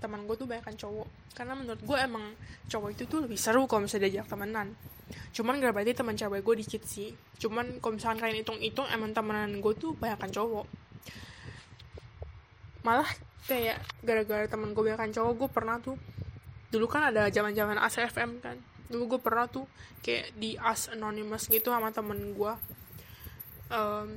teman 0.02 0.26
gue 0.26 0.36
tuh 0.36 0.50
banyakkan 0.50 0.74
cowok. 0.74 1.08
Karena 1.38 1.54
menurut 1.54 1.82
gue 1.86 1.98
emang 2.02 2.34
cowok 2.68 2.90
itu 2.98 3.04
tuh 3.06 3.24
lebih 3.24 3.38
seru 3.38 3.70
kalau 3.70 3.86
misalnya 3.86 4.10
diajak 4.10 4.28
temenan. 4.34 4.74
Cuman 5.32 5.62
gak 5.62 5.72
berarti 5.78 5.94
teman 5.94 6.18
cewek 6.18 6.42
gue 6.42 6.56
dikit 6.66 6.84
sih. 6.84 7.14
Cuman 7.38 7.78
kalau 7.78 8.02
misalkan 8.02 8.18
kalian 8.18 8.42
hitung-hitung 8.42 8.90
emang 8.90 9.14
temenan 9.14 9.62
gue 9.62 9.74
tuh 9.78 9.94
banyakkan 9.96 10.34
cowok. 10.34 10.66
Malah 12.82 13.10
kayak 13.46 13.78
gara-gara 14.02 14.50
temen 14.50 14.74
gue 14.74 14.82
banyakkan 14.82 15.14
cowok 15.14 15.34
gue 15.38 15.50
pernah 15.54 15.78
tuh 15.78 15.98
dulu 16.72 16.88
kan 16.88 17.14
ada 17.14 17.30
zaman 17.30 17.54
zaman 17.54 17.78
ASFM 17.78 18.42
kan. 18.42 18.58
Dulu 18.90 19.16
gue 19.16 19.20
pernah 19.22 19.46
tuh 19.46 19.70
kayak 20.02 20.34
di 20.34 20.58
as 20.58 20.90
anonymous 20.90 21.46
gitu 21.46 21.70
sama 21.70 21.94
temen 21.94 22.34
gue 22.34 22.54
um, 23.72 24.08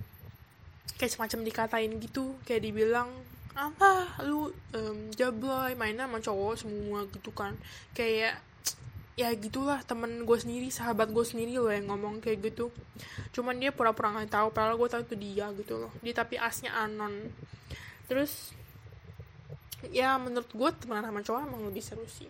kayak 0.97 1.13
semacam 1.13 1.41
dikatain 1.45 1.93
gitu 2.01 2.37
kayak 2.47 2.63
dibilang 2.65 3.11
apa? 3.55 4.19
Lu 4.27 4.51
um, 4.51 4.99
jabloy 5.15 5.79
main 5.79 5.95
sama 5.95 6.19
cowok 6.19 6.55
semua 6.59 7.07
gitu 7.11 7.31
kan. 7.31 7.55
Kayak 7.95 8.43
ya 9.15 9.31
gitulah 9.39 9.79
temen 9.87 10.27
gue 10.27 10.39
sendiri 10.39 10.67
sahabat 10.75 11.15
gue 11.15 11.23
sendiri 11.23 11.55
loh 11.55 11.71
yang 11.71 11.87
ngomong 11.87 12.19
kayak 12.19 12.51
gitu. 12.51 12.75
Cuman 13.31 13.63
dia 13.63 13.71
pura-pura 13.71 14.11
nggak 14.11 14.31
tahu 14.35 14.49
padahal 14.51 14.75
gue 14.75 14.89
tahu 14.91 15.03
itu 15.07 15.17
dia 15.17 15.47
gitu 15.55 15.79
loh. 15.87 15.93
Dia 16.03 16.15
tapi 16.19 16.35
asnya 16.35 16.75
anon. 16.75 17.31
Terus 18.11 18.51
ya 19.95 20.19
menurut 20.19 20.51
gue 20.51 20.71
temenan 20.83 21.07
sama 21.07 21.21
cowok 21.23 21.41
emang 21.47 21.63
lebih 21.71 21.83
seru 21.83 22.05
sih. 22.11 22.27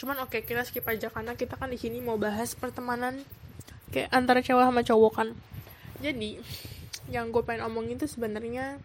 Cuman 0.00 0.16
oke 0.24 0.40
okay, 0.40 0.40
kita 0.48 0.64
skip 0.64 0.86
aja 0.88 1.12
karena 1.12 1.36
kita 1.36 1.60
kan 1.60 1.68
di 1.68 1.76
sini 1.76 2.00
mau 2.00 2.16
bahas 2.16 2.56
pertemanan 2.56 3.20
kayak 3.92 4.08
antara 4.10 4.40
cewek 4.40 4.64
sama 4.64 4.80
cowok 4.80 5.12
kan. 5.12 5.28
Jadi 6.00 6.40
yang 7.12 7.28
gue 7.28 7.44
pengen 7.44 7.68
omongin 7.68 8.00
tuh 8.00 8.08
sebenarnya 8.08 8.80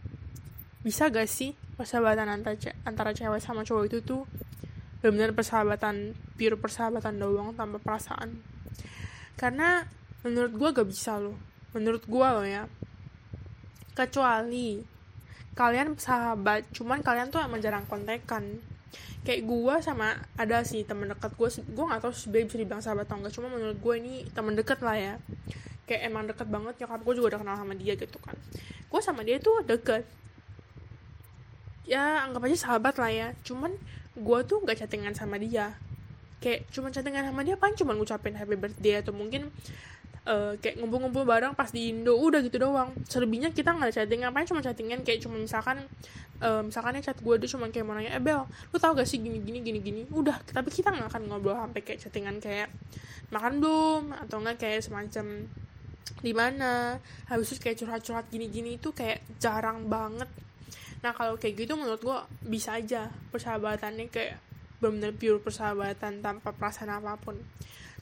bisa 0.80 1.12
gak 1.12 1.28
sih 1.28 1.56
persahabatan 1.76 2.28
antara, 2.32 2.56
ce 2.56 2.72
antara 2.88 3.12
cewek 3.12 3.44
sama 3.44 3.68
cowok 3.68 3.84
itu 3.92 4.00
tuh 4.00 4.24
benar-benar 5.00 5.32
persahabatan 5.36 6.16
pure 6.40 6.56
persahabatan 6.56 7.20
doang 7.20 7.52
tanpa 7.56 7.84
perasaan? 7.84 8.40
Karena 9.36 9.84
menurut 10.24 10.52
gue 10.56 10.70
gak 10.76 10.88
bisa 10.88 11.20
loh. 11.20 11.36
Menurut 11.76 12.04
gue 12.08 12.28
loh 12.28 12.48
ya. 12.48 12.68
Kecuali 13.96 14.80
kalian 15.56 16.00
sahabat 16.00 16.72
cuman 16.72 17.04
kalian 17.04 17.28
tuh 17.28 17.44
emang 17.44 17.60
jarang 17.60 17.84
kontekan. 17.84 18.64
Kayak 19.28 19.44
gue 19.52 19.76
sama 19.84 20.16
ada 20.40 20.64
sih 20.64 20.88
temen 20.88 21.12
dekat 21.12 21.36
gue 21.36 21.50
gue 21.76 21.86
gak 21.92 22.00
tau 22.00 22.16
sebenernya 22.16 22.48
bisa 22.48 22.58
dibilang 22.64 22.84
sahabat 22.84 23.04
atau 23.08 23.20
enggak 23.20 23.34
cuma 23.36 23.48
menurut 23.52 23.76
gue 23.76 23.94
ini 24.00 24.24
temen 24.32 24.56
deket 24.56 24.80
lah 24.80 24.96
ya. 24.96 25.16
Kayak 25.84 26.02
emang 26.08 26.24
deket 26.32 26.48
banget 26.48 26.80
nyokap 26.80 27.04
gue 27.04 27.14
juga 27.20 27.28
udah 27.36 27.40
kenal 27.44 27.56
sama 27.60 27.76
dia 27.76 28.00
gitu 28.00 28.20
kan. 28.24 28.36
Gue 28.88 29.02
sama 29.04 29.28
dia 29.28 29.44
tuh 29.44 29.60
deket 29.68 30.08
ya 31.86 32.26
anggap 32.26 32.48
aja 32.48 32.58
sahabat 32.58 32.96
lah 32.98 33.12
ya. 33.12 33.28
Cuman 33.46 33.76
gue 34.18 34.40
tuh 34.48 34.64
gak 34.64 34.84
chattingan 34.84 35.16
sama 35.16 35.40
dia. 35.40 35.76
Kayak 36.40 36.72
cuman 36.72 36.90
chattingan 36.92 37.28
sama 37.30 37.42
dia 37.44 37.56
paling 37.60 37.76
cuman 37.76 37.96
ngucapin 38.00 38.36
happy 38.36 38.56
birthday 38.56 39.04
atau 39.04 39.12
mungkin 39.12 39.52
uh, 40.30 40.56
kayak 40.60 40.80
ngumpul-ngumpul 40.80 41.24
bareng 41.28 41.54
pas 41.56 41.70
di 41.72 41.92
Indo 41.92 42.16
udah 42.16 42.40
gitu 42.44 42.60
doang. 42.60 42.92
Selebihnya 43.08 43.52
kita 43.52 43.76
nggak 43.76 43.92
chatting 43.96 44.24
ngapain 44.24 44.48
cuma 44.48 44.64
chattingan? 44.64 45.04
Kayak 45.04 45.28
cuma 45.28 45.36
misalkan 45.40 45.84
uh, 46.44 46.62
misalkan 46.64 47.00
ya 47.00 47.12
chat 47.12 47.18
gue 47.20 47.36
dia 47.40 47.50
cuma 47.52 47.68
kayak 47.72 47.86
mau 47.86 47.96
nanya 47.96 48.16
eh 48.16 48.24
Bel 48.24 48.44
lu 48.72 48.78
tau 48.80 48.96
gak 48.96 49.08
sih 49.08 49.20
gini 49.20 49.40
gini 49.44 49.60
gini 49.64 49.80
gini? 49.80 50.02
Udah 50.12 50.40
tapi 50.52 50.72
kita 50.72 50.92
nggak 50.92 51.12
akan 51.12 51.22
ngobrol 51.28 51.56
sampai 51.56 51.82
kayak 51.84 52.00
chattingan 52.04 52.40
kayak 52.40 52.72
makan 53.30 53.62
belum 53.62 54.04
atau 54.26 54.42
enggak 54.42 54.58
kayak 54.64 54.82
semacam 54.84 55.26
di 56.20 56.34
mana. 56.36 56.98
Habis 57.28 57.56
itu 57.56 57.60
kayak 57.64 57.78
curhat-curhat 57.80 58.26
gini-gini 58.32 58.80
itu 58.80 58.92
kayak 58.92 59.24
jarang 59.40 59.88
banget 59.88 60.28
nah 61.00 61.16
kalau 61.16 61.40
kayak 61.40 61.64
gitu 61.64 61.80
menurut 61.80 62.02
gue 62.04 62.20
bisa 62.44 62.76
aja 62.76 63.08
persahabatannya 63.32 64.12
kayak 64.12 64.36
benar-benar 64.80 65.14
pure 65.20 65.40
persahabatan 65.44 66.24
tanpa 66.24 66.56
perasaan 66.56 66.92
apa 67.04 67.20
pun. 67.20 67.36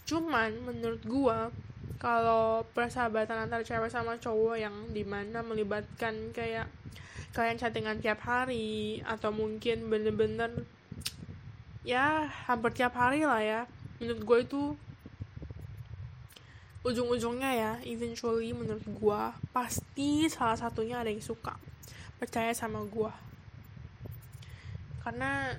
Cuman 0.05 0.53
menurut 0.61 1.01
gue 1.03 1.37
kalau 1.97 2.61
persahabatan 2.77 3.49
antara 3.49 3.65
cewek 3.65 3.89
sama 3.89 4.21
cowok 4.21 4.55
yang 4.61 4.75
di 4.93 5.01
mana 5.01 5.41
melibatkan 5.41 6.29
kayak 6.31 6.69
kalian 7.33 7.57
chattingan 7.57 8.01
tiap 8.01 8.21
hari 8.21 9.01
atau 9.01 9.33
mungkin 9.33 9.89
bener-bener 9.89 10.65
ya 11.81 12.29
hampir 12.49 12.73
tiap 12.77 12.93
hari 12.93 13.25
lah 13.25 13.41
ya 13.41 13.61
menurut 13.97 14.21
gue 14.21 14.37
itu 14.45 14.63
ujung-ujungnya 16.85 17.51
ya 17.51 17.73
eventually 17.85 18.53
menurut 18.53 18.85
gue 18.85 19.21
pasti 19.51 20.29
salah 20.29 20.57
satunya 20.57 21.01
ada 21.01 21.09
yang 21.09 21.21
suka 21.21 21.57
percaya 22.17 22.53
sama 22.53 22.81
gue 22.85 23.27
karena 25.07 25.55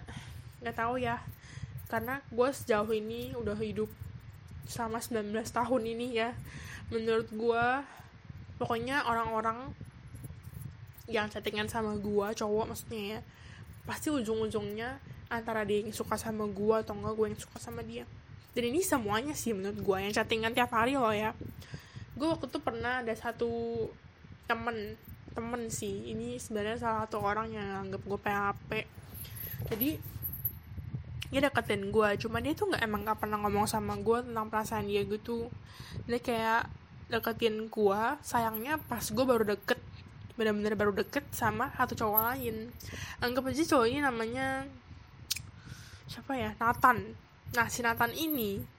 nggak 0.61 0.77
tahu 0.77 1.01
ya. 1.01 1.25
Karena 1.89 2.21
gue 2.29 2.49
sejauh 2.53 2.93
ini 2.93 3.33
udah 3.33 3.57
hidup 3.57 3.89
selama 4.69 5.01
19 5.01 5.33
tahun 5.33 5.83
ini 5.89 6.07
ya. 6.13 6.37
Menurut 6.93 7.33
gue 7.33 7.65
pokoknya 8.61 9.09
orang-orang 9.09 9.73
yang 11.09 11.33
chattingan 11.33 11.73
sama 11.73 11.97
gue 11.97 12.27
cowok 12.37 12.69
maksudnya 12.69 13.17
ya 13.17 13.21
pasti 13.89 14.13
ujung-ujungnya 14.13 15.01
antara 15.33 15.65
dia 15.65 15.81
yang 15.81 15.97
suka 15.97 16.21
sama 16.21 16.45
gue 16.45 16.75
atau 16.85 16.93
enggak 16.93 17.17
gue 17.17 17.27
yang 17.33 17.41
suka 17.41 17.57
sama 17.57 17.81
dia. 17.81 18.05
Dan 18.53 18.69
ini 18.69 18.85
semuanya 18.85 19.33
sih 19.33 19.57
menurut 19.57 19.81
gue 19.81 19.97
yang 19.97 20.13
chattingan 20.13 20.53
tiap 20.53 20.77
hari 20.77 21.01
loh 21.01 21.09
ya. 21.17 21.33
Gue 22.13 22.29
waktu 22.29 22.53
itu 22.53 22.61
pernah 22.61 23.01
ada 23.01 23.17
satu 23.17 23.89
temen 24.45 25.01
temen 25.33 25.69
sih. 25.73 26.13
Ini 26.13 26.37
sebenarnya 26.41 26.77
salah 26.81 27.01
satu 27.05 27.21
orang 27.21 27.53
yang 27.53 27.89
anggap 27.89 28.03
gue 28.05 28.19
PHP 28.21 28.71
jadi 29.69 29.91
dia 31.29 31.41
deketin 31.45 31.93
gue 31.93 32.09
cuma 32.25 32.41
dia 32.41 32.57
tuh 32.57 32.73
nggak 32.73 32.83
emang 32.89 33.05
nggak 33.05 33.21
pernah 33.21 33.37
ngomong 33.45 33.69
sama 33.69 33.99
gue 34.01 34.25
tentang 34.25 34.47
perasaan 34.49 34.89
dia 34.89 35.05
gitu. 35.05 35.53
Dia 36.09 36.21
kayak 36.23 36.63
deketin 37.13 37.69
gue 37.69 38.03
sayangnya 38.25 38.81
pas 38.89 39.05
gue 39.05 39.25
baru 39.25 39.45
deket 39.45 39.81
bener-bener 40.39 40.79
baru 40.79 40.95
deket 40.95 41.27
sama 41.35 41.69
satu 41.75 41.99
cowok 41.99 42.21
lain. 42.33 42.73
Anggap 43.21 43.51
aja 43.51 43.65
cowok 43.67 43.87
ini 43.91 44.01
namanya 44.01 44.65
siapa 46.09 46.33
ya? 46.39 46.57
Nathan. 46.57 47.13
Nah 47.53 47.67
si 47.69 47.85
Nathan 47.85 48.15
ini 48.17 48.79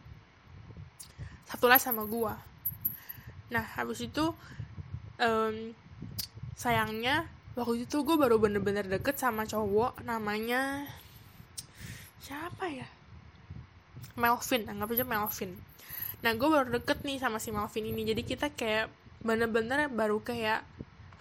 satu 1.50 1.66
les 1.66 1.82
sama 1.82 2.06
gue 2.06 2.34
nah 3.50 3.66
habis 3.74 4.06
itu 4.06 4.30
um, 5.18 5.56
sayangnya 6.60 7.24
waktu 7.56 7.88
itu 7.88 8.04
gue 8.04 8.20
baru 8.20 8.36
bener-bener 8.36 8.84
deket 8.84 9.16
sama 9.16 9.48
cowok 9.48 10.04
namanya 10.04 10.84
siapa 12.20 12.68
ya? 12.68 12.88
Melvin 14.20 14.68
anggap 14.68 14.92
aja 14.92 15.08
Melvin. 15.08 15.56
Nah 16.20 16.36
gue 16.36 16.50
baru 16.52 16.68
deket 16.76 17.08
nih 17.08 17.16
sama 17.24 17.40
si 17.40 17.56
Melvin 17.56 17.88
ini. 17.88 18.04
Jadi 18.04 18.22
kita 18.28 18.52
kayak 18.52 18.92
bener-bener 19.24 19.88
baru 19.88 20.20
kayak 20.20 20.68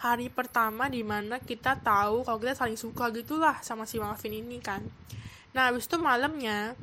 hari 0.03 0.27
pertama 0.31 0.91
di 0.91 1.07
mana 1.07 1.39
kita 1.39 1.79
tahu 1.79 2.27
kalau 2.27 2.39
kita 2.43 2.59
saling 2.59 2.79
suka 2.79 3.15
gitulah 3.15 3.63
sama 3.63 3.87
si 3.87 4.03
Melvin 4.03 4.43
ini 4.43 4.59
kan. 4.59 4.83
Nah 5.55 5.71
habis 5.71 5.87
itu 5.87 6.03
malamnya 6.03 6.75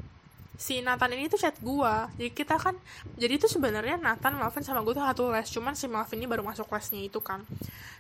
si 0.56 0.80
Nathan 0.80 1.12
ini 1.15 1.28
tuh 1.28 1.39
chat 1.39 1.56
gue 1.60 1.94
jadi 2.15 2.32
kita 2.32 2.56
kan 2.56 2.76
jadi 3.20 3.36
itu 3.36 3.48
sebenarnya 3.52 4.00
Nathan 4.00 4.39
Melvin 4.39 4.63
sama 4.63 4.82
gue 4.88 4.96
tuh 4.96 5.04
satu 5.04 5.24
les 5.32 5.48
cuman 5.52 5.76
si 5.76 5.86
Melvin 5.91 6.18
ini 6.24 6.28
baru 6.28 6.44
masuk 6.44 6.72
lesnya 6.72 7.04
itu 7.04 7.20
kan. 7.20 7.44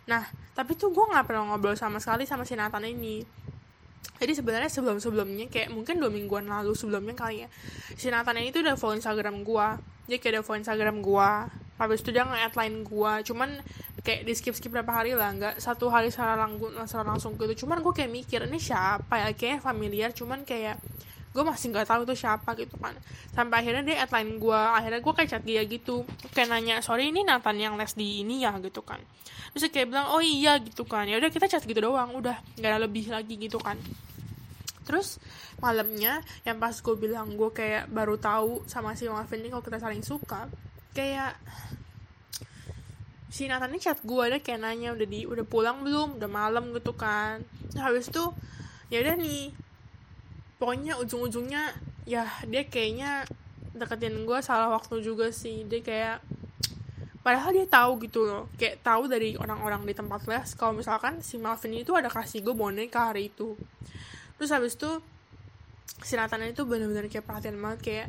Nah 0.07 0.23
tapi 0.55 0.75
tuh 0.79 0.91
gue 0.95 1.03
nggak 1.03 1.27
pernah 1.27 1.51
ngobrol 1.51 1.75
sama 1.75 1.99
sekali 1.99 2.23
sama 2.23 2.47
si 2.47 2.55
Nathan 2.55 2.87
ini. 2.87 3.23
Jadi 4.15 4.31
sebenarnya 4.31 4.71
sebelum 4.71 5.03
sebelumnya 5.03 5.51
kayak 5.51 5.75
mungkin 5.75 5.99
dua 5.99 6.07
mingguan 6.07 6.47
lalu 6.47 6.71
sebelumnya 6.71 7.11
kali 7.11 7.43
ya 7.43 7.51
si 7.99 8.07
Nathan 8.07 8.39
ini 8.39 8.55
tuh 8.55 8.63
udah 8.63 8.79
follow 8.79 8.95
Instagram 8.95 9.43
gue 9.43 9.67
dia 10.07 10.17
kayak 10.21 10.39
udah 10.39 10.43
follow 10.47 10.59
Instagram 10.63 11.03
gue 11.03 11.29
habis 11.75 11.99
itu 11.99 12.15
dia 12.15 12.23
nge 12.23 12.55
line 12.55 12.87
gue 12.87 13.13
cuman 13.27 13.49
kayak 14.05 14.21
di 14.23 14.33
skip 14.37 14.53
skip 14.53 14.69
berapa 14.69 14.87
hari 14.87 15.17
lah 15.17 15.33
nggak 15.33 15.55
satu 15.57 15.89
hari 15.89 16.13
secara 16.13 16.37
langsung 16.37 17.03
langsung 17.03 17.31
gitu. 17.41 17.65
Cuman 17.65 17.81
gue 17.81 17.89
kayak 17.89 18.13
mikir 18.13 18.45
ini 18.45 18.61
siapa 18.61 19.17
ya? 19.17 19.29
Kayak 19.33 19.65
familiar 19.65 20.13
cuman 20.13 20.45
kayak 20.45 20.77
gue 21.35 21.43
masih 21.43 21.75
nggak 21.75 21.91
tahu 21.91 22.07
tuh 22.07 22.15
siapa 22.15 22.55
gitu 22.55 22.79
kan. 22.79 22.95
Sampai 23.35 23.59
akhirnya 23.59 23.83
dia 23.83 24.07
line 24.07 24.39
gue 24.39 24.55
akhirnya 24.55 25.03
gue 25.03 25.13
kayak 25.19 25.29
chat 25.35 25.43
dia 25.43 25.61
gitu. 25.67 26.07
Kayak 26.31 26.55
nanya 26.55 26.79
sorry 26.79 27.11
ini 27.11 27.27
Nathan 27.27 27.59
yang 27.59 27.75
les 27.75 27.91
di 27.91 28.23
ini 28.23 28.47
ya 28.47 28.55
gitu 28.63 28.79
kan. 28.87 29.03
Terus 29.51 29.67
kayak 29.67 29.91
bilang 29.91 30.07
oh 30.15 30.23
iya 30.23 30.55
gitu 30.63 30.87
kan. 30.87 31.03
Ya 31.11 31.19
udah 31.19 31.27
kita 31.27 31.51
chat 31.51 31.67
gitu 31.67 31.83
doang 31.83 32.15
udah 32.15 32.39
nggak 32.55 32.71
ada 32.71 32.79
lebih 32.87 33.11
lagi 33.11 33.35
gitu 33.35 33.59
kan. 33.59 33.75
Terus 34.87 35.19
malamnya 35.59 36.23
yang 36.47 36.55
pas 36.55 36.71
gue 36.71 36.95
bilang 36.95 37.35
gue 37.35 37.51
kayak 37.51 37.91
baru 37.91 38.15
tahu 38.15 38.63
sama 38.71 38.95
si 38.95 39.11
Marvin 39.11 39.43
ini 39.43 39.51
kalau 39.51 39.65
kita 39.65 39.83
saling 39.83 40.07
suka 40.07 40.47
kayak 40.95 41.35
si 43.27 43.51
Nathan 43.51 43.75
ini 43.75 43.83
chat 43.83 43.99
gue 43.99 44.21
ada 44.23 44.39
kayak 44.39 44.63
nanya 44.63 44.95
udah 44.95 45.03
di 45.03 45.27
udah 45.27 45.43
pulang 45.43 45.83
belum? 45.83 46.15
Udah 46.15 46.31
malam 46.31 46.71
gitu 46.71 46.95
kan. 46.95 47.43
Nah, 47.75 47.91
habis 47.91 48.07
itu 48.07 48.23
ya 48.87 49.03
udah 49.03 49.19
nih 49.19 49.64
pokoknya 50.65 50.97
ujung-ujungnya 50.97 51.77
ya 52.09 52.25
dia 52.49 52.65
kayaknya 52.65 53.29
deketin 53.77 54.25
gue 54.25 54.39
salah 54.41 54.73
waktu 54.73 55.05
juga 55.05 55.29
sih. 55.29 55.61
Dia 55.69 55.85
kayak 55.85 56.17
padahal 57.21 57.53
dia 57.53 57.69
tahu 57.69 58.01
gitu 58.01 58.25
loh. 58.25 58.49
Kayak 58.57 58.81
tahu 58.81 59.05
dari 59.05 59.37
orang-orang 59.37 59.85
di 59.85 59.93
tempat 59.93 60.25
les 60.25 60.57
kalau 60.57 60.73
misalkan 60.73 61.21
si 61.21 61.37
Malvin 61.37 61.77
itu 61.77 61.93
ada 61.93 62.09
kasih 62.09 62.41
gue 62.41 62.57
boneka 62.57 63.13
hari 63.13 63.29
itu. 63.29 63.53
Terus 64.41 64.49
habis 64.49 64.73
itu 64.73 64.89
si 66.01 66.17
Nathan 66.17 66.49
itu 66.49 66.65
bener-bener 66.65 67.13
kayak 67.13 67.29
perhatian 67.29 67.61
banget 67.61 67.79
kayak 67.85 68.07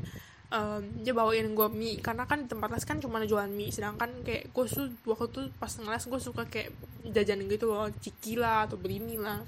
um, 0.53 0.83
dia 1.03 1.13
bawain 1.15 1.47
gue 1.51 1.69
mie. 1.73 1.99
Karena 1.99 2.29
kan 2.29 2.45
di 2.45 2.49
tempat 2.51 2.71
les 2.71 2.85
kan 2.87 2.99
cuma 3.03 3.23
jualan 3.25 3.51
mie. 3.51 3.73
Sedangkan 3.75 4.11
kayak 4.23 4.53
gue 4.55 4.65
tuh 4.67 4.89
waktu 5.07 5.27
itu 5.31 5.41
pas 5.59 5.71
ngeles 5.71 6.05
gue 6.07 6.21
suka 6.21 6.43
kayak 6.47 6.71
jajan 7.11 7.47
gitu 7.47 7.71
loh. 7.71 7.91
Ciki 7.99 8.39
lah 8.39 8.67
atau 8.69 8.79
beli 8.79 9.03
mie 9.03 9.19
lah. 9.19 9.43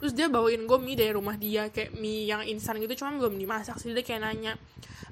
Terus 0.00 0.12
dia 0.12 0.26
bawain 0.28 0.64
gue 0.64 0.78
mie 0.80 0.98
dari 0.98 1.12
rumah 1.14 1.36
dia. 1.36 1.68
Kayak 1.72 1.96
mie 1.96 2.28
yang 2.28 2.42
instan 2.44 2.80
gitu 2.80 3.04
cuma 3.04 3.16
belum 3.16 3.36
dimasak 3.38 3.80
sih. 3.80 3.92
Dia 3.92 4.04
kayak 4.04 4.20
nanya 4.24 4.52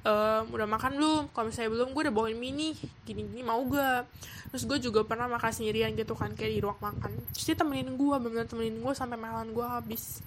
ehm, 0.04 0.52
udah 0.52 0.68
makan 0.68 0.92
belum? 0.96 1.22
Kalau 1.32 1.46
misalnya 1.48 1.70
belum 1.72 1.88
gue 1.96 2.02
udah 2.08 2.14
bawain 2.14 2.36
mie 2.36 2.52
nih. 2.52 2.74
Gini 3.04 3.20
gini 3.24 3.42
mau 3.44 3.60
gak? 3.68 4.08
Terus 4.50 4.66
gue 4.66 4.78
juga 4.90 5.06
pernah 5.06 5.30
makan 5.30 5.52
sendirian 5.54 5.94
gitu 5.94 6.18
kan 6.18 6.34
kayak 6.34 6.52
di 6.52 6.60
ruang 6.60 6.80
makan. 6.82 7.14
Terus 7.32 7.44
dia 7.46 7.56
temenin 7.56 7.94
gue 7.94 8.16
bener 8.18 8.44
temenin 8.50 8.82
gue 8.82 8.94
sampai 8.96 9.14
malam 9.14 9.54
gue 9.54 9.62
habis. 9.62 10.20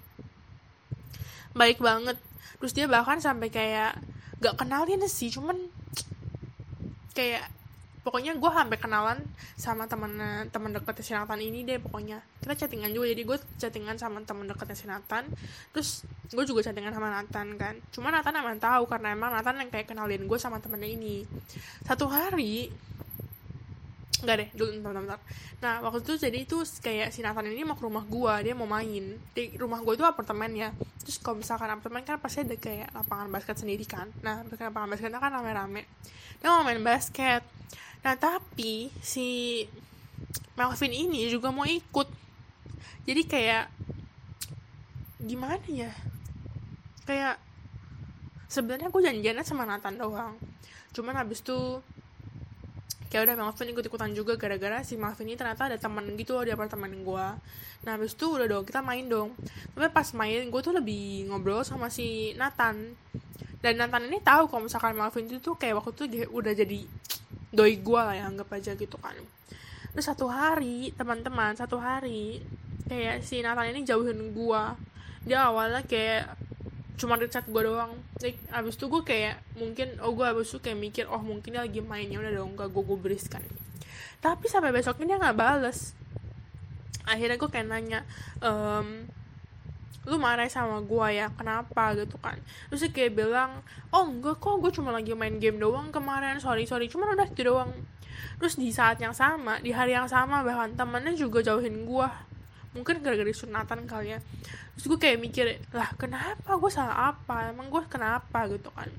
Baik 1.54 1.84
banget. 1.84 2.18
Terus 2.58 2.72
dia 2.72 2.88
bahkan 2.88 3.20
sampai 3.20 3.52
kayak 3.52 4.00
gak 4.44 4.60
kenalin 4.60 5.08
sih 5.08 5.32
cuman 5.32 5.56
kayak 7.16 7.48
pokoknya 8.04 8.36
gue 8.36 8.52
sampai 8.52 8.78
kenalan 8.78 9.20
sama 9.56 9.88
temen 9.88 10.12
teman 10.52 10.76
dekatnya 10.76 11.04
si 11.08 11.12
Nathan 11.16 11.40
ini 11.40 11.64
deh 11.64 11.80
pokoknya. 11.80 12.20
Kita 12.44 12.68
chattingan 12.68 12.92
juga 12.92 13.08
jadi 13.16 13.24
gue 13.24 13.38
chattingan 13.58 13.96
sama 13.96 14.20
teman 14.28 14.44
dekatnya 14.52 14.76
si 14.76 14.86
Nathan. 14.92 15.24
Terus 15.72 16.04
gue 16.28 16.44
juga 16.44 16.68
chattingan 16.68 16.92
sama 16.92 17.08
Nathan 17.10 17.56
kan. 17.56 17.80
Cuma 17.96 18.12
Nathan 18.12 18.36
emang 18.44 18.60
tahu 18.60 18.92
karena 18.92 19.16
emang 19.16 19.32
Nathan 19.32 19.64
yang 19.64 19.72
kayak 19.72 19.88
kenalin 19.88 20.28
gue 20.28 20.36
sama 20.36 20.60
temennya 20.60 20.92
ini. 20.92 21.24
Satu 21.88 22.12
hari 22.12 22.68
Enggak 24.24 24.38
deh, 24.40 24.50
dulu 24.56 24.70
bentar, 24.80 24.96
bentar, 24.96 25.20
Nah, 25.60 25.84
waktu 25.84 26.00
itu 26.08 26.14
jadi 26.16 26.38
itu 26.48 26.64
kayak 26.80 27.12
si 27.12 27.20
Nathan 27.20 27.52
ini 27.52 27.68
mau 27.68 27.76
ke 27.76 27.84
rumah 27.84 28.08
gua, 28.08 28.40
dia 28.40 28.56
mau 28.56 28.64
main. 28.64 29.20
Di 29.36 29.60
rumah 29.60 29.84
gua 29.84 30.00
itu 30.00 30.08
apartemen 30.08 30.56
ya. 30.56 30.72
Terus 31.04 31.20
kalau 31.20 31.44
misalkan 31.44 31.68
apartemen 31.68 32.08
kan 32.08 32.24
pasti 32.24 32.48
ada 32.48 32.56
kayak 32.56 32.96
lapangan 32.96 33.28
basket 33.28 33.60
sendiri 33.60 33.84
kan. 33.84 34.08
Nah, 34.24 34.48
lapangan 34.48 34.96
basketnya 34.96 35.20
kan 35.20 35.36
rame-rame. 35.36 35.84
Dia 36.40 36.48
mau 36.56 36.64
main 36.64 36.80
basket. 36.80 37.44
Nah, 38.04 38.16
tapi 38.16 38.88
si 39.04 39.60
Melvin 40.56 40.96
ini 40.96 41.28
juga 41.28 41.52
mau 41.52 41.68
ikut. 41.68 42.08
Jadi 43.04 43.22
kayak 43.28 43.68
gimana 45.20 45.60
ya? 45.68 45.92
Kayak 47.04 47.44
sebenarnya 48.48 48.88
gue 48.88 49.02
janjiannya 49.04 49.44
sama 49.44 49.68
Nathan 49.68 50.00
doang. 50.00 50.40
Cuman 50.96 51.20
habis 51.20 51.44
tuh 51.44 51.84
kayak 53.14 53.30
udah 53.30 53.36
Melvin 53.38 53.78
ikut 53.78 53.86
ikutan 53.86 54.10
juga 54.18 54.34
gara-gara 54.42 54.82
si 54.82 54.98
Melvin 54.98 55.30
ini 55.30 55.38
ternyata 55.38 55.70
ada 55.70 55.78
teman 55.78 56.10
gitu 56.18 56.34
loh 56.34 56.42
di 56.42 56.50
apartemen 56.50 56.90
gue 57.06 57.28
nah 57.84 58.00
habis 58.00 58.18
itu 58.18 58.26
udah 58.26 58.48
dong 58.48 58.64
kita 58.64 58.80
main 58.80 59.06
dong. 59.06 59.36
Tapi 59.76 59.92
pas 59.92 60.08
main 60.16 60.48
gue 60.48 60.62
tuh 60.64 60.72
lebih 60.72 61.28
ngobrol 61.28 61.68
sama 61.68 61.92
si 61.92 62.32
Nathan. 62.40 62.96
Dan 63.60 63.80
Nathan 63.80 64.08
ini 64.08 64.24
tahu 64.24 64.48
kalau 64.48 64.66
misalkan 64.68 64.96
Melvin 64.96 65.28
itu 65.28 65.44
tuh 65.44 65.56
kayak 65.60 65.84
waktu 65.84 65.92
itu 65.94 66.04
udah 66.32 66.54
jadi 66.56 66.80
doi 67.54 67.78
gue 67.84 68.02
lah 68.02 68.16
ya 68.16 68.24
anggap 68.32 68.50
aja 68.56 68.72
gitu 68.74 68.96
kan. 68.98 69.14
Terus 69.94 70.06
satu 70.10 70.32
hari 70.32 70.96
teman-teman 70.96 71.54
satu 71.60 71.78
hari 71.78 72.40
kayak 72.88 73.22
si 73.22 73.44
Nathan 73.44 73.76
ini 73.76 73.84
jauhin 73.84 74.32
gue 74.32 74.64
dia 75.24 75.48
awalnya 75.48 75.84
kayak 75.84 76.36
cuma 77.00 77.18
di 77.18 77.26
chat 77.30 77.46
gue 77.50 77.62
doang. 77.66 77.98
Like, 78.22 78.40
abis 78.54 78.78
itu 78.78 78.86
gue 78.90 79.02
kayak 79.02 79.42
mungkin 79.58 79.98
oh 80.02 80.14
gue 80.14 80.26
abis 80.26 80.54
itu 80.54 80.60
kayak 80.62 80.80
mikir 80.80 81.06
oh 81.10 81.22
mungkin 81.22 81.58
dia 81.58 81.64
lagi 81.66 81.82
mainnya 81.82 82.22
udah 82.22 82.34
dong 82.34 82.54
gak 82.54 82.70
gue 82.70 82.84
gubriskan 82.86 83.44
tapi 84.24 84.48
sampai 84.48 84.72
besoknya 84.72 85.06
dia 85.14 85.18
nggak 85.20 85.36
bales. 85.36 85.92
Akhirnya 87.04 87.36
gue 87.36 87.50
kayak 87.52 87.68
nanya 87.68 88.08
ehm, 88.40 89.12
lu 90.08 90.16
marah 90.16 90.48
sama 90.48 90.80
gue 90.80 91.08
ya? 91.20 91.28
Kenapa? 91.36 91.92
Gitu 91.92 92.16
kan. 92.24 92.40
Terus 92.72 92.88
dia 92.88 92.92
kayak 92.96 93.20
bilang 93.20 93.60
oh 93.92 94.08
enggak 94.08 94.40
kok 94.40 94.64
gue 94.64 94.72
cuma 94.72 94.96
lagi 94.96 95.12
main 95.12 95.36
game 95.44 95.60
doang 95.60 95.92
kemarin. 95.92 96.40
Sorry 96.40 96.64
sorry. 96.64 96.88
Cuma 96.88 97.12
udah 97.12 97.28
itu 97.28 97.44
doang. 97.44 97.76
Terus 98.40 98.56
di 98.56 98.72
saat 98.72 99.04
yang 99.04 99.12
sama 99.12 99.60
di 99.60 99.76
hari 99.76 99.92
yang 99.92 100.08
sama 100.08 100.40
bahkan 100.40 100.72
temennya 100.72 101.12
juga 101.20 101.44
jauhin 101.44 101.84
gue 101.84 102.08
mungkin 102.74 103.06
gara-gara 103.06 103.30
sunatan 103.34 103.86
kali 103.86 104.18
ya. 104.18 104.20
Terus 104.78 104.86
gue 104.90 105.00
kayak 105.00 105.20
mikir 105.22 105.46
lah 105.74 105.94
kenapa? 105.98 106.58
Gue 106.58 106.70
salah 106.74 107.14
apa? 107.14 107.54
Emang 107.54 107.70
gue 107.70 107.82
kenapa? 107.90 108.50
Gitu 108.50 108.70
kan. 108.74 108.90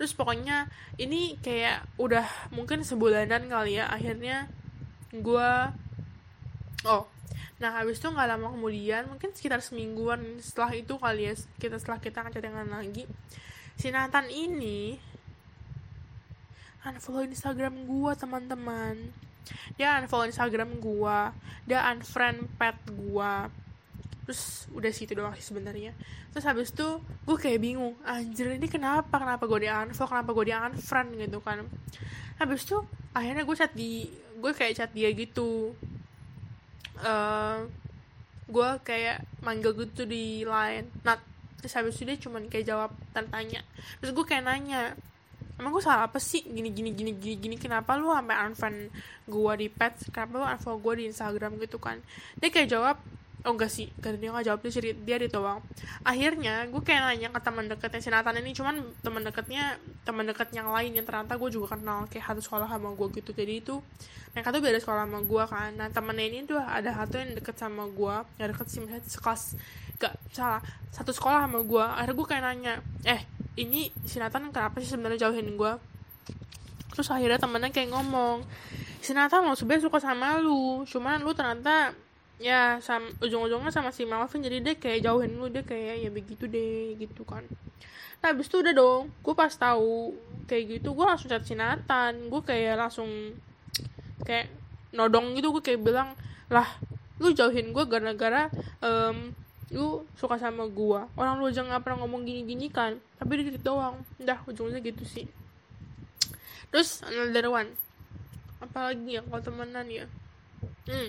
Terus 0.00 0.12
pokoknya 0.16 0.66
ini 0.96 1.36
kayak 1.38 1.96
udah 2.00 2.24
mungkin 2.52 2.82
sebulanan 2.82 3.46
kali 3.46 3.78
ya 3.78 3.88
akhirnya 3.92 4.48
gue 5.12 5.50
oh 6.88 7.04
nah 7.62 7.78
habis 7.78 8.02
itu 8.02 8.10
nggak 8.10 8.26
lama 8.26 8.50
kemudian 8.50 9.06
mungkin 9.06 9.30
sekitar 9.30 9.62
semingguan 9.62 10.40
setelah 10.42 10.74
itu 10.74 10.98
kali 10.98 11.30
ya 11.30 11.34
kita 11.62 11.78
setelah 11.78 12.02
kita 12.02 12.26
chattingan 12.26 12.66
lagi 12.74 13.06
si 13.78 13.94
Nathan 13.94 14.26
ini 14.26 14.98
unfollow 16.82 17.22
Instagram 17.22 17.86
gue 17.86 18.12
teman-teman 18.18 19.14
dia 19.76 19.98
unfollow 19.98 20.28
Instagram 20.28 20.78
gue 20.78 21.18
dia 21.66 21.80
unfriend 21.94 22.50
pet 22.58 22.76
gue 22.90 23.32
terus 24.22 24.70
udah 24.70 24.90
situ 24.94 25.12
doang 25.18 25.34
sih 25.34 25.50
sebenarnya. 25.50 25.92
Terus 26.30 26.46
habis 26.46 26.70
itu 26.70 26.88
gue 27.26 27.36
kayak 27.36 27.58
bingung 27.58 27.98
anjir 28.06 28.54
ini 28.54 28.70
kenapa? 28.70 29.18
Kenapa 29.18 29.44
gue 29.50 29.66
di 29.66 29.70
unfollow? 29.70 30.10
Kenapa 30.14 30.30
gue 30.30 30.44
di 30.46 30.54
unfriend 30.54 31.10
gitu 31.18 31.38
kan? 31.42 31.66
Habis 32.38 32.62
itu 32.64 32.78
akhirnya 33.12 33.42
gue 33.42 33.56
chat 33.58 33.72
di 33.74 34.06
gue 34.38 34.52
kayak 34.54 34.74
chat 34.78 34.90
dia 34.94 35.10
gitu. 35.10 35.74
Uh, 37.02 37.66
gue 38.46 38.68
kayak 38.86 39.26
manggil 39.42 39.74
gitu 39.74 40.06
di 40.06 40.46
line. 40.46 40.86
Nat 41.02 41.18
terus 41.58 41.74
habis 41.78 41.94
itu 41.98 42.06
dia 42.06 42.18
cuman 42.18 42.46
kayak 42.46 42.66
jawab 42.66 42.90
tanya. 43.14 43.62
Terus 43.98 44.10
gue 44.14 44.24
kayak 44.26 44.46
nanya 44.46 44.94
emang 45.60 45.70
gue 45.74 45.82
salah 45.84 46.08
apa 46.08 46.18
sih? 46.22 46.44
Gini 46.44 46.72
gini 46.72 46.92
gini 46.92 47.12
gini 47.16 47.36
gini. 47.38 47.56
Kenapa 47.60 47.96
lu 47.98 48.12
sampai 48.12 48.36
unfriend 48.48 48.78
gue 49.28 49.52
di 49.58 49.68
pet? 49.68 49.94
Kenapa 50.12 50.32
lu 50.38 50.44
unfollow 50.46 50.78
gue 50.80 50.94
di 51.00 51.04
Instagram 51.12 51.58
gitu 51.60 51.78
kan? 51.82 52.00
Dia 52.38 52.48
kayak 52.48 52.68
jawab 52.70 52.96
oh 53.42 53.52
enggak 53.58 53.70
sih. 53.74 53.90
Karena 53.98 54.18
dia 54.18 54.30
nggak 54.32 54.46
jawab. 54.48 54.60
Dia 54.62 54.72
cerita 54.72 54.98
dia 55.02 55.16
doang 55.28 55.58
akhirnya 56.02 56.66
gue 56.70 56.82
kayak 56.82 57.00
nanya 57.06 57.28
ke 57.34 57.40
teman 57.42 57.64
dekatnya 57.66 58.00
si 58.00 58.10
Nathan 58.10 58.36
ini. 58.40 58.50
Cuman 58.54 58.74
teman 59.02 59.22
dekatnya 59.22 59.62
teman 60.02 60.24
dekat 60.26 60.48
yang 60.54 60.68
lain 60.70 60.90
yang 60.94 61.06
ternyata 61.06 61.34
gue 61.38 61.50
juga 61.50 61.78
kenal 61.78 62.06
kayak 62.10 62.24
satu 62.32 62.40
sekolah 62.42 62.66
sama 62.66 62.94
gue 62.94 63.08
gitu. 63.22 63.30
Jadi 63.34 63.54
itu 63.62 63.78
mereka 64.32 64.48
tuh 64.48 64.62
beda 64.64 64.78
sekolah 64.80 65.04
sama 65.04 65.20
gue 65.22 65.44
kan. 65.46 65.70
Nah 65.76 65.88
temennya 65.92 66.26
ini 66.26 66.38
tuh 66.48 66.58
ada 66.58 66.90
satu 66.96 67.20
yang 67.20 67.36
deket 67.36 67.56
sama 67.60 67.84
gue 67.90 68.14
yang 68.40 68.48
deket 68.50 68.66
sih 68.70 68.80
misalnya 68.80 69.04
sekelas 69.04 69.42
gak 70.00 70.14
salah. 70.32 70.62
Satu 70.90 71.12
sekolah 71.12 71.46
sama 71.46 71.60
gue 71.62 71.84
akhirnya 71.84 72.16
gue 72.16 72.26
kayak 72.26 72.42
nanya 72.42 72.74
eh 73.04 73.22
ini 73.56 73.92
si 74.08 74.16
Nathan 74.16 74.48
kenapa 74.48 74.80
sih 74.80 74.88
sebenarnya 74.88 75.28
jauhin 75.28 75.56
gue 75.56 75.72
terus 76.92 77.08
akhirnya 77.08 77.40
temennya 77.40 77.72
kayak 77.72 77.92
ngomong 77.92 78.44
si 79.00 79.16
Nathan 79.16 79.48
lo 79.48 79.56
sebenarnya 79.56 79.88
suka 79.88 79.98
sama 80.00 80.38
lu 80.40 80.84
cuman 80.84 81.24
lu 81.24 81.32
ternyata 81.32 81.96
ya 82.42 82.82
sam 82.82 83.06
ujung-ujungnya 83.22 83.70
sama 83.70 83.94
si 83.94 84.02
Malvin 84.02 84.42
jadi 84.42 84.58
dia 84.60 84.74
kayak 84.74 85.06
jauhin 85.06 85.38
lu 85.38 85.46
dia 85.48 85.62
kayak 85.62 86.02
ya 86.02 86.10
begitu 86.10 86.50
deh 86.50 86.98
gitu 86.98 87.22
kan. 87.22 87.46
Nah 88.18 88.34
abis 88.34 88.50
itu 88.50 88.62
udah 88.62 88.74
dong 88.74 89.10
gue 89.22 89.34
pas 89.34 89.50
tahu 89.50 90.14
kayak 90.50 90.78
gitu 90.78 90.94
gue 90.94 91.06
langsung 91.06 91.30
chat 91.30 91.42
si 91.46 91.54
Nathan 91.54 92.28
gue 92.28 92.42
kayak 92.42 92.78
langsung 92.78 93.08
kayak 94.26 94.50
nodong 94.90 95.38
gitu 95.38 95.54
gue 95.54 95.62
kayak 95.62 95.80
bilang 95.80 96.18
lah 96.50 96.66
lu 97.22 97.30
jauhin 97.30 97.70
gue 97.70 97.84
gara-gara 97.86 98.50
um, 98.82 99.30
lu 99.72 100.04
suka 100.20 100.36
sama 100.36 100.68
gue 100.68 101.00
orang 101.16 101.40
lu 101.40 101.48
aja 101.48 101.64
nggak 101.64 101.80
pernah 101.80 102.04
ngomong 102.04 102.28
gini-gini 102.28 102.68
kan. 102.68 103.00
Tapi 103.16 103.40
dia 103.40 103.44
gitu 103.48 103.60
doang. 103.72 104.04
Dah 104.20 104.38
ujungnya 104.44 104.84
gitu 104.84 105.02
sih. 105.08 105.24
Terus 106.68 107.00
another 107.04 107.48
one. 107.48 107.72
Apalagi 108.60 109.18
ya? 109.18 109.22
Kalau 109.24 109.40
temenan 109.40 109.86
ya? 109.88 110.04
Hmm. 110.88 111.08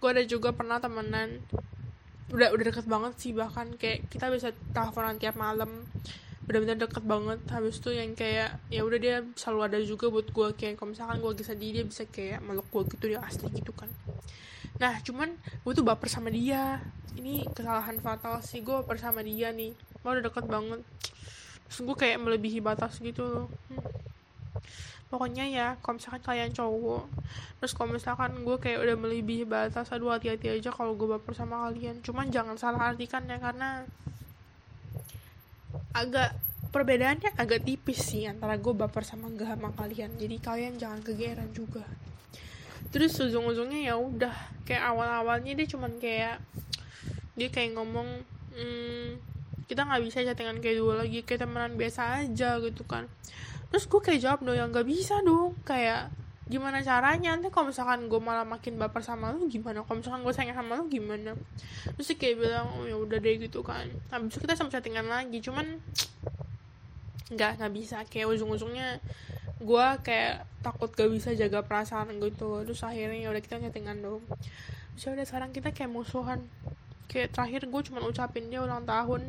Gue 0.00 0.08
ada 0.16 0.24
juga 0.24 0.56
pernah 0.56 0.80
temenan. 0.80 1.44
Udah 2.32 2.52
udah 2.56 2.64
deket 2.72 2.88
banget 2.88 3.12
sih 3.20 3.36
bahkan. 3.36 3.68
Kayak 3.76 4.08
kita 4.08 4.32
bisa 4.32 4.48
teleponan 4.72 5.20
tiap 5.20 5.36
malam. 5.36 5.84
Benar-benar 6.48 6.88
deket 6.88 7.04
banget. 7.04 7.40
Habis 7.52 7.84
itu 7.84 7.92
yang 7.92 8.16
kayak 8.16 8.60
ya 8.72 8.80
udah 8.80 8.98
dia 9.00 9.16
selalu 9.36 9.60
ada 9.72 9.78
juga 9.84 10.08
buat 10.08 10.28
gue 10.32 10.48
kayak 10.56 10.80
kalau 10.80 10.96
misalkan 10.96 11.20
gue 11.20 11.30
lagi 11.36 11.44
sedih 11.44 11.70
dia 11.80 11.84
bisa 11.84 12.08
kayak 12.08 12.40
meluk 12.44 12.68
gue 12.72 12.96
gitu 12.96 13.12
dia 13.12 13.20
asli 13.20 13.48
gitu 13.52 13.76
kan. 13.76 13.92
Nah 14.80 14.96
cuman 15.04 15.36
gue 15.36 15.72
tuh 15.76 15.84
baper 15.84 16.08
sama 16.08 16.32
dia 16.32 16.80
ini 17.18 17.46
kesalahan 17.50 17.98
fatal 17.98 18.38
sih 18.44 18.62
gue 18.62 18.74
baper 18.84 18.98
sama 19.00 19.24
dia 19.24 19.50
nih. 19.50 19.74
Gue 19.74 20.10
udah 20.14 20.24
deket 20.28 20.46
banget. 20.46 20.80
Terus 21.70 21.78
gue 21.86 21.96
kayak 21.96 22.18
melebihi 22.22 22.58
batas 22.62 22.98
gitu 22.98 23.22
loh. 23.26 23.48
Hmm. 23.70 23.82
Pokoknya 25.10 25.42
ya 25.50 25.66
kalau 25.82 25.98
misalkan 25.98 26.22
kalian 26.22 26.54
cowok 26.54 27.02
terus 27.58 27.74
kalau 27.74 27.90
misalkan 27.90 28.46
gue 28.46 28.56
kayak 28.62 28.78
udah 28.78 28.96
melebihi 28.96 29.42
batas 29.42 29.90
aduh 29.90 30.14
hati-hati 30.14 30.54
aja 30.54 30.70
kalau 30.70 30.94
gue 30.94 31.10
baper 31.18 31.34
sama 31.34 31.66
kalian. 31.66 31.98
Cuman 32.02 32.30
jangan 32.30 32.54
salah 32.54 32.94
artikan 32.94 33.26
ya 33.26 33.42
karena 33.42 33.82
agak 35.90 36.38
perbedaannya 36.70 37.34
agak 37.34 37.66
tipis 37.66 37.98
sih 37.98 38.30
antara 38.30 38.54
gue 38.54 38.70
baper 38.70 39.02
sama 39.02 39.26
gak 39.34 39.58
sama 39.58 39.74
kalian. 39.74 40.14
Jadi 40.14 40.36
kalian 40.38 40.78
jangan 40.78 41.02
kegeran 41.02 41.50
juga. 41.50 41.82
Terus 42.94 43.18
ujung-ujungnya 43.18 43.90
ya 43.90 43.94
udah 43.98 44.34
kayak 44.66 44.82
awal-awalnya 44.94 45.52
dia 45.58 45.66
cuman 45.66 45.98
kayak 45.98 46.38
dia 47.38 47.48
kayak 47.50 47.78
ngomong 47.78 48.26
hmm, 48.54 49.18
kita 49.70 49.86
nggak 49.86 50.02
bisa 50.02 50.26
chattingan 50.26 50.58
kayak 50.58 50.82
dulu 50.82 50.98
lagi 50.98 51.22
kayak 51.22 51.46
temenan 51.46 51.78
biasa 51.78 52.26
aja 52.26 52.58
gitu 52.58 52.82
kan. 52.82 53.06
Terus 53.70 53.86
gue 53.86 54.00
kayak 54.02 54.20
jawab 54.20 54.38
dong 54.42 54.58
yang 54.58 54.74
gak 54.74 54.86
bisa 54.86 55.22
dong. 55.22 55.54
Kayak 55.62 56.10
gimana 56.50 56.82
caranya? 56.82 57.38
Nanti 57.38 57.54
kalau 57.54 57.70
misalkan 57.70 58.10
gue 58.10 58.18
malah 58.18 58.42
makin 58.42 58.74
baper 58.74 58.98
sama 59.06 59.30
lu 59.30 59.46
gimana? 59.46 59.86
Kalau 59.86 60.02
misalkan 60.02 60.26
gue 60.26 60.34
sayang 60.34 60.58
sama 60.58 60.82
lu 60.82 60.90
gimana? 60.90 61.38
Terus 61.94 62.06
sih 62.10 62.18
kayak 62.18 62.42
bilang 62.42 62.66
oh 62.74 62.84
ya 62.90 62.98
udah 62.98 63.22
deh 63.22 63.38
gitu 63.38 63.62
kan. 63.62 63.86
Habis 64.10 64.34
itu 64.34 64.38
kita 64.42 64.58
sama 64.58 64.74
chattingan 64.74 65.06
lagi 65.06 65.38
cuman 65.38 65.78
nggak 67.30 67.62
nggak 67.62 67.72
bisa. 67.78 68.02
Kayak 68.10 68.34
ujung-ujungnya 68.34 68.98
gue 69.62 69.86
kayak 70.02 70.50
takut 70.66 70.90
gak 70.90 71.08
bisa 71.14 71.30
jaga 71.38 71.62
perasaan 71.62 72.10
gitu. 72.18 72.66
Terus 72.66 72.82
akhirnya 72.82 73.22
ya 73.22 73.30
udah 73.30 73.38
kita 73.38 73.62
chattingan 73.62 74.02
dong. 74.02 74.26
Terus 74.98 75.02
ya 75.06 75.10
udah 75.14 75.26
sekarang 75.30 75.54
kita 75.54 75.70
kayak 75.70 75.94
musuhan 75.94 76.42
kayak 77.10 77.34
terakhir 77.34 77.66
gue 77.66 77.80
cuma 77.90 77.98
ucapin 78.06 78.46
dia 78.46 78.62
ulang 78.62 78.86
tahun. 78.86 79.26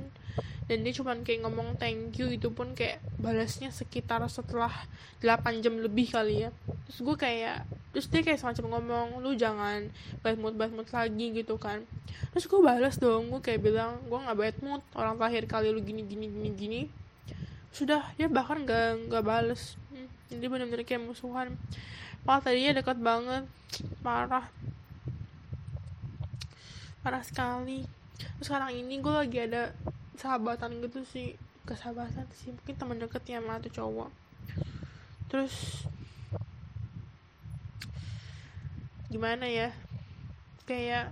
Dan 0.69 0.87
dia 0.87 0.93
cuman 0.95 1.25
kayak 1.25 1.43
ngomong 1.43 1.75
thank 1.75 2.15
you 2.15 2.31
itu 2.31 2.47
pun 2.53 2.71
kayak 2.77 3.01
balasnya 3.19 3.73
sekitar 3.73 4.23
setelah 4.31 4.71
8 5.19 5.59
jam 5.59 5.75
lebih 5.75 6.13
kali 6.13 6.47
ya. 6.47 6.49
Terus 6.87 6.99
gue 7.01 7.15
kayak 7.17 7.67
terus 7.91 8.07
dia 8.07 8.23
kayak 8.23 8.39
semacam 8.39 8.79
ngomong 8.79 9.19
lu 9.19 9.35
jangan 9.35 9.91
bad 10.23 10.39
mood 10.39 10.55
bad 10.55 10.71
mood 10.71 10.87
lagi 10.93 11.35
gitu 11.35 11.59
kan. 11.59 11.83
Terus 12.31 12.47
gue 12.47 12.61
balas 12.63 12.95
dong 13.01 13.33
gue 13.33 13.41
kayak 13.43 13.59
bilang 13.59 13.99
gue 14.07 14.15
nggak 14.15 14.37
bad 14.37 14.57
mood 14.63 14.81
orang 14.95 15.19
terakhir 15.19 15.43
kali 15.49 15.67
lu 15.75 15.83
gini 15.83 16.07
gini 16.07 16.31
gini 16.31 16.49
gini. 16.55 16.81
Sudah 17.75 18.07
dia 18.15 18.31
bahkan 18.31 18.63
gak 18.63 19.11
nggak 19.11 19.23
balas 19.27 19.75
hmm, 19.91 20.07
jadi 20.31 20.45
benar-benar 20.47 20.87
kayak 20.87 21.03
musuhan. 21.03 21.59
Malah 22.23 22.41
tadinya 22.47 22.79
dekat 22.79 22.95
banget 22.95 23.43
parah 23.99 24.47
parah 27.01 27.25
sekali. 27.25 27.85
Terus 28.37 28.45
sekarang 28.45 28.77
ini 28.77 29.01
gue 29.01 29.13
lagi 29.13 29.37
ada 29.41 29.73
sahabatan 30.17 30.81
gitu 30.85 31.01
sih. 31.05 31.33
Kesahabatan 31.65 32.29
sih. 32.37 32.53
Mungkin 32.53 32.75
teman 32.77 33.01
deketnya 33.01 33.41
sama 33.41 33.61
tuh 33.61 33.73
cowok. 33.73 34.09
Terus 35.29 35.85
gimana 39.09 39.49
ya? 39.49 39.73
Kayak 40.69 41.09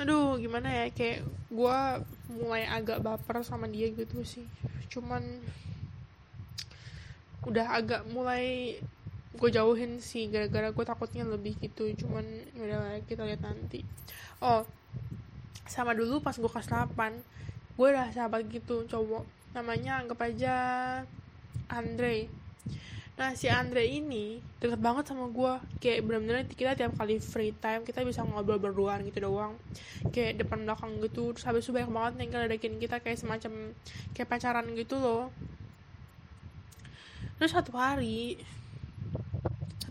aduh 0.00 0.38
gimana 0.38 0.70
ya? 0.70 0.86
Kayak 0.94 1.26
gue 1.50 1.78
mulai 2.30 2.62
agak 2.70 3.02
baper 3.02 3.42
sama 3.42 3.66
dia 3.66 3.90
gitu 3.90 4.22
sih. 4.22 4.46
Cuman 4.86 5.42
udah 7.42 7.66
agak 7.74 8.06
mulai 8.06 8.78
gue 9.30 9.50
jauhin 9.54 10.02
sih 10.02 10.26
gara-gara 10.26 10.74
gue 10.74 10.84
takutnya 10.86 11.22
lebih 11.22 11.54
gitu. 11.62 11.86
Cuman 11.94 12.24
udah 12.58 12.98
kita 13.06 13.22
lihat 13.26 13.42
nanti. 13.44 13.86
Oh 14.42 14.66
sama 15.70 15.94
dulu 15.94 16.18
pas 16.18 16.34
gue 16.34 16.50
kelas 16.50 16.66
8 16.66 17.78
gue 17.78 17.86
udah 17.86 18.10
sahabat 18.10 18.44
gitu 18.50 18.84
cowok. 18.90 19.22
Namanya 19.54 20.02
anggap 20.02 20.18
aja 20.26 20.54
Andre. 21.70 22.26
Nah 23.14 23.36
si 23.36 23.46
Andre 23.46 23.86
ini 23.86 24.42
deket 24.58 24.82
banget 24.82 25.12
sama 25.12 25.30
gue 25.30 25.52
kayak 25.78 26.02
bener-bener 26.02 26.48
kita 26.50 26.74
tiap 26.74 26.98
kali 26.98 27.22
free 27.22 27.54
time 27.54 27.86
kita 27.86 28.02
bisa 28.02 28.26
ngobrol 28.26 28.58
berduaan 28.58 29.06
gitu 29.06 29.22
doang. 29.30 29.54
Kayak 30.10 30.42
depan 30.42 30.66
belakang 30.66 30.98
gitu 31.06 31.30
terus 31.36 31.46
habis 31.46 31.62
itu 31.62 31.70
banyak 31.70 31.92
banget 31.94 32.12
yang 32.26 32.30
ngeledekin 32.34 32.82
kita 32.82 32.98
kayak 32.98 33.20
semacam 33.20 33.76
kayak 34.12 34.26
pacaran 34.26 34.66
gitu 34.74 34.98
loh. 34.98 35.30
Terus 37.38 37.56
satu 37.56 37.72
hari 37.78 38.36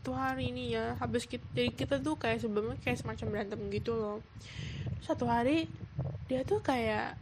satu 0.10 0.26
hari 0.26 0.50
ini 0.50 0.74
ya. 0.74 0.98
Habis 0.98 1.30
kita 1.30 1.46
jadi 1.54 1.70
kita 1.70 2.02
tuh 2.02 2.18
kayak 2.18 2.42
sebelumnya 2.42 2.82
kayak 2.82 2.98
semacam 2.98 3.30
berantem 3.30 3.62
gitu 3.70 3.94
loh. 3.94 4.26
Satu 5.06 5.30
hari 5.30 5.70
dia 6.26 6.42
tuh 6.42 6.66
kayak 6.66 7.14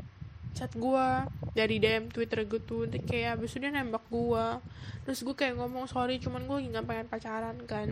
chat 0.56 0.72
gue 0.72 1.08
dari 1.52 1.84
DM 1.84 2.08
Twitter 2.08 2.48
gitu. 2.48 2.88
Kayak 3.04 3.36
habis 3.36 3.52
itu 3.52 3.60
dia 3.60 3.76
nembak 3.76 4.08
gue 4.08 4.46
terus 5.04 5.20
gue 5.20 5.36
kayak 5.36 5.60
ngomong 5.60 5.84
sorry 5.92 6.16
cuman 6.24 6.48
gue 6.48 6.72
nggak 6.72 6.88
pengen 6.88 7.08
pacaran 7.12 7.60
kan. 7.68 7.92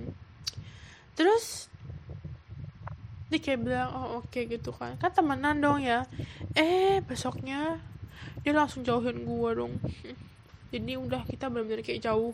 Terus 1.12 1.68
dia 3.28 3.44
kayak 3.44 3.68
bilang 3.68 3.92
oh 4.00 4.24
oke 4.24 4.32
okay, 4.32 4.48
gitu 4.48 4.72
kan. 4.72 4.96
Kan 4.96 5.12
temenan 5.12 5.60
dong 5.60 5.84
ya. 5.84 6.08
Eh 6.56 7.04
besoknya 7.04 7.84
dia 8.48 8.56
langsung 8.56 8.88
jauhin 8.88 9.28
gue 9.28 9.50
dong. 9.60 9.76
Jadi 10.72 10.96
udah 10.96 11.28
kita 11.28 11.52
benar-benar 11.52 11.84
kayak 11.84 12.00
jauh 12.00 12.32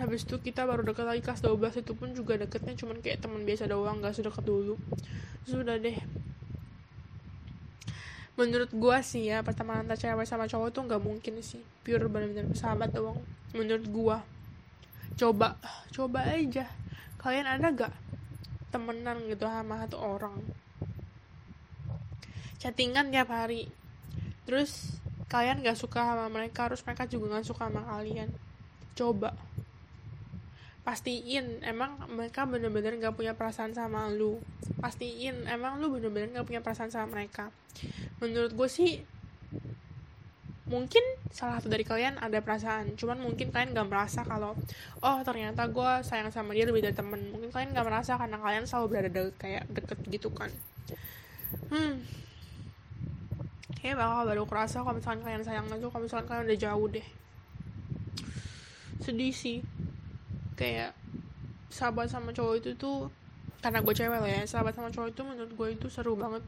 habis 0.00 0.24
itu 0.24 0.40
kita 0.40 0.64
baru 0.64 0.80
deket 0.86 1.04
lagi 1.04 1.20
kelas 1.20 1.44
12 1.44 1.84
itu 1.84 1.92
pun 1.92 2.16
juga 2.16 2.40
deketnya 2.40 2.72
cuman 2.72 3.04
kayak 3.04 3.20
teman 3.20 3.44
biasa 3.44 3.68
doang 3.68 4.00
gak 4.00 4.16
sedekat 4.16 4.44
dulu. 4.44 4.80
Sudah 5.44 5.76
deh. 5.76 5.98
Menurut 8.32 8.72
gua 8.72 9.04
sih 9.04 9.28
ya 9.28 9.44
pertemanan 9.44 9.84
antara 9.84 10.00
cewek 10.00 10.24
sama 10.24 10.48
cowok 10.48 10.72
tuh 10.72 10.82
nggak 10.88 11.02
mungkin 11.04 11.36
sih. 11.44 11.60
Pure 11.84 12.08
benar-benar 12.08 12.48
sahabat 12.56 12.88
doang 12.96 13.20
menurut 13.52 13.86
gua. 13.92 14.18
Coba 15.20 15.60
coba 15.92 16.24
aja. 16.24 16.64
Kalian 17.20 17.46
ada 17.46 17.68
gak 17.70 17.92
temenan 18.72 19.20
gitu 19.28 19.44
sama 19.44 19.84
satu 19.84 20.00
orang? 20.00 20.40
Chattingan 22.56 23.12
tiap 23.12 23.28
hari. 23.28 23.68
Terus 24.48 24.96
kalian 25.28 25.60
gak 25.60 25.76
suka 25.76 26.00
sama 26.00 26.26
mereka 26.32 26.66
harus 26.66 26.80
mereka 26.82 27.04
juga 27.04 27.36
gak 27.36 27.46
suka 27.46 27.68
sama 27.68 27.84
kalian. 27.84 28.32
Coba 28.96 29.36
pastiin 30.82 31.62
emang 31.62 31.94
mereka 32.10 32.42
bener-bener 32.42 32.98
gak 32.98 33.14
punya 33.14 33.38
perasaan 33.38 33.70
sama 33.70 34.10
lu. 34.10 34.42
Pastiin 34.82 35.46
emang 35.46 35.78
lu 35.78 35.94
bener-bener 35.94 36.34
gak 36.34 36.46
punya 36.46 36.58
perasaan 36.58 36.90
sama 36.90 37.22
mereka. 37.22 37.54
Menurut 38.18 38.50
gue 38.50 38.66
sih 38.66 38.98
mungkin 40.66 41.04
salah 41.30 41.60
satu 41.60 41.70
dari 41.70 41.86
kalian 41.86 42.18
ada 42.18 42.42
perasaan. 42.42 42.98
Cuman 42.98 43.22
mungkin 43.22 43.54
kalian 43.54 43.78
gak 43.78 43.86
merasa 43.86 44.26
kalau 44.26 44.58
oh 45.06 45.18
ternyata 45.22 45.70
gue 45.70 45.90
sayang 46.02 46.34
sama 46.34 46.50
dia 46.50 46.66
lebih 46.66 46.82
dari 46.82 46.98
temen. 46.98 47.30
Mungkin 47.30 47.54
kalian 47.54 47.70
gak 47.78 47.86
merasa 47.86 48.18
karena 48.18 48.42
kalian 48.42 48.66
selalu 48.66 48.86
berada 48.90 49.10
de 49.14 49.22
kayak 49.38 49.70
deket 49.70 49.98
gitu 50.10 50.34
kan. 50.34 50.50
Hmm. 51.70 52.02
Kayak 53.78 54.02
bakal 54.02 54.22
baru 54.26 54.44
kerasa 54.50 54.82
kalau 54.82 54.98
misalkan 54.98 55.22
kalian 55.22 55.46
sayang 55.46 55.66
aja 55.70 55.86
kalau 55.86 56.02
misalkan 56.10 56.26
kalian 56.26 56.46
udah 56.50 56.58
jauh 56.58 56.86
deh. 56.90 57.06
Sedih 58.98 59.30
sih 59.30 59.62
kayak 60.62 60.94
sahabat 61.74 62.06
sama 62.06 62.30
cowok 62.30 62.62
itu 62.62 62.70
tuh 62.78 63.10
karena 63.58 63.82
gue 63.82 63.94
cewek 63.94 64.18
lah 64.22 64.30
ya 64.30 64.42
sahabat 64.46 64.78
sama 64.78 64.94
cowok 64.94 65.10
itu 65.10 65.22
menurut 65.26 65.52
gue 65.58 65.68
itu 65.74 65.86
seru 65.90 66.14
banget. 66.14 66.46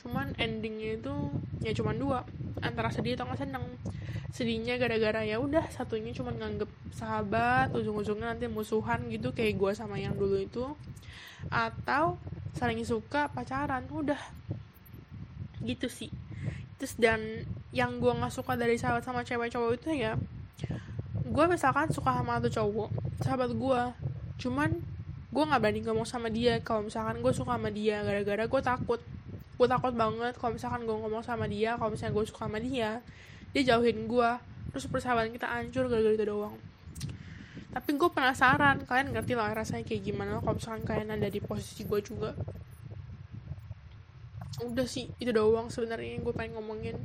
Cuman 0.00 0.32
endingnya 0.40 0.96
itu 0.96 1.14
ya 1.60 1.76
cuman 1.76 2.00
dua 2.00 2.24
antara 2.64 2.88
sedih 2.88 3.20
atau 3.20 3.28
nggak 3.28 3.44
seneng. 3.44 3.64
Sedihnya 4.32 4.80
gara-gara 4.80 5.20
ya 5.28 5.36
udah 5.36 5.68
satunya 5.68 6.16
cuma 6.16 6.32
nganggep 6.32 6.68
sahabat 6.96 7.76
ujung-ujungnya 7.76 8.32
nanti 8.32 8.48
musuhan 8.48 9.04
gitu 9.12 9.36
kayak 9.36 9.60
gue 9.60 9.72
sama 9.76 10.00
yang 10.00 10.16
dulu 10.16 10.40
itu. 10.40 10.64
Atau 11.52 12.16
saling 12.56 12.80
suka 12.88 13.28
pacaran 13.28 13.84
udah. 13.92 14.20
Gitu 15.60 15.92
sih. 15.92 16.08
Terus 16.80 16.96
dan 16.96 17.44
yang 17.76 18.00
gue 18.00 18.12
nggak 18.12 18.32
suka 18.32 18.56
dari 18.56 18.80
sahabat 18.80 19.04
sama 19.04 19.24
cewek 19.24 19.52
cowok 19.52 19.80
itu 19.80 19.88
ya 19.96 20.16
gue 21.22 21.44
misalkan 21.46 21.88
suka 21.94 22.18
sama 22.18 22.42
tuh 22.42 22.50
cowok 22.50 22.90
sahabat 23.22 23.50
gue 23.54 23.80
cuman 24.42 24.70
gue 25.32 25.44
nggak 25.48 25.60
berani 25.64 25.80
ngomong 25.80 26.04
sama 26.04 26.28
dia. 26.28 26.60
Kalau 26.60 26.84
misalkan 26.84 27.24
gue 27.24 27.32
suka 27.32 27.56
sama 27.56 27.72
dia 27.72 28.04
gara-gara 28.04 28.44
gue 28.44 28.60
takut. 28.60 29.00
Gue 29.56 29.66
takut 29.66 29.96
banget 29.96 30.36
kalau 30.36 30.52
misalkan 30.52 30.84
gue 30.84 30.92
ngomong 30.92 31.24
sama 31.24 31.48
dia 31.48 31.80
kalau 31.80 31.96
misalnya 31.96 32.12
gue 32.12 32.24
suka 32.28 32.44
sama 32.44 32.60
dia 32.60 33.00
dia 33.52 33.62
jauhin 33.68 34.08
gue 34.08 34.30
terus 34.72 34.88
persahabatan 34.88 35.32
kita 35.32 35.48
hancur 35.48 35.88
gara-gara 35.88 36.12
itu 36.12 36.26
doang. 36.28 36.56
Tapi 37.72 37.90
gue 37.96 38.10
penasaran 38.12 38.84
kalian 38.84 39.16
ngerti 39.16 39.32
lah 39.32 39.56
rasanya 39.56 39.88
kayak 39.88 40.04
gimana 40.04 40.44
kalau 40.44 40.60
misalkan 40.60 40.84
kalian 40.84 41.08
ada 41.16 41.28
di 41.32 41.40
posisi 41.40 41.88
gue 41.88 42.00
juga. 42.04 42.36
Udah 44.60 44.84
sih 44.84 45.08
itu 45.16 45.32
doang 45.32 45.72
sebenarnya 45.72 46.20
yang 46.20 46.28
gue 46.28 46.34
pengen 46.36 46.60
ngomongin 46.60 46.96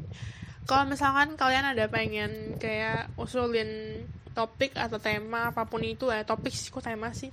kalau 0.68 0.84
misalkan 0.84 1.40
kalian 1.40 1.72
ada 1.72 1.88
pengen 1.88 2.60
kayak 2.60 3.08
usulin 3.16 4.04
topik 4.36 4.76
atau 4.76 5.00
tema 5.00 5.50
apa 5.50 5.66
pun 5.66 5.82
itu 5.82 6.12
ya 6.12 6.22
topik 6.28 6.54
sih 6.54 6.70
kok 6.70 6.86
tema 6.86 7.10
sih 7.16 7.32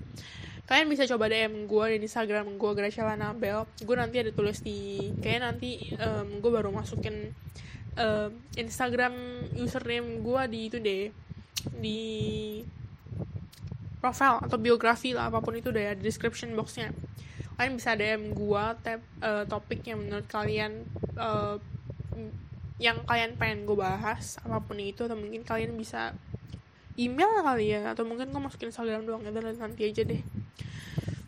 kalian 0.65 0.89
bisa 0.89 1.05
coba 1.05 1.29
DM 1.29 1.69
gue 1.69 1.85
di 2.01 2.09
Instagram 2.09 2.57
gue 2.57 2.73
Graciela 2.73 3.21
Nabel. 3.21 3.69
Gue 3.85 3.97
nanti 4.01 4.17
ada 4.17 4.33
tulis 4.33 4.65
di 4.65 5.13
kayak 5.21 5.41
nanti 5.45 5.93
um, 6.01 6.41
gue 6.41 6.51
baru 6.51 6.73
masukin 6.73 7.37
um, 8.01 8.31
Instagram 8.57 9.13
username 9.61 10.25
gue 10.25 10.43
di 10.49 10.61
itu 10.73 10.79
deh 10.81 11.13
di 11.77 12.01
profile 14.01 14.41
atau 14.41 14.57
biografi 14.57 15.13
lah 15.13 15.29
apa 15.29 15.45
pun 15.45 15.57
itu 15.57 15.69
deh 15.69 15.85
ya, 15.85 15.93
description 15.93 16.57
boxnya. 16.57 16.97
Kalian 17.61 17.77
bisa 17.77 17.93
DM 17.93 18.33
gue 18.33 18.65
tab 18.81 19.05
uh, 19.21 19.45
topik 19.45 19.85
yang 19.85 20.01
menurut 20.01 20.25
kalian 20.33 20.89
uh, 21.21 21.61
yang 22.83 23.07
kalian 23.07 23.39
pengen 23.39 23.71
gue 23.71 23.79
bahas 23.79 24.43
apa 24.43 24.59
pun 24.59 24.79
itu 24.83 25.07
atau 25.07 25.15
mungkin 25.15 25.47
kalian 25.47 25.79
bisa 25.79 26.11
email 26.99 27.43
kali 27.43 27.75
ya 27.75 27.95
atau 27.95 28.03
mungkin 28.03 28.31
gue 28.31 28.43
masukin 28.43 28.71
Instagram 28.71 29.07
doang 29.07 29.23
ya 29.23 29.31
dan 29.31 29.55
nanti 29.55 29.87
aja 29.87 30.03
deh. 30.03 30.23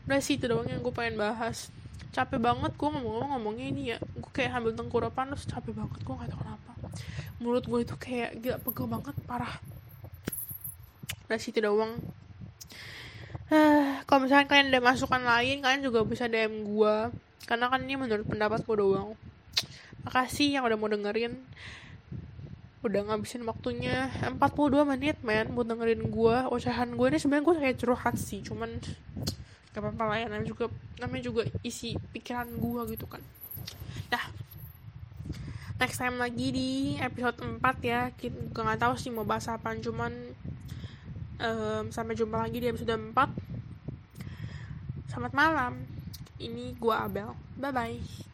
Udah 0.07 0.21
sih 0.23 0.39
itu 0.39 0.47
doang 0.47 0.67
yang 0.67 0.83
gue 0.83 0.95
pengen 0.95 1.19
bahas. 1.19 1.71
Capek 2.15 2.39
banget 2.41 2.73
gue 2.75 2.89
ngomong-ngomong 2.89 3.39
ngomongnya 3.39 3.67
ini 3.71 3.83
ya 3.95 3.97
gue 3.99 4.31
kayak 4.35 4.59
ambil 4.59 4.73
tengkurapan 4.75 5.35
terus 5.35 5.47
capek 5.47 5.75
banget 5.75 6.01
gue 6.03 6.15
gak 6.15 6.31
tau 6.31 6.39
kenapa. 6.43 6.73
Mulut 7.39 7.65
gue 7.67 7.81
itu 7.83 7.95
kayak 7.99 8.31
gila 8.43 8.59
pegel 8.63 8.87
banget 8.91 9.15
parah. 9.27 9.55
Udah 11.27 11.39
sih 11.39 11.51
itu 11.51 11.63
doang. 11.63 11.99
Uh, 13.47 14.03
kalau 14.11 14.27
misalnya 14.27 14.51
kalian 14.51 14.75
ada 14.75 14.83
masukan 14.83 15.23
lain, 15.23 15.63
kalian 15.63 15.83
juga 15.83 16.03
bisa 16.03 16.27
DM 16.27 16.67
gue. 16.67 16.97
Karena 17.47 17.71
kan 17.71 17.83
ini 17.87 17.95
menurut 17.95 18.27
pendapat 18.27 18.63
gue 18.67 18.77
doang. 18.79 19.15
Makasih 20.07 20.55
yang 20.55 20.63
udah 20.63 20.79
mau 20.79 20.87
dengerin. 20.87 21.35
Udah 22.87 23.03
ngabisin 23.03 23.43
waktunya 23.43 24.07
42 24.23 24.87
menit, 24.87 25.19
men, 25.27 25.51
buat 25.51 25.67
dengerin 25.67 26.07
gue. 26.07 26.37
Ocehan 26.55 26.95
gue 26.95 27.07
ini 27.11 27.19
sebenarnya 27.19 27.45
gue 27.45 27.55
kayak 27.59 27.77
curhat 27.83 28.15
sih, 28.15 28.47
cuman 28.47 28.79
gak 29.75 29.83
apa-apa 29.83 30.05
lah 30.07 30.17
ya, 30.23 30.27
namanya 30.31 30.49
juga, 30.55 30.71
namanya 31.03 31.23
juga 31.27 31.43
isi 31.67 31.99
pikiran 32.15 32.47
gue 32.47 32.95
gitu 32.95 33.11
kan. 33.11 33.19
Dah, 34.07 34.23
next 35.83 35.99
time 35.99 36.23
lagi 36.23 36.55
di 36.55 36.71
episode 37.03 37.43
4 37.43 37.59
ya. 37.83 38.15
Kita 38.15 38.63
gak 38.63 38.79
tahu 38.79 38.95
sih 38.95 39.11
mau 39.11 39.27
bahas 39.27 39.51
apa, 39.51 39.75
cuman 39.83 40.15
um, 41.43 41.85
sampai 41.91 42.15
jumpa 42.15 42.39
lagi 42.39 42.63
di 42.63 42.71
episode 42.71 42.95
4. 42.95 43.11
Selamat 45.11 45.33
malam. 45.35 45.73
Ini 46.37 46.77
gua 46.77 47.09
Abel. 47.09 47.33
Bye 47.57 47.73
bye. 47.73 48.26